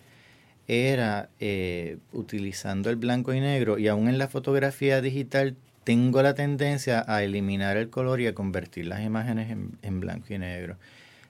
era 0.68 1.28
eh, 1.38 1.98
utilizando 2.12 2.90
el 2.90 2.96
blanco 2.96 3.32
y 3.32 3.40
negro 3.40 3.78
y 3.78 3.88
aún 3.88 4.08
en 4.08 4.18
la 4.18 4.28
fotografía 4.28 5.00
digital 5.00 5.56
tengo 5.84 6.20
la 6.20 6.34
tendencia 6.34 7.04
a 7.06 7.22
eliminar 7.22 7.76
el 7.76 7.90
color 7.90 8.20
y 8.20 8.26
a 8.26 8.34
convertir 8.34 8.86
las 8.86 9.02
imágenes 9.02 9.56
en, 9.82 10.00
blanco 10.00 10.34
y 10.34 10.38
negro. 10.38 10.76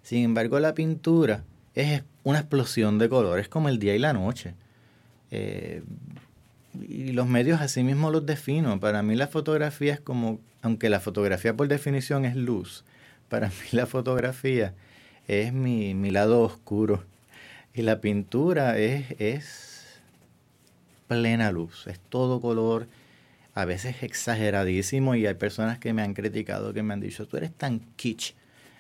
Sin 0.03 0.25
embargo, 0.25 0.59
la 0.61 0.75
pintura 0.75 1.45
es 1.75 2.03
una 2.25 2.39
explosión 2.39 2.99
de 2.99 3.11
colores 3.11 3.49
como 3.49 3.69
el 3.69 3.79
día 3.79 3.95
y 3.95 3.99
la 3.99 4.15
noche. 4.15 4.55
Eh, 5.31 5.83
y 6.89 7.13
los 7.13 7.27
medios 7.27 7.61
así 7.61 7.83
mismo 7.83 8.11
los 8.11 8.25
defino. 8.25 8.81
Para 8.81 9.03
mí 9.03 9.15
la 9.15 9.27
fotografía 9.27 9.93
es 9.93 10.01
como, 10.01 10.41
aunque 10.63 10.89
la 10.89 11.01
fotografía 11.01 11.55
por 11.55 11.69
definición 11.69 12.25
es 12.25 12.35
luz, 12.35 12.83
para 13.29 13.49
mí 13.49 13.55
la 13.73 13.85
fotografía 13.85 14.73
es 15.29 15.53
mi, 15.53 15.93
mi 15.93 16.11
lado 16.11 16.41
oscuro. 16.41 17.05
Y 17.77 17.83
la 17.83 18.01
pintura 18.01 18.79
es, 18.79 19.05
es 19.19 20.01
plena 21.09 21.53
luz, 21.53 21.87
es 21.87 22.01
todo 22.09 22.41
color, 22.41 22.89
a 23.53 23.67
veces 23.67 24.03
exageradísimo 24.03 25.15
y 25.15 25.27
hay 25.27 25.35
personas 25.35 25.79
que 25.79 25.93
me 25.93 26.01
han 26.01 26.15
criticado, 26.15 26.73
que 26.73 26.83
me 26.83 26.95
han 26.95 27.01
dicho, 27.01 27.29
tú 27.29 27.37
eres 27.37 27.53
tan 27.53 27.81
kitsch 27.97 28.33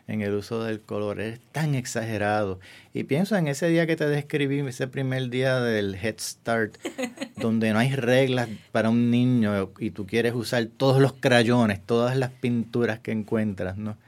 en 0.08 0.22
el 0.22 0.32
uso 0.32 0.64
del 0.64 0.80
color, 0.80 1.20
eres 1.20 1.40
tan 1.52 1.74
exagerado. 1.74 2.58
Y 2.94 3.04
pienso 3.04 3.36
en 3.36 3.48
ese 3.48 3.68
día 3.68 3.86
que 3.86 3.96
te 3.96 4.08
describí, 4.08 4.60
ese 4.60 4.86
primer 4.86 5.28
día 5.28 5.60
del 5.60 5.94
Head 5.94 6.16
Start, 6.18 6.78
donde 7.36 7.74
no 7.74 7.80
hay 7.80 7.94
reglas 7.94 8.48
para 8.72 8.88
un 8.88 9.10
niño 9.10 9.72
y 9.78 9.90
tú 9.90 10.06
quieres 10.06 10.34
usar 10.34 10.64
todos 10.74 11.02
los 11.02 11.12
crayones, 11.12 11.84
todas 11.84 12.16
las 12.16 12.30
pinturas 12.30 13.00
que 13.00 13.12
encuentras, 13.12 13.76
¿no? 13.76 13.98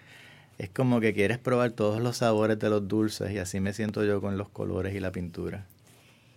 Es 0.58 0.68
como 0.70 1.00
que 1.00 1.14
quieres 1.14 1.38
probar 1.38 1.70
todos 1.70 2.00
los 2.00 2.18
sabores 2.18 2.58
de 2.58 2.68
los 2.68 2.86
dulces 2.88 3.30
y 3.30 3.38
así 3.38 3.60
me 3.60 3.72
siento 3.72 4.04
yo 4.04 4.20
con 4.20 4.36
los 4.36 4.48
colores 4.48 4.94
y 4.94 5.00
la 5.00 5.12
pintura. 5.12 5.66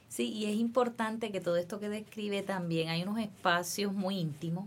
Sí, 0.09 0.29
y 0.29 0.45
es 0.45 0.55
importante 0.55 1.31
que 1.31 1.41
todo 1.41 1.55
esto 1.55 1.79
que 1.79 1.89
describe 1.89 2.43
también, 2.43 2.89
hay 2.89 3.01
unos 3.01 3.17
espacios 3.17 3.93
muy 3.93 4.19
íntimos 4.19 4.65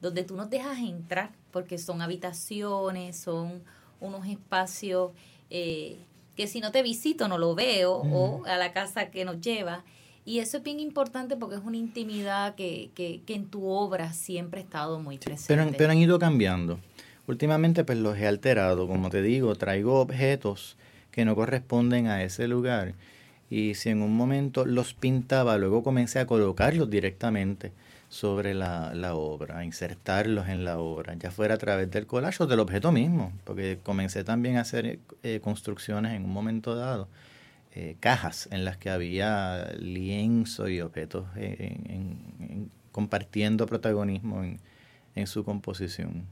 donde 0.00 0.22
tú 0.24 0.36
no 0.36 0.46
dejas 0.46 0.78
entrar 0.78 1.30
porque 1.50 1.78
son 1.78 2.02
habitaciones, 2.02 3.16
son 3.16 3.62
unos 4.00 4.26
espacios 4.26 5.12
eh, 5.50 5.98
que 6.36 6.46
si 6.46 6.60
no 6.60 6.72
te 6.72 6.82
visito 6.82 7.28
no 7.28 7.38
lo 7.38 7.54
veo 7.54 7.94
o 7.94 8.44
a 8.46 8.56
la 8.56 8.72
casa 8.72 9.10
que 9.10 9.24
nos 9.24 9.40
lleva. 9.40 9.84
Y 10.24 10.38
eso 10.38 10.58
es 10.58 10.62
bien 10.62 10.78
importante 10.78 11.36
porque 11.36 11.56
es 11.56 11.62
una 11.64 11.76
intimidad 11.76 12.54
que, 12.54 12.90
que, 12.94 13.22
que 13.26 13.34
en 13.34 13.46
tu 13.46 13.66
obra 13.66 14.12
siempre 14.12 14.60
ha 14.60 14.62
estado 14.62 15.00
muy 15.00 15.18
presente. 15.18 15.54
Pero, 15.54 15.76
pero 15.76 15.92
han 15.92 15.98
ido 15.98 16.18
cambiando. 16.18 16.78
Últimamente 17.26 17.84
pues 17.84 17.98
los 17.98 18.18
he 18.18 18.26
alterado, 18.26 18.88
como 18.88 19.10
te 19.10 19.22
digo, 19.22 19.54
traigo 19.54 20.00
objetos 20.00 20.76
que 21.10 21.24
no 21.24 21.34
corresponden 21.36 22.08
a 22.08 22.22
ese 22.24 22.48
lugar 22.48 22.94
y 23.52 23.74
si 23.74 23.90
en 23.90 24.00
un 24.00 24.16
momento 24.16 24.64
los 24.64 24.94
pintaba, 24.94 25.58
luego 25.58 25.82
comencé 25.82 26.18
a 26.18 26.26
colocarlos 26.26 26.88
directamente 26.88 27.70
sobre 28.08 28.54
la, 28.54 28.92
obra, 29.14 29.58
a 29.58 29.64
insertarlos 29.66 30.48
en 30.48 30.64
la 30.64 30.78
obra, 30.78 31.12
ya 31.14 31.30
fuera 31.30 31.56
a 31.56 31.58
través 31.58 31.90
del 31.90 32.06
collage 32.06 32.42
o 32.42 32.46
del 32.46 32.60
objeto 32.60 32.92
mismo, 32.92 33.30
porque 33.44 33.78
comencé 33.82 34.24
también 34.24 34.56
a 34.56 34.62
hacer 34.62 35.00
eh, 35.22 35.40
construcciones 35.44 36.14
en 36.14 36.24
un 36.24 36.32
momento 36.32 36.74
dado, 36.74 37.08
eh, 37.74 37.96
cajas 38.00 38.48
en 38.50 38.64
las 38.64 38.78
que 38.78 38.88
había 38.88 39.70
lienzo 39.78 40.68
y 40.68 40.80
objetos 40.80 41.26
compartiendo 42.90 43.66
protagonismo 43.66 44.44
en 45.14 45.26
su 45.26 45.44
composición. 45.44 46.26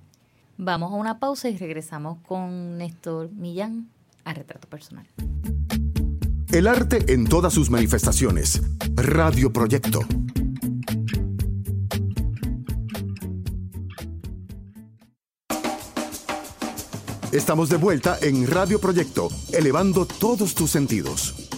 Vamos 0.62 0.92
a 0.92 0.96
una 0.96 1.18
pausa 1.18 1.48
y 1.48 1.56
regresamos 1.56 2.18
con 2.20 2.76
Néstor 2.76 3.32
Millán 3.32 3.88
a 4.24 4.34
Retrato 4.34 4.68
Personal. 4.68 5.06
El 6.52 6.66
arte 6.66 7.14
en 7.14 7.26
todas 7.26 7.54
sus 7.54 7.70
manifestaciones. 7.70 8.60
Radio 8.94 9.54
Proyecto. 9.54 10.00
Estamos 17.32 17.70
de 17.70 17.78
vuelta 17.78 18.18
en 18.20 18.46
Radio 18.46 18.78
Proyecto, 18.82 19.28
elevando 19.54 20.04
todos 20.04 20.54
tus 20.54 20.70
sentidos. 20.70 21.48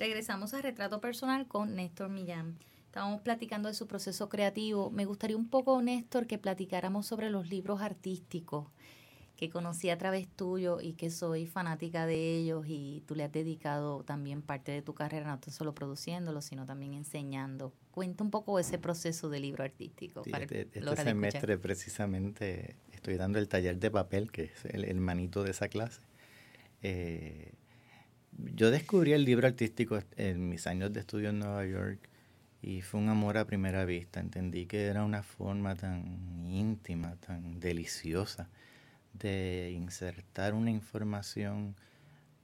Regresamos 0.00 0.52
a 0.52 0.62
Retrato 0.62 1.00
Personal 1.00 1.46
con 1.46 1.76
Néstor 1.76 2.08
Millán. 2.08 2.58
Estábamos 2.94 3.22
platicando 3.22 3.68
de 3.68 3.74
su 3.74 3.88
proceso 3.88 4.28
creativo. 4.28 4.88
Me 4.92 5.04
gustaría 5.04 5.36
un 5.36 5.48
poco, 5.48 5.82
Néstor, 5.82 6.28
que 6.28 6.38
platicáramos 6.38 7.04
sobre 7.04 7.28
los 7.28 7.50
libros 7.50 7.80
artísticos 7.80 8.68
que 9.36 9.50
conocí 9.50 9.90
a 9.90 9.98
través 9.98 10.28
tuyo 10.28 10.80
y 10.80 10.92
que 10.92 11.10
soy 11.10 11.48
fanática 11.48 12.06
de 12.06 12.36
ellos 12.36 12.66
y 12.68 13.02
tú 13.08 13.16
le 13.16 13.24
has 13.24 13.32
dedicado 13.32 14.04
también 14.04 14.42
parte 14.42 14.70
de 14.70 14.80
tu 14.80 14.94
carrera, 14.94 15.26
no 15.44 15.52
solo 15.52 15.74
produciéndolos, 15.74 16.44
sino 16.44 16.66
también 16.66 16.94
enseñando. 16.94 17.72
Cuenta 17.90 18.22
un 18.22 18.30
poco 18.30 18.60
ese 18.60 18.78
proceso 18.78 19.28
de 19.28 19.40
libro 19.40 19.64
artístico. 19.64 20.22
para 20.30 20.44
este, 20.44 20.68
este 20.72 20.96
semestre 21.02 21.58
precisamente 21.58 22.76
estoy 22.92 23.16
dando 23.16 23.40
el 23.40 23.48
taller 23.48 23.76
de 23.80 23.90
papel, 23.90 24.30
que 24.30 24.44
es 24.44 24.66
el 24.66 24.84
hermanito 24.84 25.42
de 25.42 25.50
esa 25.50 25.66
clase. 25.66 26.00
Eh, 26.80 27.54
yo 28.54 28.70
descubrí 28.70 29.14
el 29.14 29.24
libro 29.24 29.48
artístico 29.48 29.98
en 30.16 30.48
mis 30.48 30.68
años 30.68 30.92
de 30.92 31.00
estudio 31.00 31.30
en 31.30 31.40
Nueva 31.40 31.66
York 31.66 32.13
y 32.64 32.80
fue 32.80 32.98
un 32.98 33.10
amor 33.10 33.36
a 33.36 33.44
primera 33.44 33.84
vista. 33.84 34.20
Entendí 34.20 34.64
que 34.64 34.86
era 34.86 35.04
una 35.04 35.22
forma 35.22 35.76
tan 35.76 36.46
íntima, 36.48 37.16
tan 37.16 37.60
deliciosa 37.60 38.48
de 39.12 39.70
insertar 39.74 40.54
una 40.54 40.70
información 40.70 41.76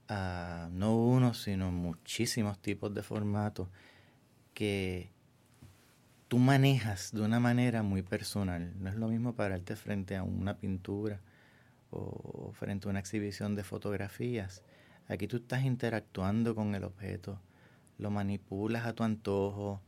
a 0.07 0.69
no 0.71 0.95
uno, 0.95 1.33
sino 1.33 1.71
muchísimos 1.71 2.59
tipos 2.59 2.93
de 2.93 3.01
formatos 3.01 3.67
que 4.53 5.09
tú 6.27 6.37
manejas 6.37 7.11
de 7.13 7.21
una 7.21 7.39
manera 7.39 7.81
muy 7.81 8.03
personal. 8.03 8.73
No 8.79 8.89
es 8.89 8.95
lo 8.95 9.07
mismo 9.07 9.33
pararte 9.33 9.75
frente 9.75 10.15
a 10.15 10.23
una 10.23 10.57
pintura 10.57 11.19
o 11.89 12.51
frente 12.53 12.87
a 12.87 12.91
una 12.91 12.99
exhibición 12.99 13.55
de 13.55 13.63
fotografías. 13.63 14.61
Aquí 15.07 15.27
tú 15.27 15.37
estás 15.37 15.65
interactuando 15.65 16.53
con 16.53 16.75
el 16.75 16.83
objeto, 16.83 17.41
lo 17.97 18.11
manipulas 18.11 18.85
a 18.85 18.93
tu 18.93 19.03
antojo, 19.03 19.81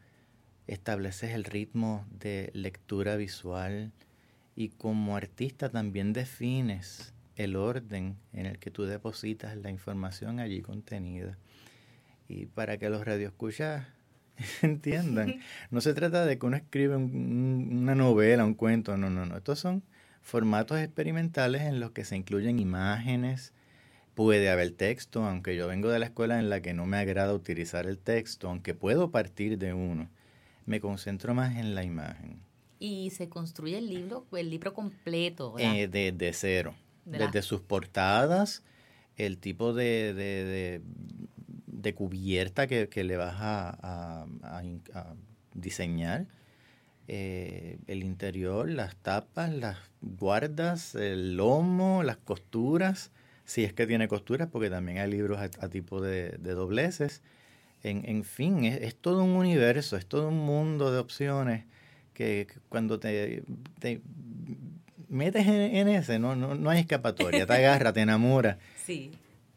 estableces 0.67 1.31
el 1.31 1.43
ritmo 1.43 2.05
de 2.19 2.51
lectura 2.53 3.15
visual 3.15 3.91
y 4.55 4.69
como 4.69 5.17
artista 5.17 5.69
también 5.69 6.13
defines 6.13 7.13
el 7.35 7.55
orden 7.55 8.17
en 8.33 8.45
el 8.45 8.59
que 8.59 8.71
tú 8.71 8.83
depositas 8.83 9.57
la 9.57 9.69
información 9.69 10.39
allí 10.39 10.61
contenida. 10.61 11.37
Y 12.27 12.45
para 12.45 12.77
que 12.77 12.89
los 12.89 13.03
radioescuchas 13.05 13.87
entiendan, 14.61 15.39
no 15.71 15.81
se 15.81 15.93
trata 15.93 16.25
de 16.25 16.37
que 16.37 16.45
uno 16.45 16.57
escribe 16.57 16.95
una 16.95 17.95
novela, 17.95 18.45
un 18.45 18.53
cuento, 18.53 18.95
no, 18.97 19.09
no, 19.09 19.25
no. 19.25 19.37
Estos 19.37 19.59
son 19.59 19.83
formatos 20.21 20.79
experimentales 20.79 21.63
en 21.63 21.79
los 21.79 21.91
que 21.91 22.05
se 22.05 22.15
incluyen 22.15 22.59
imágenes, 22.59 23.53
puede 24.13 24.49
haber 24.49 24.71
texto, 24.71 25.25
aunque 25.25 25.55
yo 25.55 25.67
vengo 25.67 25.89
de 25.89 25.99
la 25.99 26.05
escuela 26.05 26.39
en 26.39 26.49
la 26.49 26.61
que 26.61 26.73
no 26.73 26.85
me 26.85 26.97
agrada 26.97 27.33
utilizar 27.33 27.87
el 27.87 27.97
texto, 27.97 28.47
aunque 28.47 28.75
puedo 28.75 29.11
partir 29.11 29.57
de 29.57 29.73
uno 29.73 30.09
me 30.65 30.79
concentro 30.79 31.33
más 31.33 31.57
en 31.57 31.75
la 31.75 31.83
imagen. 31.83 32.39
Y 32.79 33.11
se 33.11 33.29
construye 33.29 33.77
el 33.77 33.87
libro, 33.87 34.25
el 34.33 34.49
libro 34.49 34.73
completo. 34.73 35.55
Eh, 35.57 35.87
de, 35.87 36.33
cero. 36.33 36.75
Desde 37.05 37.41
sus 37.41 37.61
portadas, 37.61 38.63
el 39.17 39.37
tipo 39.37 39.73
de, 39.73 40.81
de, 41.67 41.93
cubierta 41.93 42.67
que, 42.67 43.03
le 43.03 43.17
vas 43.17 43.35
a, 43.39 44.25
diseñar, 45.53 46.27
eh, 47.07 47.77
el 47.87 48.03
interior, 48.03 48.69
las 48.69 48.95
tapas, 48.95 49.53
las 49.53 49.77
guardas, 50.01 50.95
el 50.95 51.35
lomo, 51.37 52.03
las 52.03 52.17
costuras, 52.17 53.11
si 53.45 53.63
es 53.63 53.73
que 53.73 53.85
tiene 53.85 54.07
costuras, 54.07 54.47
porque 54.51 54.69
también 54.69 54.97
hay 54.99 55.11
libros 55.11 55.39
a, 55.39 55.69
tipo 55.69 56.01
de, 56.01 56.37
dobleces 56.37 57.21
en, 57.83 58.07
en 58.09 58.23
fin, 58.23 58.63
es, 58.63 58.95
todo 58.95 59.23
un 59.23 59.31
universo, 59.31 59.97
es 59.97 60.05
todo 60.05 60.29
un 60.29 60.39
mundo 60.39 60.91
de 60.91 60.99
opciones 60.99 61.65
que, 62.13 62.47
cuando 62.69 62.99
te, 62.99 63.43
metes 65.09 65.45
en, 65.45 65.87
ese, 65.89 66.17
no, 66.17 66.35
no, 66.35 66.55
no 66.55 66.69
hay 66.69 66.79
escapatoria, 66.79 67.45
te 67.45 67.53
agarra, 67.53 67.93
te 67.93 68.01
enamora. 68.01 68.57
Sí, 68.83 69.11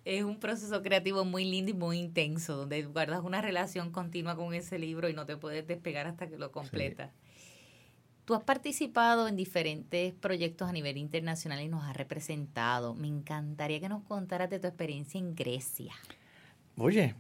es 0.05 0.23
un 0.23 0.39
proceso 0.39 0.83
creativo 0.83 1.25
muy 1.25 1.45
lindo 1.45 1.73
y 1.73 1.75
muy 1.75 1.99
intenso, 1.99 2.57
donde 2.57 2.85
guardas 2.85 3.23
una 3.25 3.43
relación 3.43 3.91
continua 3.91 4.37
con 4.37 4.55
ese 4.55 4.79
libro 4.79 5.09
y 5.09 5.15
no 5.15 5.27
te 5.27 5.37
puedes 5.37 5.67
despegar 5.67 6.07
hasta 6.07 6.29
que 6.29 6.39
lo 6.39 6.53
completas. 6.53 7.11
Tú 8.25 8.35
has 8.35 8.45
participado 8.45 9.27
en 9.27 9.35
diferentes 9.35 10.15
proyectos 10.15 10.69
a 10.69 10.73
nivel 10.73 10.97
internacional 10.97 11.61
y 11.61 11.69
nos 11.69 11.85
has 11.85 11.97
representado. 11.97 12.95
Me 12.95 13.09
encantaría 13.09 13.81
que 13.81 13.89
nos 13.89 14.05
contaras 14.05 14.49
de 14.49 14.61
tu 14.61 14.69
experiencia 14.69 15.19
en 15.19 15.35
Grecia. 15.35 15.93
Oye, 16.79 17.15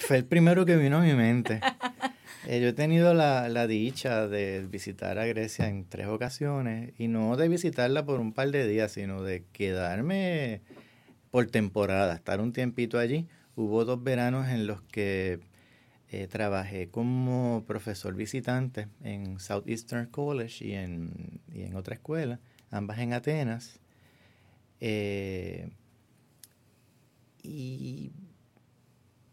fue 0.00 0.18
el 0.18 0.26
primero 0.26 0.66
que 0.66 0.76
vino 0.76 0.98
a 0.98 1.02
mi 1.02 1.14
mente. 1.14 1.60
Eh, 2.46 2.62
yo 2.62 2.68
he 2.68 2.72
tenido 2.72 3.12
la, 3.12 3.50
la, 3.50 3.66
dicha 3.66 4.26
de 4.26 4.66
visitar 4.66 5.18
a 5.18 5.26
Grecia 5.26 5.68
en 5.68 5.84
tres 5.84 6.06
ocasiones 6.06 6.94
y 6.96 7.06
no 7.08 7.36
de 7.36 7.46
visitarla 7.46 8.06
por 8.06 8.20
un 8.20 8.32
par 8.32 8.50
de 8.50 8.66
días, 8.66 8.92
sino 8.92 9.22
de 9.22 9.44
quedarme 9.52 10.62
por 11.30 11.46
temporada, 11.50 12.14
estar 12.14 12.40
un 12.40 12.54
tiempito 12.54 12.98
allí. 12.98 13.26
Hubo 13.54 13.84
dos 13.84 14.02
veranos 14.02 14.48
en 14.48 14.66
los 14.66 14.80
que 14.80 15.40
eh, 16.10 16.26
trabajé 16.26 16.88
como 16.88 17.64
profesor 17.66 18.14
visitante 18.14 18.88
en 19.02 19.40
Southeastern 19.40 20.06
College 20.06 20.64
y 20.64 20.72
en, 20.72 21.42
y 21.52 21.64
en 21.64 21.76
otra 21.76 21.96
escuela, 21.96 22.40
ambas 22.70 22.98
en 23.00 23.12
Atenas. 23.12 23.78
Eh, 24.80 25.68
y 27.42 28.10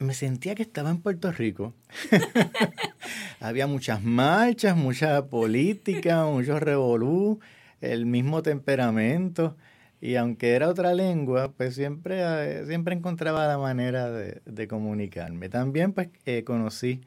me 0.05 0.13
sentía 0.13 0.55
que 0.55 0.63
estaba 0.63 0.89
en 0.89 1.01
Puerto 1.01 1.31
Rico. 1.31 1.73
Había 3.39 3.67
muchas 3.67 4.01
marchas, 4.03 4.75
mucha 4.77 5.25
política, 5.27 6.25
mucho 6.31 6.59
revolú, 6.59 7.39
el 7.81 8.05
mismo 8.05 8.41
temperamento. 8.41 9.55
Y 10.01 10.15
aunque 10.17 10.53
era 10.53 10.69
otra 10.69 10.93
lengua, 10.93 11.51
pues 11.51 11.75
siempre, 11.75 12.19
eh, 12.21 12.65
siempre 12.67 12.95
encontraba 12.95 13.47
la 13.47 13.57
manera 13.57 14.11
de, 14.11 14.67
comunicarme. 14.67 15.49
También 15.49 15.93
pues 15.93 16.09
eh, 16.25 16.43
conocí 16.43 17.01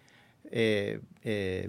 eh, 0.51 1.01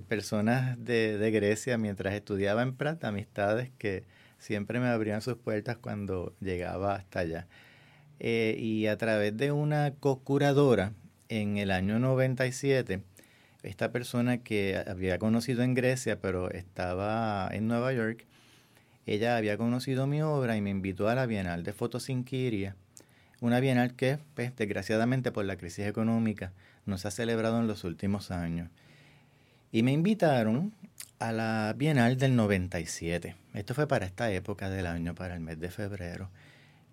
personas 0.07 0.84
de, 0.84 1.30
Grecia 1.32 1.77
mientras 1.77 2.13
estudiaba 2.13 2.63
en 2.63 2.75
Prat, 2.75 3.03
amistades 3.03 3.71
que 3.77 4.05
siempre 4.39 4.80
me 4.80 4.88
abrían 4.88 5.21
sus 5.21 5.36
puertas 5.36 5.77
cuando 5.77 6.34
llegaba 6.39 6.95
hasta 6.95 7.19
allá. 7.19 7.47
y 8.19 8.88
a 8.88 8.97
través 8.97 9.36
de 9.38 9.51
una 9.51 9.93
co-curadora 9.99 10.93
en 11.30 11.57
el 11.57 11.69
año 11.69 11.99
97, 11.99 13.01
esta 13.61 13.91
persona 13.91 14.39
que 14.39 14.84
había 14.88 15.19
conocido 15.19 15.61
en 15.61 15.75
Grecia, 15.75 16.19
pero 16.19 16.49
estaba 16.49 17.47
en 17.51 17.67
Nueva 17.67 17.93
York, 17.93 18.25
ella 19.05 19.38
había 19.38 19.57
conocido 19.57 20.07
mi 20.07 20.21
obra 20.23 20.57
y 20.57 20.61
me 20.61 20.71
invitó 20.71 21.07
a 21.07 21.15
la 21.15 21.27
Bienal 21.27 21.63
de 21.63 21.71
Fotosinquiria, 21.71 22.75
una 23.41 23.59
bienal 23.59 23.95
que, 23.95 24.17
pues, 24.34 24.55
desgraciadamente 24.55 25.32
por 25.32 25.45
la 25.45 25.55
crisis 25.55 25.86
económica, 25.86 26.51
no 26.86 26.97
se 26.97 27.07
ha 27.07 27.11
celebrado 27.11 27.59
en 27.59 27.67
los 27.67 27.84
últimos 27.84 28.32
años. 28.32 28.69
Y 29.71 29.84
me 29.84 29.91
invitaron 29.91 30.73
a 31.19 31.32
la 31.32 31.75
Bienal 31.77 32.17
del 32.17 32.36
97. 32.36 33.36
Esto 33.53 33.75
fue 33.75 33.88
para 33.88 34.05
esta 34.05 34.32
época 34.32 34.69
del 34.69 34.88
año, 34.88 35.15
para 35.15 35.36
el 35.36 35.41
mes 35.41 35.59
de 35.59 35.69
febrero. 35.69 36.30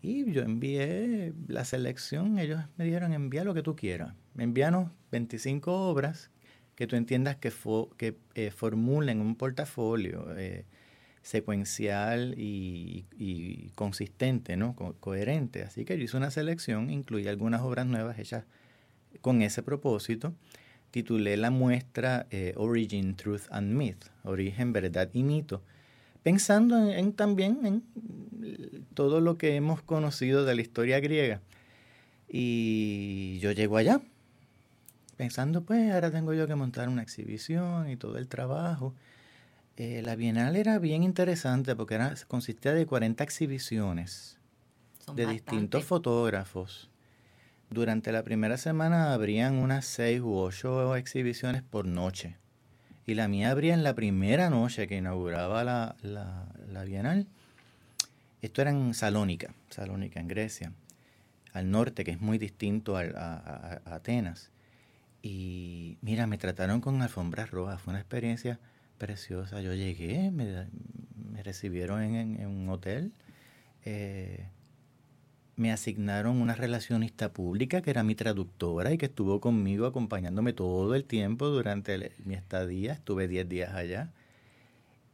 Y 0.03 0.31
yo 0.31 0.43
envié 0.43 1.33
la 1.49 1.65
selección, 1.65 2.39
ellos 2.39 2.61
me 2.77 2.85
dijeron 2.85 3.13
envía 3.13 3.43
lo 3.43 3.55
que 3.55 3.63
tú 3.63 3.75
quieras. 3.75 4.13
Me 4.37 4.45
enviaron 4.45 4.93
25 5.11 5.73
obras 5.89 6.31
que 6.75 6.87
tú 6.87 6.95
entiendas 6.95 7.37
que, 7.37 7.51
que 7.97 8.17
eh, 8.35 8.51
formulen 8.51 9.21
un 9.21 9.35
portafolio 9.35 10.27
eh, 10.37 10.67
secuencial 11.23 12.35
y, 12.37 13.73
consistente, 13.75 14.57
¿no? 14.57 14.77
coherente. 15.01 15.63
Así 15.63 15.85
que 15.85 15.97
yo 15.97 16.05
hice 16.05 16.17
una 16.17 16.31
selección, 16.31 16.91
incluí 16.91 17.27
algunas 17.27 17.63
obras 17.63 17.87
nuevas 17.87 18.19
hechas 18.19 18.45
con 19.23 19.41
ese 19.43 19.63
propósito. 19.63 20.35
Titulé 20.91 21.37
la 21.37 21.51
muestra 21.51 22.27
eh, 22.31 22.53
Origin, 22.57 23.17
Truth 23.17 23.49
and 23.51 23.73
Myth, 23.73 24.05
Origen, 24.23 24.73
Verdad 24.73 25.09
y 25.13 25.23
Mito 25.23 25.63
pensando 26.27 26.91
en, 26.91 27.13
también 27.13 27.61
en 27.65 28.85
todo 28.95 29.21
lo 29.21 29.39
que 29.39 29.55
hemos 29.55 29.81
conocido 29.81 30.45
de 30.45 30.57
la 30.57 30.61
historia 30.61 30.99
griega. 30.99 31.41
Y 32.29 33.39
yo 33.39 33.53
llego 33.53 33.77
allá, 33.77 34.01
pensando, 35.17 35.63
pues 35.63 35.93
ahora 35.93 36.11
tengo 36.11 36.35
yo 36.35 36.47
que 36.47 36.55
montar 36.55 36.89
una 36.89 37.03
exhibición 37.03 37.89
y 37.91 37.97
todo 37.97 38.19
el 38.19 38.29
trabajo. 38.29 38.95
Eh, 39.77 40.03
la 40.05 40.17
Bienal 40.17 40.57
era 40.57 40.79
bien 40.79 41.03
interesante 41.03 41.77
porque 41.77 41.95
era, 41.95 42.15
consistía 42.29 42.73
de 42.73 42.87
40 42.87 43.23
exhibiciones 43.25 44.39
de 45.15 45.27
distintos 45.27 45.85
fotógrafos. 45.85 46.91
Durante 47.71 48.13
la 48.13 48.23
primera 48.23 48.57
semana 48.57 49.13
habrían 49.13 49.55
unas 49.55 49.85
6 49.87 50.21
u 50.21 50.37
8 50.37 50.97
exhibiciones 50.97 51.63
por 51.63 51.87
noche 51.87 52.37
y 53.07 53.15
la 53.15 53.29
mía 53.29 53.51
abría 53.51 53.73
en 53.73 53.85
la 53.85 53.95
primera 53.95 54.51
noche 54.51 54.89
que 54.89 54.97
inauguraba 54.97 55.63
la, 55.63 55.97
la, 56.03 56.85
Bienal. 56.85 57.27
Esto 58.43 58.63
era 58.63 58.71
en 58.71 58.95
Salónica, 58.95 59.55
Salónica 59.71 60.21
en 60.21 60.29
Grecia, 60.29 60.73
al 61.53 61.71
norte, 61.71 62.05
que 62.05 62.11
es 62.11 62.21
muy 62.21 62.39
distinto 62.39 62.97
a, 62.97 63.81
Atenas. 63.85 64.51
Y 65.29 65.99
mira, 66.03 66.29
me 66.29 66.39
trataron 66.39 66.81
con 66.81 67.03
alfombras 67.03 67.51
rojas, 67.51 67.83
fue 67.83 67.91
una 67.91 67.99
experiencia 67.99 68.61
preciosa. 68.97 69.61
Yo 69.61 69.75
llegué, 69.75 70.31
me, 70.31 70.69
recibieron 71.43 72.01
en, 72.01 72.47
un 72.47 72.69
hotel. 72.69 73.11
Eh, 73.85 74.47
me 75.57 75.73
asignaron 75.73 76.41
una 76.41 76.55
relacionista 76.55 77.33
pública 77.33 77.83
que 77.83 77.91
era 77.91 78.05
mi 78.05 78.15
traductora 78.15 78.93
y 78.93 78.99
que 78.99 79.07
estuvo 79.07 79.41
conmigo 79.41 79.87
acompañándome 79.87 80.53
todo 80.53 80.95
el 80.95 81.05
tiempo 81.05 81.49
durante 81.49 82.13
mi 82.25 82.35
estadía. 82.35 82.93
Estuve 82.93 83.27
10 83.27 83.49
días 83.49 83.75
allá. 83.75 84.13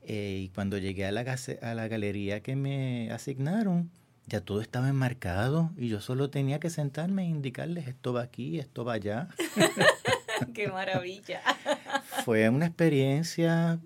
Eh, 0.02 0.40
y 0.44 0.48
cuando 0.50 0.76
llegué 0.76 1.06
a 1.06 1.12
la, 1.12 1.24
a 1.62 1.74
la 1.74 1.88
galería 1.88 2.40
que 2.40 2.54
me 2.54 3.10
asignaron, 3.12 3.90
ya 4.26 4.40
todo 4.40 4.60
estaba 4.60 4.88
enmarcado 4.88 5.70
y 5.76 5.88
yo 5.88 6.00
solo 6.00 6.30
tenía 6.30 6.60
que 6.60 6.70
sentarme 6.70 7.24
e 7.24 7.26
indicarles 7.26 7.88
esto 7.88 8.12
va 8.12 8.22
aquí, 8.22 8.58
esto 8.58 8.84
va 8.84 8.94
allá. 8.94 9.28
¡Qué 10.54 10.68
maravilla! 10.68 11.40
Fue 12.24 12.48
una 12.48 12.66
experiencia, 12.66 13.78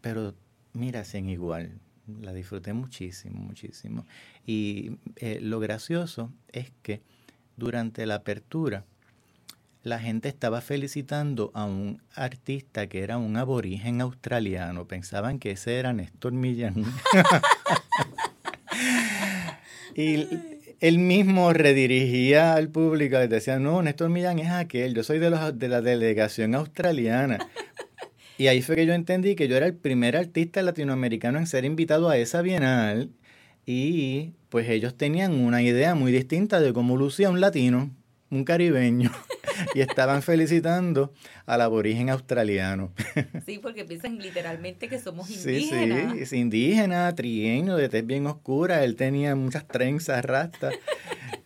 pero 0.00 0.34
mira, 0.72 1.04
sin 1.04 1.28
igual 1.28 1.80
la 2.20 2.32
disfruté 2.32 2.72
muchísimo, 2.72 3.40
muchísimo. 3.40 4.06
Y 4.46 4.98
eh, 5.16 5.38
lo 5.40 5.60
gracioso 5.60 6.32
es 6.48 6.72
que 6.82 7.02
durante 7.56 8.06
la 8.06 8.16
apertura 8.16 8.84
la 9.82 9.98
gente 9.98 10.28
estaba 10.28 10.60
felicitando 10.60 11.50
a 11.54 11.64
un 11.64 12.02
artista 12.14 12.86
que 12.86 13.02
era 13.02 13.18
un 13.18 13.36
aborigen 13.36 14.00
australiano. 14.00 14.86
Pensaban 14.86 15.38
que 15.38 15.52
ese 15.52 15.78
era 15.78 15.92
Néstor 15.92 16.32
Millán. 16.32 16.84
y 19.94 20.26
él 20.80 20.98
mismo 20.98 21.52
redirigía 21.52 22.54
al 22.54 22.68
público, 22.68 23.22
y 23.22 23.28
decía, 23.28 23.58
no, 23.58 23.82
Néstor 23.82 24.10
Millán 24.10 24.38
es 24.38 24.50
aquel, 24.50 24.94
yo 24.94 25.04
soy 25.04 25.18
de, 25.18 25.30
los, 25.30 25.58
de 25.58 25.68
la 25.68 25.80
delegación 25.80 26.54
australiana. 26.54 27.38
Y 28.38 28.48
ahí 28.48 28.60
fue 28.60 28.74
que 28.74 28.86
yo 28.86 28.94
entendí 28.94 29.36
que 29.36 29.46
yo 29.46 29.56
era 29.56 29.66
el 29.66 29.74
primer 29.74 30.16
artista 30.16 30.62
latinoamericano 30.62 31.38
en 31.38 31.46
ser 31.46 31.64
invitado 31.64 32.08
a 32.08 32.16
esa 32.16 32.42
bienal 32.42 33.10
y 33.66 34.32
pues 34.48 34.68
ellos 34.68 34.96
tenían 34.96 35.32
una 35.34 35.62
idea 35.62 35.94
muy 35.94 36.10
distinta 36.10 36.58
de 36.58 36.72
cómo 36.72 36.96
lucía 36.96 37.30
un 37.30 37.40
latino, 37.40 37.94
un 38.30 38.44
caribeño, 38.44 39.12
y 39.74 39.80
estaban 39.80 40.22
felicitando 40.22 41.12
al 41.46 41.60
aborigen 41.60 42.10
australiano. 42.10 42.92
Sí, 43.46 43.58
porque 43.58 43.84
piensan 43.84 44.18
literalmente 44.18 44.88
que 44.88 44.98
somos 44.98 45.28
indígenas. 45.28 46.12
Sí, 46.16 46.26
sí, 46.26 46.36
indígena, 46.36 47.12
trieño, 47.14 47.76
de 47.76 47.88
tez 47.88 48.06
bien 48.06 48.26
oscura, 48.26 48.84
él 48.84 48.94
tenía 48.94 49.34
muchas 49.34 49.66
trenzas, 49.66 50.24
rastas. 50.24 50.74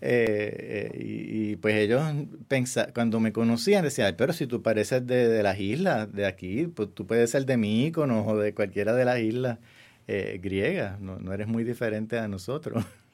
Eh, 0.01 0.91
eh, 0.93 0.99
y, 1.03 1.57
pues 1.57 1.75
ellos 1.77 2.03
pensaban, 2.49 2.93
cuando 2.93 3.19
me 3.19 3.33
conocían 3.33 3.83
decían, 3.83 4.15
pero 4.17 4.33
si 4.33 4.47
tú 4.47 4.63
pareces 4.63 5.07
de, 5.07 5.43
las 5.43 5.59
islas, 5.59 6.13
de 6.13 6.27
aquí, 6.27 6.67
pues 6.67 6.91
tú 6.95 7.07
puedes 7.07 7.31
ser 7.31 7.47
de 7.47 7.57
Míconos 7.57 8.27
o 8.29 8.37
de 8.37 8.55
cualquiera 8.55 8.95
de 8.95 9.05
las 9.05 9.19
islas 9.21 9.59
eh, 10.07 10.39
griegas, 10.43 11.01
no, 11.01 11.19
no 11.19 11.33
eres 11.33 11.49
muy 11.49 11.65
diferente 11.65 12.19
a 12.19 12.29
nosotros. 12.29 12.85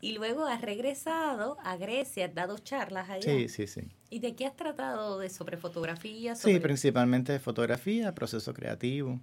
Y 0.00 0.12
luego 0.12 0.46
has 0.46 0.60
regresado 0.60 1.58
a 1.62 1.76
Grecia, 1.76 2.26
has 2.26 2.34
dado 2.34 2.58
charlas 2.58 3.10
allá. 3.10 3.22
Sí, 3.22 3.48
sí, 3.48 3.66
sí. 3.66 3.82
¿Y 4.10 4.20
de 4.20 4.34
qué 4.34 4.46
has 4.46 4.56
tratado? 4.56 5.18
¿De 5.18 5.28
sobre 5.28 5.56
fotografía? 5.56 6.34
Sí, 6.34 6.60
principalmente 6.60 7.32
de 7.32 7.40
fotografía, 7.40 8.14
proceso 8.14 8.54
creativo. 8.54 9.20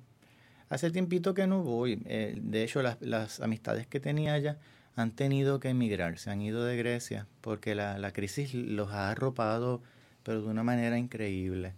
Hace 0.70 0.92
tiempito 0.92 1.34
que 1.34 1.48
no 1.48 1.64
voy. 1.64 1.96
de 1.96 2.64
hecho, 2.64 2.82
las, 2.82 3.02
las 3.02 3.40
amistades 3.40 3.88
que 3.88 4.00
tenía 4.00 4.34
allá 4.34 4.58
han 4.96 5.12
tenido 5.12 5.60
que 5.60 5.70
emigrar, 5.70 6.18
se 6.18 6.32
han 6.32 6.42
ido 6.42 6.64
de 6.64 6.78
Grecia 6.78 7.28
porque 7.42 7.76
la, 7.76 7.98
la 7.98 8.12
crisis 8.12 8.54
los 8.54 8.92
ha 8.92 9.12
arropado, 9.12 9.82
pero 10.24 10.42
de 10.42 10.48
una 10.48 10.64
manera 10.64 10.98
increíble. 10.98 11.74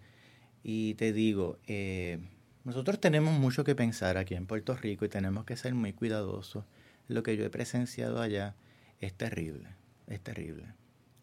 Y 0.63 0.95
te 0.95 1.13
digo, 1.13 1.57
eh, 1.67 2.19
nosotros 2.63 2.99
tenemos 2.99 3.37
mucho 3.39 3.63
que 3.63 3.75
pensar 3.75 4.17
aquí 4.17 4.35
en 4.35 4.45
Puerto 4.45 4.75
Rico 4.75 5.05
y 5.05 5.09
tenemos 5.09 5.45
que 5.45 5.55
ser 5.55 5.73
muy 5.73 5.93
cuidadosos. 5.93 6.65
Lo 7.07 7.23
que 7.23 7.37
yo 7.37 7.45
he 7.45 7.49
presenciado 7.49 8.21
allá 8.21 8.55
es 8.99 9.13
terrible, 9.13 9.69
es 10.07 10.21
terrible. 10.21 10.65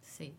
Sí. 0.00 0.34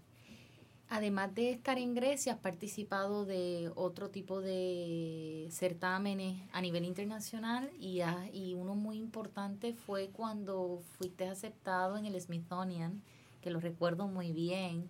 Además 0.88 1.34
de 1.34 1.50
estar 1.50 1.80
en 1.80 1.96
Grecia, 1.96 2.34
has 2.34 2.40
participado 2.40 3.26
de 3.26 3.72
otro 3.76 4.10
tipo 4.10 4.42
de 4.42 5.48
certámenes 5.52 6.40
a 6.52 6.62
nivel 6.62 6.86
internacional 6.86 7.72
y, 7.80 8.02
y 8.32 8.54
uno 8.54 8.76
muy 8.76 8.98
importante 8.98 9.74
fue 9.74 10.10
cuando 10.10 10.82
fuiste 10.98 11.28
aceptado 11.28 11.98
en 11.98 12.06
el 12.06 12.20
Smithsonian, 12.22 13.02
que 13.42 13.50
lo 13.50 13.60
recuerdo 13.60 14.08
muy 14.08 14.32
bien, 14.32 14.88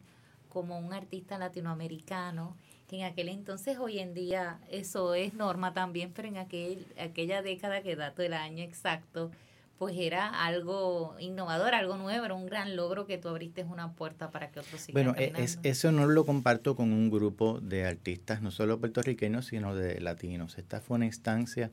como 0.50 0.78
un 0.78 0.94
artista 0.94 1.38
latinoamericano 1.38 2.56
que 2.88 2.98
en 2.98 3.04
aquel 3.04 3.30
entonces, 3.30 3.78
hoy 3.80 4.00
en 4.00 4.14
día, 4.14 4.60
eso 4.70 5.16
es 5.16 5.34
norma 5.34 5.74
también, 5.74 6.12
pero 6.14 6.28
en 6.28 6.38
aquel, 6.38 6.86
aquella 7.00 7.42
década 7.42 7.82
que 7.82 7.96
dato 7.96 8.22
el 8.22 8.34
año 8.34 8.64
exacto, 8.64 9.32
pues 9.78 9.96
era 9.98 10.30
algo 10.30 11.16
innovador, 11.20 11.74
algo 11.74 11.98
nuevo, 11.98 12.26
era 12.26 12.34
un 12.34 12.46
gran 12.46 12.76
logro 12.76 13.06
que 13.06 13.18
tú 13.18 13.28
abriste 13.28 13.64
una 13.64 13.92
puerta 13.94 14.32
para 14.32 14.50
que 14.50 14.60
otros 14.60 14.80
sigan 14.80 15.06
Bueno, 15.06 15.20
e, 15.20 15.34
es, 15.42 15.60
eso 15.64 15.92
no 15.92 16.08
lo 16.08 16.26
comparto 16.26 16.76
con 16.76 16.94
un 16.94 17.10
grupo 17.10 17.60
de 17.60 17.86
artistas, 17.86 18.42
no 18.42 18.52
solo 18.52 18.80
puertorriqueños, 18.80 19.48
sino 19.48 19.76
de 19.76 20.00
latinos. 20.00 20.58
Esta 20.58 20.80
fue 20.80 20.96
una 20.96 21.06
instancia 21.06 21.72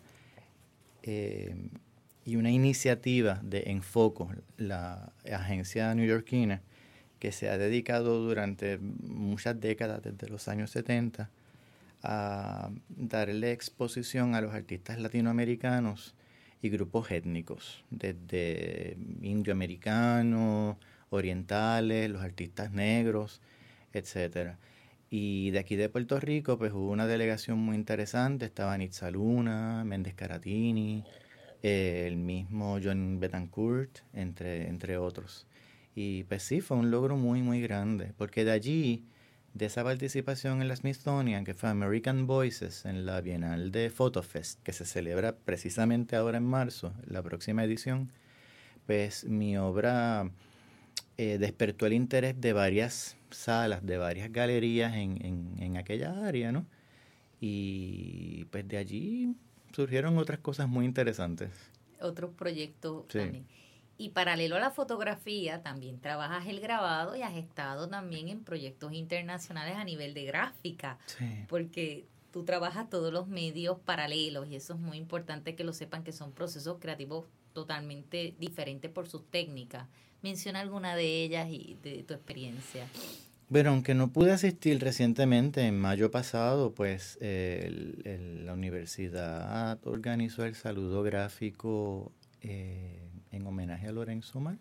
eh, 1.05 1.55
y 2.25 2.37
una 2.37 2.51
iniciativa 2.51 3.41
de 3.43 3.65
Enfoco, 3.67 4.33
la 4.57 5.13
agencia 5.33 5.95
neoyorquina, 5.95 6.61
que 7.21 7.31
se 7.31 7.51
ha 7.51 7.57
dedicado 7.57 8.19
durante 8.19 8.79
muchas 8.79 9.61
décadas, 9.61 10.03
desde 10.03 10.29
los 10.29 10.49
años 10.49 10.73
70, 10.73 11.31
a 12.03 12.71
darle 12.89 13.53
exposición 13.53 14.35
a 14.35 14.41
los 14.41 14.53
artistas 14.55 14.99
latinoamericanos 14.99 16.17
y 16.63 16.71
grupos 16.71 17.11
étnicos, 17.11 17.85
desde 17.91 18.97
indioamericanos, 19.21 20.77
orientales, 21.11 22.09
los 22.09 22.23
artistas 22.23 22.73
negros, 22.73 23.43
etcétera. 23.93 24.59
Y 25.11 25.51
de 25.51 25.59
aquí 25.59 25.77
de 25.77 25.89
Puerto 25.91 26.19
Rico, 26.21 26.57
pues 26.57 26.73
hubo 26.73 26.91
una 26.91 27.07
delegación 27.07 27.59
muy 27.59 27.77
interesante, 27.77 28.47
estaba 28.47 28.79
Nitza 28.79 29.11
Luna, 29.11 29.85
Méndez 29.85 30.15
Caratini, 30.15 31.05
eh, 31.63 32.05
el 32.07 32.17
mismo 32.17 32.79
John 32.83 33.21
Betancourt, 33.21 33.99
entre, 34.15 34.69
entre 34.69 34.97
otros. 34.97 35.47
Y 35.95 36.23
pues 36.25 36.45
sí, 36.45 36.61
fue 36.61 36.79
un 36.79 36.91
logro 36.91 37.17
muy, 37.17 37.43
muy 37.43 37.61
grande, 37.61 38.13
porque 38.17 38.45
de 38.45 38.53
allí 38.53 39.05
de 39.55 39.67
esa 39.67 39.85
participación 39.85 40.63
en 40.63 40.69
la 40.69 40.77
Smithsonian, 40.77 41.45
que 41.45 41.55
fue 41.55 41.69
American 41.69 42.27
Voices 42.27 42.85
en 42.87 43.05
la 43.05 43.21
Bienal 43.21 43.71
de 43.71 43.91
PhotoFest, 43.91 44.63
que 44.63 44.73
se 44.73 44.87
celebra 44.87 45.37
precisamente 45.37 46.17
ahora 46.17 46.39
en 46.39 46.45
marzo, 46.45 46.95
la 47.07 47.23
próxima 47.23 47.65
edición, 47.65 48.11
pues 48.87 49.25
mi 49.25 49.57
obra 49.59 50.31
eh, 51.19 51.39
despertó 51.39 51.87
el 51.87 51.93
interés 51.93 52.41
de 52.41 52.53
varias 52.53 53.17
salas, 53.31 53.85
de 53.85 53.99
varias 53.99 54.33
galerías 54.33 54.95
en, 54.95 55.55
en, 55.59 55.77
aquella 55.77 56.27
área, 56.27 56.53
¿no? 56.53 56.67
Y 57.41 58.45
pues 58.47 58.67
de 58.69 58.79
allí 58.79 59.37
surgieron 59.73 60.17
otras 60.19 60.39
cosas 60.39 60.69
muy 60.69 60.85
interesantes. 60.85 61.51
Otros 62.01 62.33
proyectos 62.35 63.07
también. 63.09 63.47
Y 64.03 64.09
paralelo 64.09 64.57
a 64.57 64.59
la 64.59 64.73
fotografía, 64.73 65.63
también 65.63 66.01
trabajas 66.01 66.49
el 66.49 66.59
grabado 66.59 67.15
y 67.15 67.23
has 67.23 67.37
estado 67.37 67.89
también 67.89 68.27
en 68.27 68.43
proyectos 68.43 68.93
internacionales 68.95 69.77
a 69.77 69.85
nivel 69.85 70.13
de 70.13 70.25
gráfica. 70.25 70.99
Porque 71.49 72.05
tú 72.33 72.43
trabajas 72.43 72.91
todos 72.91 73.13
los 73.13 73.29
medios 73.29 73.79
paralelos 73.79 74.49
y 74.49 74.57
eso 74.57 74.75
es 74.75 74.81
muy 74.81 74.97
importante 74.97 75.55
que 75.55 75.63
lo 75.63 75.73
sepan 75.73 76.03
que 76.03 76.11
son 76.11 76.33
procesos 76.33 76.79
creativos 76.81 77.27
totalmente 77.53 78.35
diferentes 78.41 78.91
por 78.91 79.07
sus 79.07 79.25
técnicas. 79.31 79.87
Menciona 80.21 80.59
alguna 80.59 80.97
de 80.97 81.23
ellas 81.23 81.49
y 81.49 81.79
de 81.85 82.03
tu 82.03 82.15
experiencia. 82.15 82.89
Bueno, 83.51 83.71
aunque 83.71 83.95
no 83.95 84.11
pude 84.11 84.33
asistir 84.33 84.81
recientemente, 84.81 85.65
en 85.65 85.79
mayo 85.79 86.11
pasado, 86.11 86.75
pues 86.75 87.21
la 87.21 88.53
universidad 88.53 89.79
organizó 89.87 90.45
el 90.45 90.57
saludo 90.57 91.05
gráfico 91.05 92.11
eh, 92.41 93.12
en 93.33 93.47
homenaje 93.47 93.89
a 93.89 93.93
Lorenzo 93.93 94.41
Mar, 94.41 94.59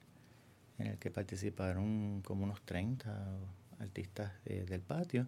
en 0.79 0.87
el 0.87 0.97
que 0.97 1.11
participaron 1.11 2.21
como 2.23 2.45
unos 2.45 2.61
30 2.63 3.37
artistas 3.79 4.31
del 4.45 4.81
patio. 4.81 5.27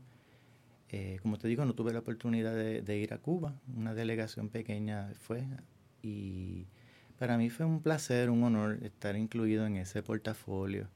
Eh, 0.89 1.17
como 1.21 1.37
te 1.37 1.47
digo, 1.47 1.65
no 1.65 1.73
tuve 1.73 1.91
la 1.91 1.99
oportunidad 1.99 2.53
de, 2.55 2.97
ir 2.97 3.13
a 3.13 3.17
Cuba, 3.17 3.55
una 3.75 3.93
delegación 3.93 4.49
pequeña 4.49 5.11
fue, 5.19 5.43
y 6.01 6.67
para 7.17 7.37
mí 7.37 7.49
fue 7.49 7.65
un 7.65 7.81
placer, 7.81 8.29
un 8.29 8.43
honor 8.43 8.77
estar 8.83 9.15
incluido 9.15 9.65
en 9.65 9.77
ese 9.77 10.03
portafolio, 10.03 10.87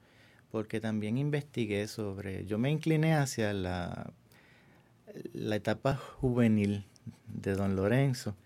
porque 0.50 0.80
también 0.80 1.18
investigué 1.18 1.88
sobre, 1.88 2.46
yo 2.46 2.58
me 2.58 2.70
incliné 2.70 3.14
hacia 3.14 3.52
la, 3.52 4.12
la 5.32 5.56
etapa 5.56 5.96
juvenil 5.96 6.84
de 7.26 7.54
don 7.54 7.74
Lorenzo, 7.74 8.36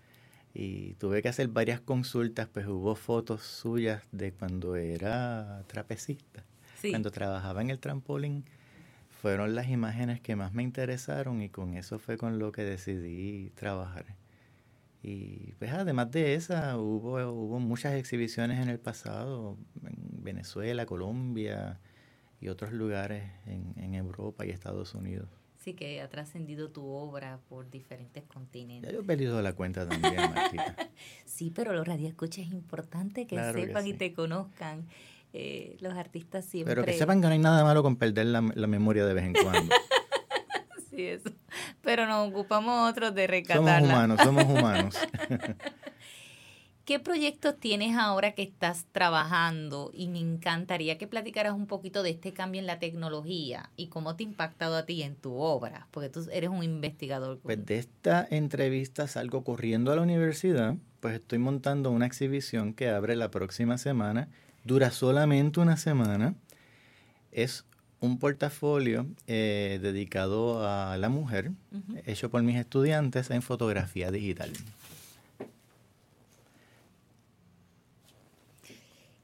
y 0.53 0.93
tuve 0.95 1.21
que 1.21 1.29
hacer 1.29 1.47
varias 1.47 1.81
consultas, 1.81 2.47
pues 2.47 2.67
hubo 2.67 2.95
fotos 2.95 3.41
suyas 3.41 4.03
de 4.11 4.31
cuando 4.31 4.75
era 4.75 5.63
trapecista, 5.67 6.43
cuando 6.81 7.11
trabajaba 7.11 7.61
en 7.61 7.71
el 7.71 7.79
trampolín. 7.79 8.45
Fueron 9.21 9.55
las 9.55 9.69
imágenes 9.69 10.21
que 10.21 10.35
más 10.35 10.53
me 10.53 10.63
interesaron 10.63 11.41
y 11.41 11.49
con 11.49 11.75
eso 11.75 11.97
fue 11.97 12.17
con 12.17 12.39
lo 12.39 12.51
que 12.51 12.63
decidí 12.63 13.49
trabajar. 13.55 14.05
Y 15.01 15.53
pues 15.59 15.71
además 15.71 16.11
de 16.11 16.35
esa, 16.35 16.77
hubo, 16.77 17.15
hubo 17.31 17.59
muchas 17.59 17.93
exhibiciones 17.95 18.61
en 18.61 18.69
el 18.69 18.79
pasado, 18.79 19.57
en 19.83 20.23
Venezuela, 20.23 20.85
Colombia 20.85 21.79
y 22.39 22.49
otros 22.49 22.73
lugares 22.73 23.23
en, 23.45 23.73
en 23.77 23.95
Europa 23.95 24.45
y 24.45 24.51
Estados 24.51 24.93
Unidos. 24.93 25.29
Sí, 25.63 25.75
que 25.75 26.01
ha 26.01 26.09
trascendido 26.09 26.69
tu 26.69 26.85
obra 26.85 27.39
por 27.47 27.69
diferentes 27.69 28.25
continentes. 28.25 28.91
Ya 28.91 28.97
yo 28.97 29.01
he 29.01 29.05
perdido 29.05 29.41
la 29.41 29.53
cuenta 29.53 29.87
también, 29.87 30.15
Martita. 30.15 30.75
sí, 31.25 31.53
pero 31.55 31.71
los 31.71 31.87
radioescuchas 31.87 32.47
es 32.47 32.51
importante 32.51 33.27
que 33.27 33.37
sepan 33.53 33.87
y 33.87 33.93
te 33.93 34.13
conozcan. 34.13 34.85
Eh, 35.31 35.77
los 35.79 35.93
artistas 35.93 36.43
siempre... 36.43 36.75
Pero 36.75 36.85
que 36.85 36.91
sepan 36.97 37.21
que 37.21 37.27
no 37.27 37.33
hay 37.33 37.39
nada 37.39 37.63
malo 37.63 37.81
con 37.81 37.95
perder 37.95 38.25
la, 38.25 38.41
la 38.53 38.67
memoria 38.67 39.05
de 39.05 39.13
vez 39.13 39.23
en 39.23 39.33
cuando. 39.33 39.73
sí, 40.89 41.05
eso. 41.05 41.31
Pero 41.81 42.07
nos 42.07 42.29
ocupamos 42.29 42.91
otros 42.91 43.15
de 43.15 43.25
rescatarla. 43.27 43.79
Somos 43.79 43.89
humanos, 43.89 44.19
somos 44.21 44.43
humanos. 44.43 44.97
¿Qué 46.85 46.99
proyectos 46.99 47.57
tienes 47.57 47.95
ahora 47.95 48.33
que 48.33 48.43
estás 48.43 48.85
trabajando? 48.91 49.89
Y 49.93 50.09
me 50.09 50.19
encantaría 50.19 50.97
que 50.97 51.07
platicaras 51.07 51.53
un 51.53 51.65
poquito 51.65 52.03
de 52.03 52.09
este 52.09 52.33
cambio 52.33 52.59
en 52.59 52.67
la 52.67 52.77
tecnología 52.77 53.69
y 53.77 53.87
cómo 53.87 54.17
te 54.17 54.25
ha 54.25 54.27
impactado 54.27 54.75
a 54.75 54.85
ti 54.85 55.01
en 55.01 55.15
tu 55.15 55.33
obra, 55.35 55.87
porque 55.91 56.09
tú 56.09 56.27
eres 56.29 56.49
un 56.49 56.61
investigador. 56.61 57.39
Pues 57.41 57.65
de 57.65 57.77
esta 57.77 58.27
entrevista 58.29 59.07
salgo 59.07 59.45
corriendo 59.45 59.93
a 59.93 59.95
la 59.95 60.01
universidad, 60.01 60.75
pues 60.99 61.15
estoy 61.15 61.39
montando 61.39 61.89
una 61.89 62.05
exhibición 62.05 62.73
que 62.73 62.89
abre 62.89 63.15
la 63.15 63.31
próxima 63.31 63.77
semana, 63.77 64.27
dura 64.65 64.91
solamente 64.91 65.61
una 65.61 65.77
semana, 65.77 66.35
es 67.31 67.63
un 68.01 68.19
portafolio 68.19 69.05
eh, 69.27 69.79
dedicado 69.81 70.67
a 70.67 70.97
la 70.97 71.07
mujer, 71.07 71.51
hecho 72.05 72.29
por 72.29 72.43
mis 72.43 72.57
estudiantes 72.57 73.31
en 73.31 73.41
fotografía 73.41 74.11
digital. 74.11 74.51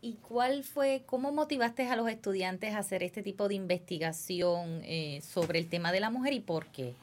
¿Y 0.09 0.13
cuál 0.23 0.63
fue, 0.63 1.03
cómo 1.05 1.31
motivaste 1.31 1.87
a 1.87 1.95
los 1.95 2.09
estudiantes 2.09 2.73
a 2.73 2.79
hacer 2.79 3.03
este 3.03 3.21
tipo 3.21 3.47
de 3.47 3.53
investigación 3.53 4.81
eh, 4.83 5.21
sobre 5.21 5.59
el 5.59 5.67
tema 5.67 5.91
de 5.91 5.99
la 5.99 6.09
mujer 6.09 6.33
y 6.33 6.39
por 6.39 6.65
qué? 6.65 6.95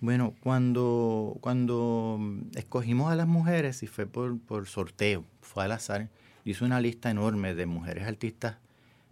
Bueno, 0.00 0.34
cuando, 0.40 1.36
cuando 1.42 2.18
escogimos 2.54 3.12
a 3.12 3.16
las 3.16 3.26
mujeres, 3.26 3.82
y 3.82 3.86
fue 3.86 4.06
por, 4.06 4.40
por 4.40 4.66
sorteo, 4.66 5.26
fue 5.42 5.64
al 5.64 5.72
azar, 5.72 6.08
hice 6.46 6.64
una 6.64 6.80
lista 6.80 7.10
enorme 7.10 7.54
de 7.54 7.66
mujeres 7.66 8.08
artistas 8.08 8.56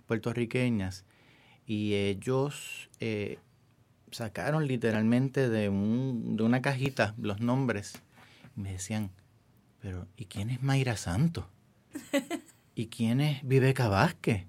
puertorriqueñas 0.06 1.04
y 1.66 1.92
ellos 1.92 2.88
eh, 3.00 3.38
sacaron 4.12 4.66
literalmente 4.66 5.50
de, 5.50 5.68
un, 5.68 6.38
de 6.38 6.42
una 6.42 6.62
cajita 6.62 7.14
los 7.18 7.40
nombres 7.40 8.00
y 8.56 8.60
me 8.60 8.72
decían, 8.72 9.10
pero 9.82 10.06
¿y 10.16 10.24
quién 10.24 10.48
es 10.48 10.62
Mayra 10.62 10.96
Santo? 10.96 11.50
¿y 12.76 12.88
quién 12.88 13.20
es 13.20 13.42
Viveca 13.42 13.88
Vázquez? 13.88 14.44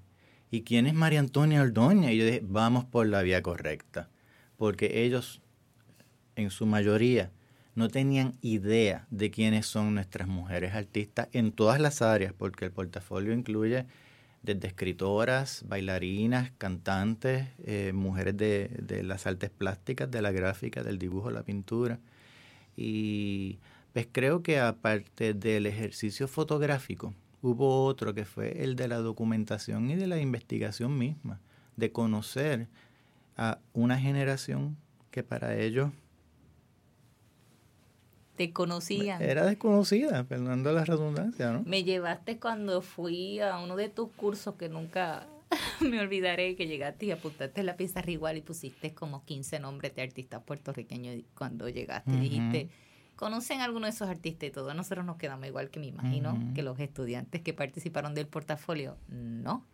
¿Y 0.52 0.62
quién 0.62 0.86
es 0.86 0.94
María 0.94 1.20
Antonia 1.20 1.62
Ordoña? 1.62 2.12
Y 2.12 2.18
yo 2.18 2.26
dije, 2.26 2.42
vamos 2.44 2.86
por 2.86 3.08
la 3.08 3.22
vía 3.24 3.42
correcta, 3.42 4.10
porque 4.58 5.04
ellos, 5.06 5.42
en 6.36 6.52
su 6.52 6.66
mayoría, 6.66 7.32
no 7.74 7.88
tenían 7.88 8.38
idea 8.42 9.08
de 9.12 9.32
quiénes 9.32 9.66
son 9.66 9.96
nuestras 9.96 10.28
mujeres 10.28 10.74
artistas 10.74 11.30
en 11.32 11.52
todas 11.52 11.80
las 11.80 12.02
áreas, 12.02 12.34
porque 12.38 12.66
el 12.66 12.72
portafolio 12.72 13.34
incluye 13.34 13.86
desde 14.44 14.68
escritoras, 14.68 15.64
bailarinas, 15.68 16.52
cantantes, 16.58 17.48
eh, 17.64 17.92
mujeres 17.94 18.36
de, 18.36 18.70
de, 18.82 19.04
las 19.04 19.26
artes 19.26 19.52
plásticas, 19.52 20.12
de 20.12 20.22
la 20.22 20.32
gráfica, 20.32 20.84
del 20.84 21.00
dibujo, 21.00 21.32
la 21.32 21.44
pintura. 21.44 22.00
Y 22.76 23.60
pues 23.94 24.08
creo 24.12 24.44
que 24.44 24.60
aparte 24.60 25.34
del 25.34 25.66
ejercicio 25.66 26.28
fotográfico, 26.28 27.14
Hubo 27.42 27.86
otro 27.86 28.14
que 28.14 28.26
fue 28.26 28.64
el 28.64 28.76
de 28.76 28.88
la 28.88 28.98
documentación 28.98 29.90
y 29.90 29.96
de 29.96 30.08
la 30.08 30.20
investigación 30.20 30.98
misma, 30.98 31.40
de 31.76 31.92
conocer 31.92 32.68
a 33.36 33.60
una 33.74 34.00
generación 34.00 34.78
que 35.12 35.24
para 35.24 35.56
ellos 35.56 35.92
te 38.38 38.54
conocían. 38.54 39.22
Era 39.22 39.46
desconocida, 39.46 40.24
perdonando 40.24 40.72
la 40.72 40.86
redundancia, 40.86 41.52
¿no? 41.52 41.64
Me 41.66 41.84
llevaste 41.84 42.40
cuando 42.40 42.82
fui 42.82 43.40
a 43.40 43.58
uno 43.60 43.76
de 43.76 43.90
tus 43.90 44.10
cursos 44.12 44.56
que 44.56 44.70
nunca 44.70 45.28
me 45.82 46.00
olvidaré 46.00 46.56
que 46.56 46.68
llegaste 46.68 47.08
y 47.08 47.12
apuntaste 47.12 47.64
la 47.64 47.76
pizarra 47.78 48.12
igual 48.12 48.38
y 48.38 48.42
pusiste 48.42 48.94
como 48.94 49.26
15 49.26 49.60
nombres 49.60 49.96
de 49.96 50.04
artistas 50.04 50.44
puertorriqueños 50.44 51.24
cuando 51.36 51.68
llegaste. 51.68 52.12
Dijiste, 52.12 52.70
¿conocen 53.18 53.60
alguno 53.60 53.88
de 53.88 53.92
esos 53.92 54.08
artistas 54.08 54.48
y 54.48 54.52
todo? 54.52 54.74
Nosotros 54.74 55.06
nos 55.06 55.18
quedamos 55.18 55.46
igual 55.48 55.70
que 55.70 55.82
me 55.82 55.88
imagino 55.88 56.40
que 56.56 56.62
los 56.62 56.80
estudiantes 56.80 57.42
que 57.42 57.54
participaron 57.54 58.14
del 58.14 58.28
portafolio, 58.28 58.96
no. 59.10 59.66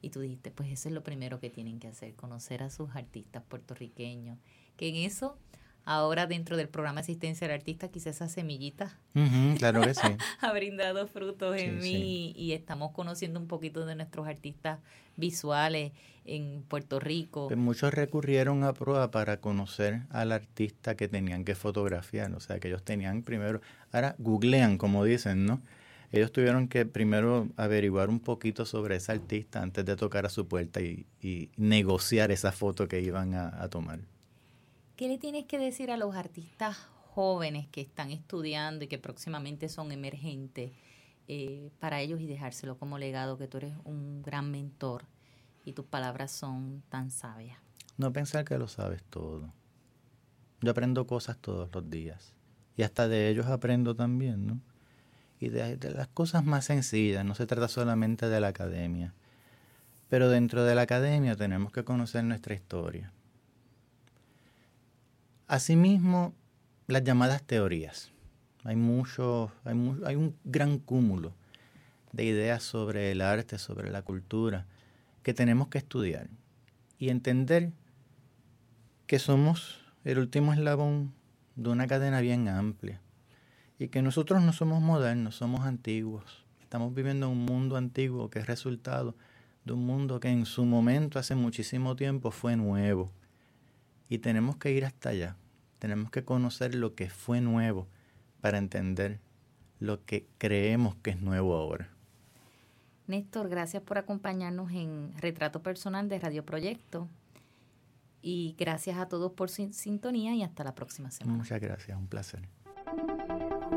Y 0.00 0.10
tú 0.10 0.20
dijiste, 0.20 0.50
pues 0.50 0.70
eso 0.70 0.88
es 0.88 0.94
lo 0.94 1.02
primero 1.02 1.38
que 1.38 1.50
tienen 1.50 1.78
que 1.78 1.88
hacer, 1.88 2.14
conocer 2.14 2.62
a 2.62 2.70
sus 2.70 2.96
artistas 2.96 3.42
puertorriqueños. 3.44 4.38
Que 4.76 4.88
en 4.88 4.96
eso 4.96 5.36
ahora 5.84 6.26
dentro 6.26 6.56
del 6.56 6.68
programa 6.68 7.00
de 7.00 7.02
asistencia 7.02 7.46
al 7.46 7.52
artista, 7.52 7.88
quizás 7.88 8.16
esa 8.16 8.28
semillita 8.28 8.98
claro 9.58 9.82
que 9.82 9.94
sí. 9.94 10.00
ha 10.40 10.52
brindado 10.52 11.06
frutos 11.06 11.56
en 11.56 11.78
mí 11.78 12.32
y 12.36 12.52
estamos 12.52 12.92
conociendo 12.92 13.40
un 13.40 13.46
poquito 13.46 13.84
de 13.86 13.94
nuestros 13.94 14.26
artistas 14.26 14.78
visuales 15.16 15.92
en 16.24 16.62
Puerto 16.68 17.00
Rico. 17.00 17.48
Pues 17.48 17.58
muchos 17.58 17.92
recurrieron 17.92 18.64
a 18.64 18.72
prueba 18.72 19.10
para 19.10 19.38
conocer 19.38 20.02
al 20.10 20.32
artista 20.32 20.94
que 20.94 21.08
tenían 21.08 21.44
que 21.44 21.54
fotografiar, 21.54 22.32
o 22.34 22.40
sea, 22.40 22.60
que 22.60 22.68
ellos 22.68 22.84
tenían 22.84 23.22
primero, 23.22 23.60
ahora 23.90 24.14
googlean, 24.18 24.78
como 24.78 25.04
dicen, 25.04 25.46
¿no? 25.46 25.60
Ellos 26.12 26.30
tuvieron 26.30 26.68
que 26.68 26.84
primero 26.84 27.48
averiguar 27.56 28.10
un 28.10 28.20
poquito 28.20 28.66
sobre 28.66 28.96
ese 28.96 29.12
artista 29.12 29.62
antes 29.62 29.84
de 29.84 29.96
tocar 29.96 30.26
a 30.26 30.28
su 30.28 30.46
puerta 30.46 30.80
y, 30.80 31.06
negociar 31.56 32.30
esa 32.30 32.52
foto 32.52 32.86
que 32.86 33.00
iban 33.00 33.34
a 33.34 33.68
tomar. 33.68 34.00
¿Qué 35.02 35.08
le 35.08 35.18
tienes 35.18 35.46
que 35.46 35.58
decir 35.58 35.90
a 35.90 35.96
los 35.96 36.14
artistas 36.14 36.76
jóvenes 37.12 37.66
que 37.66 37.80
están 37.80 38.12
estudiando 38.12 38.84
y 38.84 38.86
que 38.86 38.98
próximamente 38.98 39.68
son 39.68 39.90
emergentes 39.90 40.70
eh, 41.26 41.72
para 41.80 42.00
ellos 42.00 42.20
y 42.20 42.28
dejárselo 42.28 42.78
como 42.78 42.98
legado 42.98 43.36
que 43.36 43.48
tú 43.48 43.56
eres 43.56 43.74
un 43.82 44.22
gran 44.22 44.52
mentor 44.52 45.06
y 45.64 45.72
tus 45.72 45.86
palabras 45.86 46.30
son 46.30 46.84
tan 46.88 47.10
sabias? 47.10 47.58
No 47.96 48.12
pensar 48.12 48.44
que 48.44 48.56
lo 48.58 48.68
sabes 48.68 49.02
todo. 49.02 49.52
Yo 50.60 50.70
aprendo 50.70 51.04
cosas 51.04 51.36
todos 51.36 51.68
los 51.72 51.90
días 51.90 52.32
y 52.76 52.84
hasta 52.84 53.08
de 53.08 53.28
ellos 53.28 53.46
aprendo 53.46 53.96
también, 53.96 54.46
¿no? 54.46 54.60
Y 55.40 55.48
de, 55.48 55.78
de 55.78 55.90
las 55.90 56.06
cosas 56.06 56.44
más 56.44 56.66
sencillas, 56.66 57.24
no 57.24 57.34
se 57.34 57.46
trata 57.46 57.66
solamente 57.66 58.28
de 58.28 58.38
la 58.38 58.46
academia, 58.46 59.14
pero 60.08 60.28
dentro 60.28 60.62
de 60.62 60.76
la 60.76 60.82
academia 60.82 61.34
tenemos 61.34 61.72
que 61.72 61.82
conocer 61.82 62.22
nuestra 62.22 62.54
historia 62.54 63.12
Asimismo, 65.48 66.34
las 66.86 67.04
llamadas 67.04 67.42
teorías. 67.42 68.12
Hay 68.64 68.76
mucho, 68.76 69.50
hay, 69.64 70.16
un 70.16 70.36
gran 70.44 70.78
cúmulo 70.78 71.32
de 72.12 72.24
ideas 72.24 72.62
sobre 72.62 73.10
el 73.10 73.20
arte, 73.20 73.58
sobre 73.58 73.90
la 73.90 74.02
cultura, 74.02 74.66
que 75.22 75.34
tenemos 75.34 75.68
que 75.68 75.78
estudiar 75.78 76.28
y 76.98 77.08
entender 77.08 77.72
que 79.06 79.18
somos 79.18 79.80
el 80.04 80.18
último 80.18 80.52
eslabón 80.52 81.12
de 81.56 81.70
una 81.70 81.86
cadena 81.86 82.20
bien 82.20 82.48
amplia 82.48 83.00
y 83.78 83.88
que 83.88 84.02
nosotros 84.02 84.42
no 84.42 84.52
somos 84.52 84.80
modernos, 84.80 85.36
somos 85.36 85.66
antiguos. 85.66 86.44
Estamos 86.60 86.94
viviendo 86.94 87.26
en 87.26 87.32
un 87.32 87.44
mundo 87.44 87.76
antiguo 87.76 88.30
que 88.30 88.38
es 88.38 88.46
resultado 88.46 89.16
de 89.64 89.72
un 89.72 89.84
mundo 89.84 90.20
que 90.20 90.28
en 90.28 90.46
su 90.46 90.64
momento, 90.64 91.18
hace 91.18 91.34
muchísimo 91.34 91.96
tiempo, 91.96 92.30
fue 92.30 92.56
nuevo. 92.56 93.10
Y 94.12 94.18
tenemos 94.18 94.56
que 94.56 94.70
ir 94.70 94.84
hasta 94.84 95.08
allá. 95.08 95.36
Tenemos 95.78 96.10
que 96.10 96.22
conocer 96.22 96.74
lo 96.74 96.94
que 96.94 97.08
fue 97.08 97.40
nuevo 97.40 97.88
para 98.42 98.58
entender 98.58 99.20
lo 99.78 100.04
que 100.04 100.28
creemos 100.36 100.96
que 100.96 101.12
es 101.12 101.22
nuevo 101.22 101.56
ahora. 101.56 101.88
Néstor, 103.06 103.48
gracias 103.48 103.82
por 103.82 103.96
acompañarnos 103.96 104.70
en 104.72 105.14
Retrato 105.16 105.62
Personal 105.62 106.10
de 106.10 106.18
Radio 106.18 106.44
Proyecto. 106.44 107.08
Y 108.20 108.54
gracias 108.58 108.98
a 108.98 109.08
todos 109.08 109.32
por 109.32 109.48
su 109.48 109.72
sintonía 109.72 110.34
y 110.34 110.42
hasta 110.42 110.62
la 110.62 110.74
próxima 110.74 111.10
semana. 111.10 111.38
Muchas 111.38 111.62
gracias, 111.62 111.96
un 111.96 112.06
placer. 112.06 112.46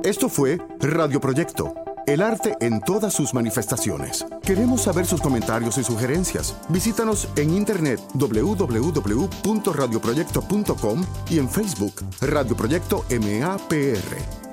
Esto 0.03 0.27
fue 0.27 0.57
Radio 0.81 1.21
Proyecto 1.21 1.84
el 2.07 2.21
arte 2.21 2.55
en 2.61 2.79
todas 2.81 3.13
sus 3.13 3.33
manifestaciones. 3.33 4.25
Queremos 4.43 4.83
saber 4.83 5.05
sus 5.05 5.19
comentarios 5.21 5.77
y 5.77 5.83
sugerencias. 5.83 6.55
Visítanos 6.69 7.27
en 7.35 7.49
internet 7.51 7.99
www.radioproyecto.com 8.13 11.05
y 11.29 11.39
en 11.39 11.49
Facebook 11.49 11.95
Radio 12.21 12.55
Proyecto 12.55 13.03
MAPR. 13.09 14.44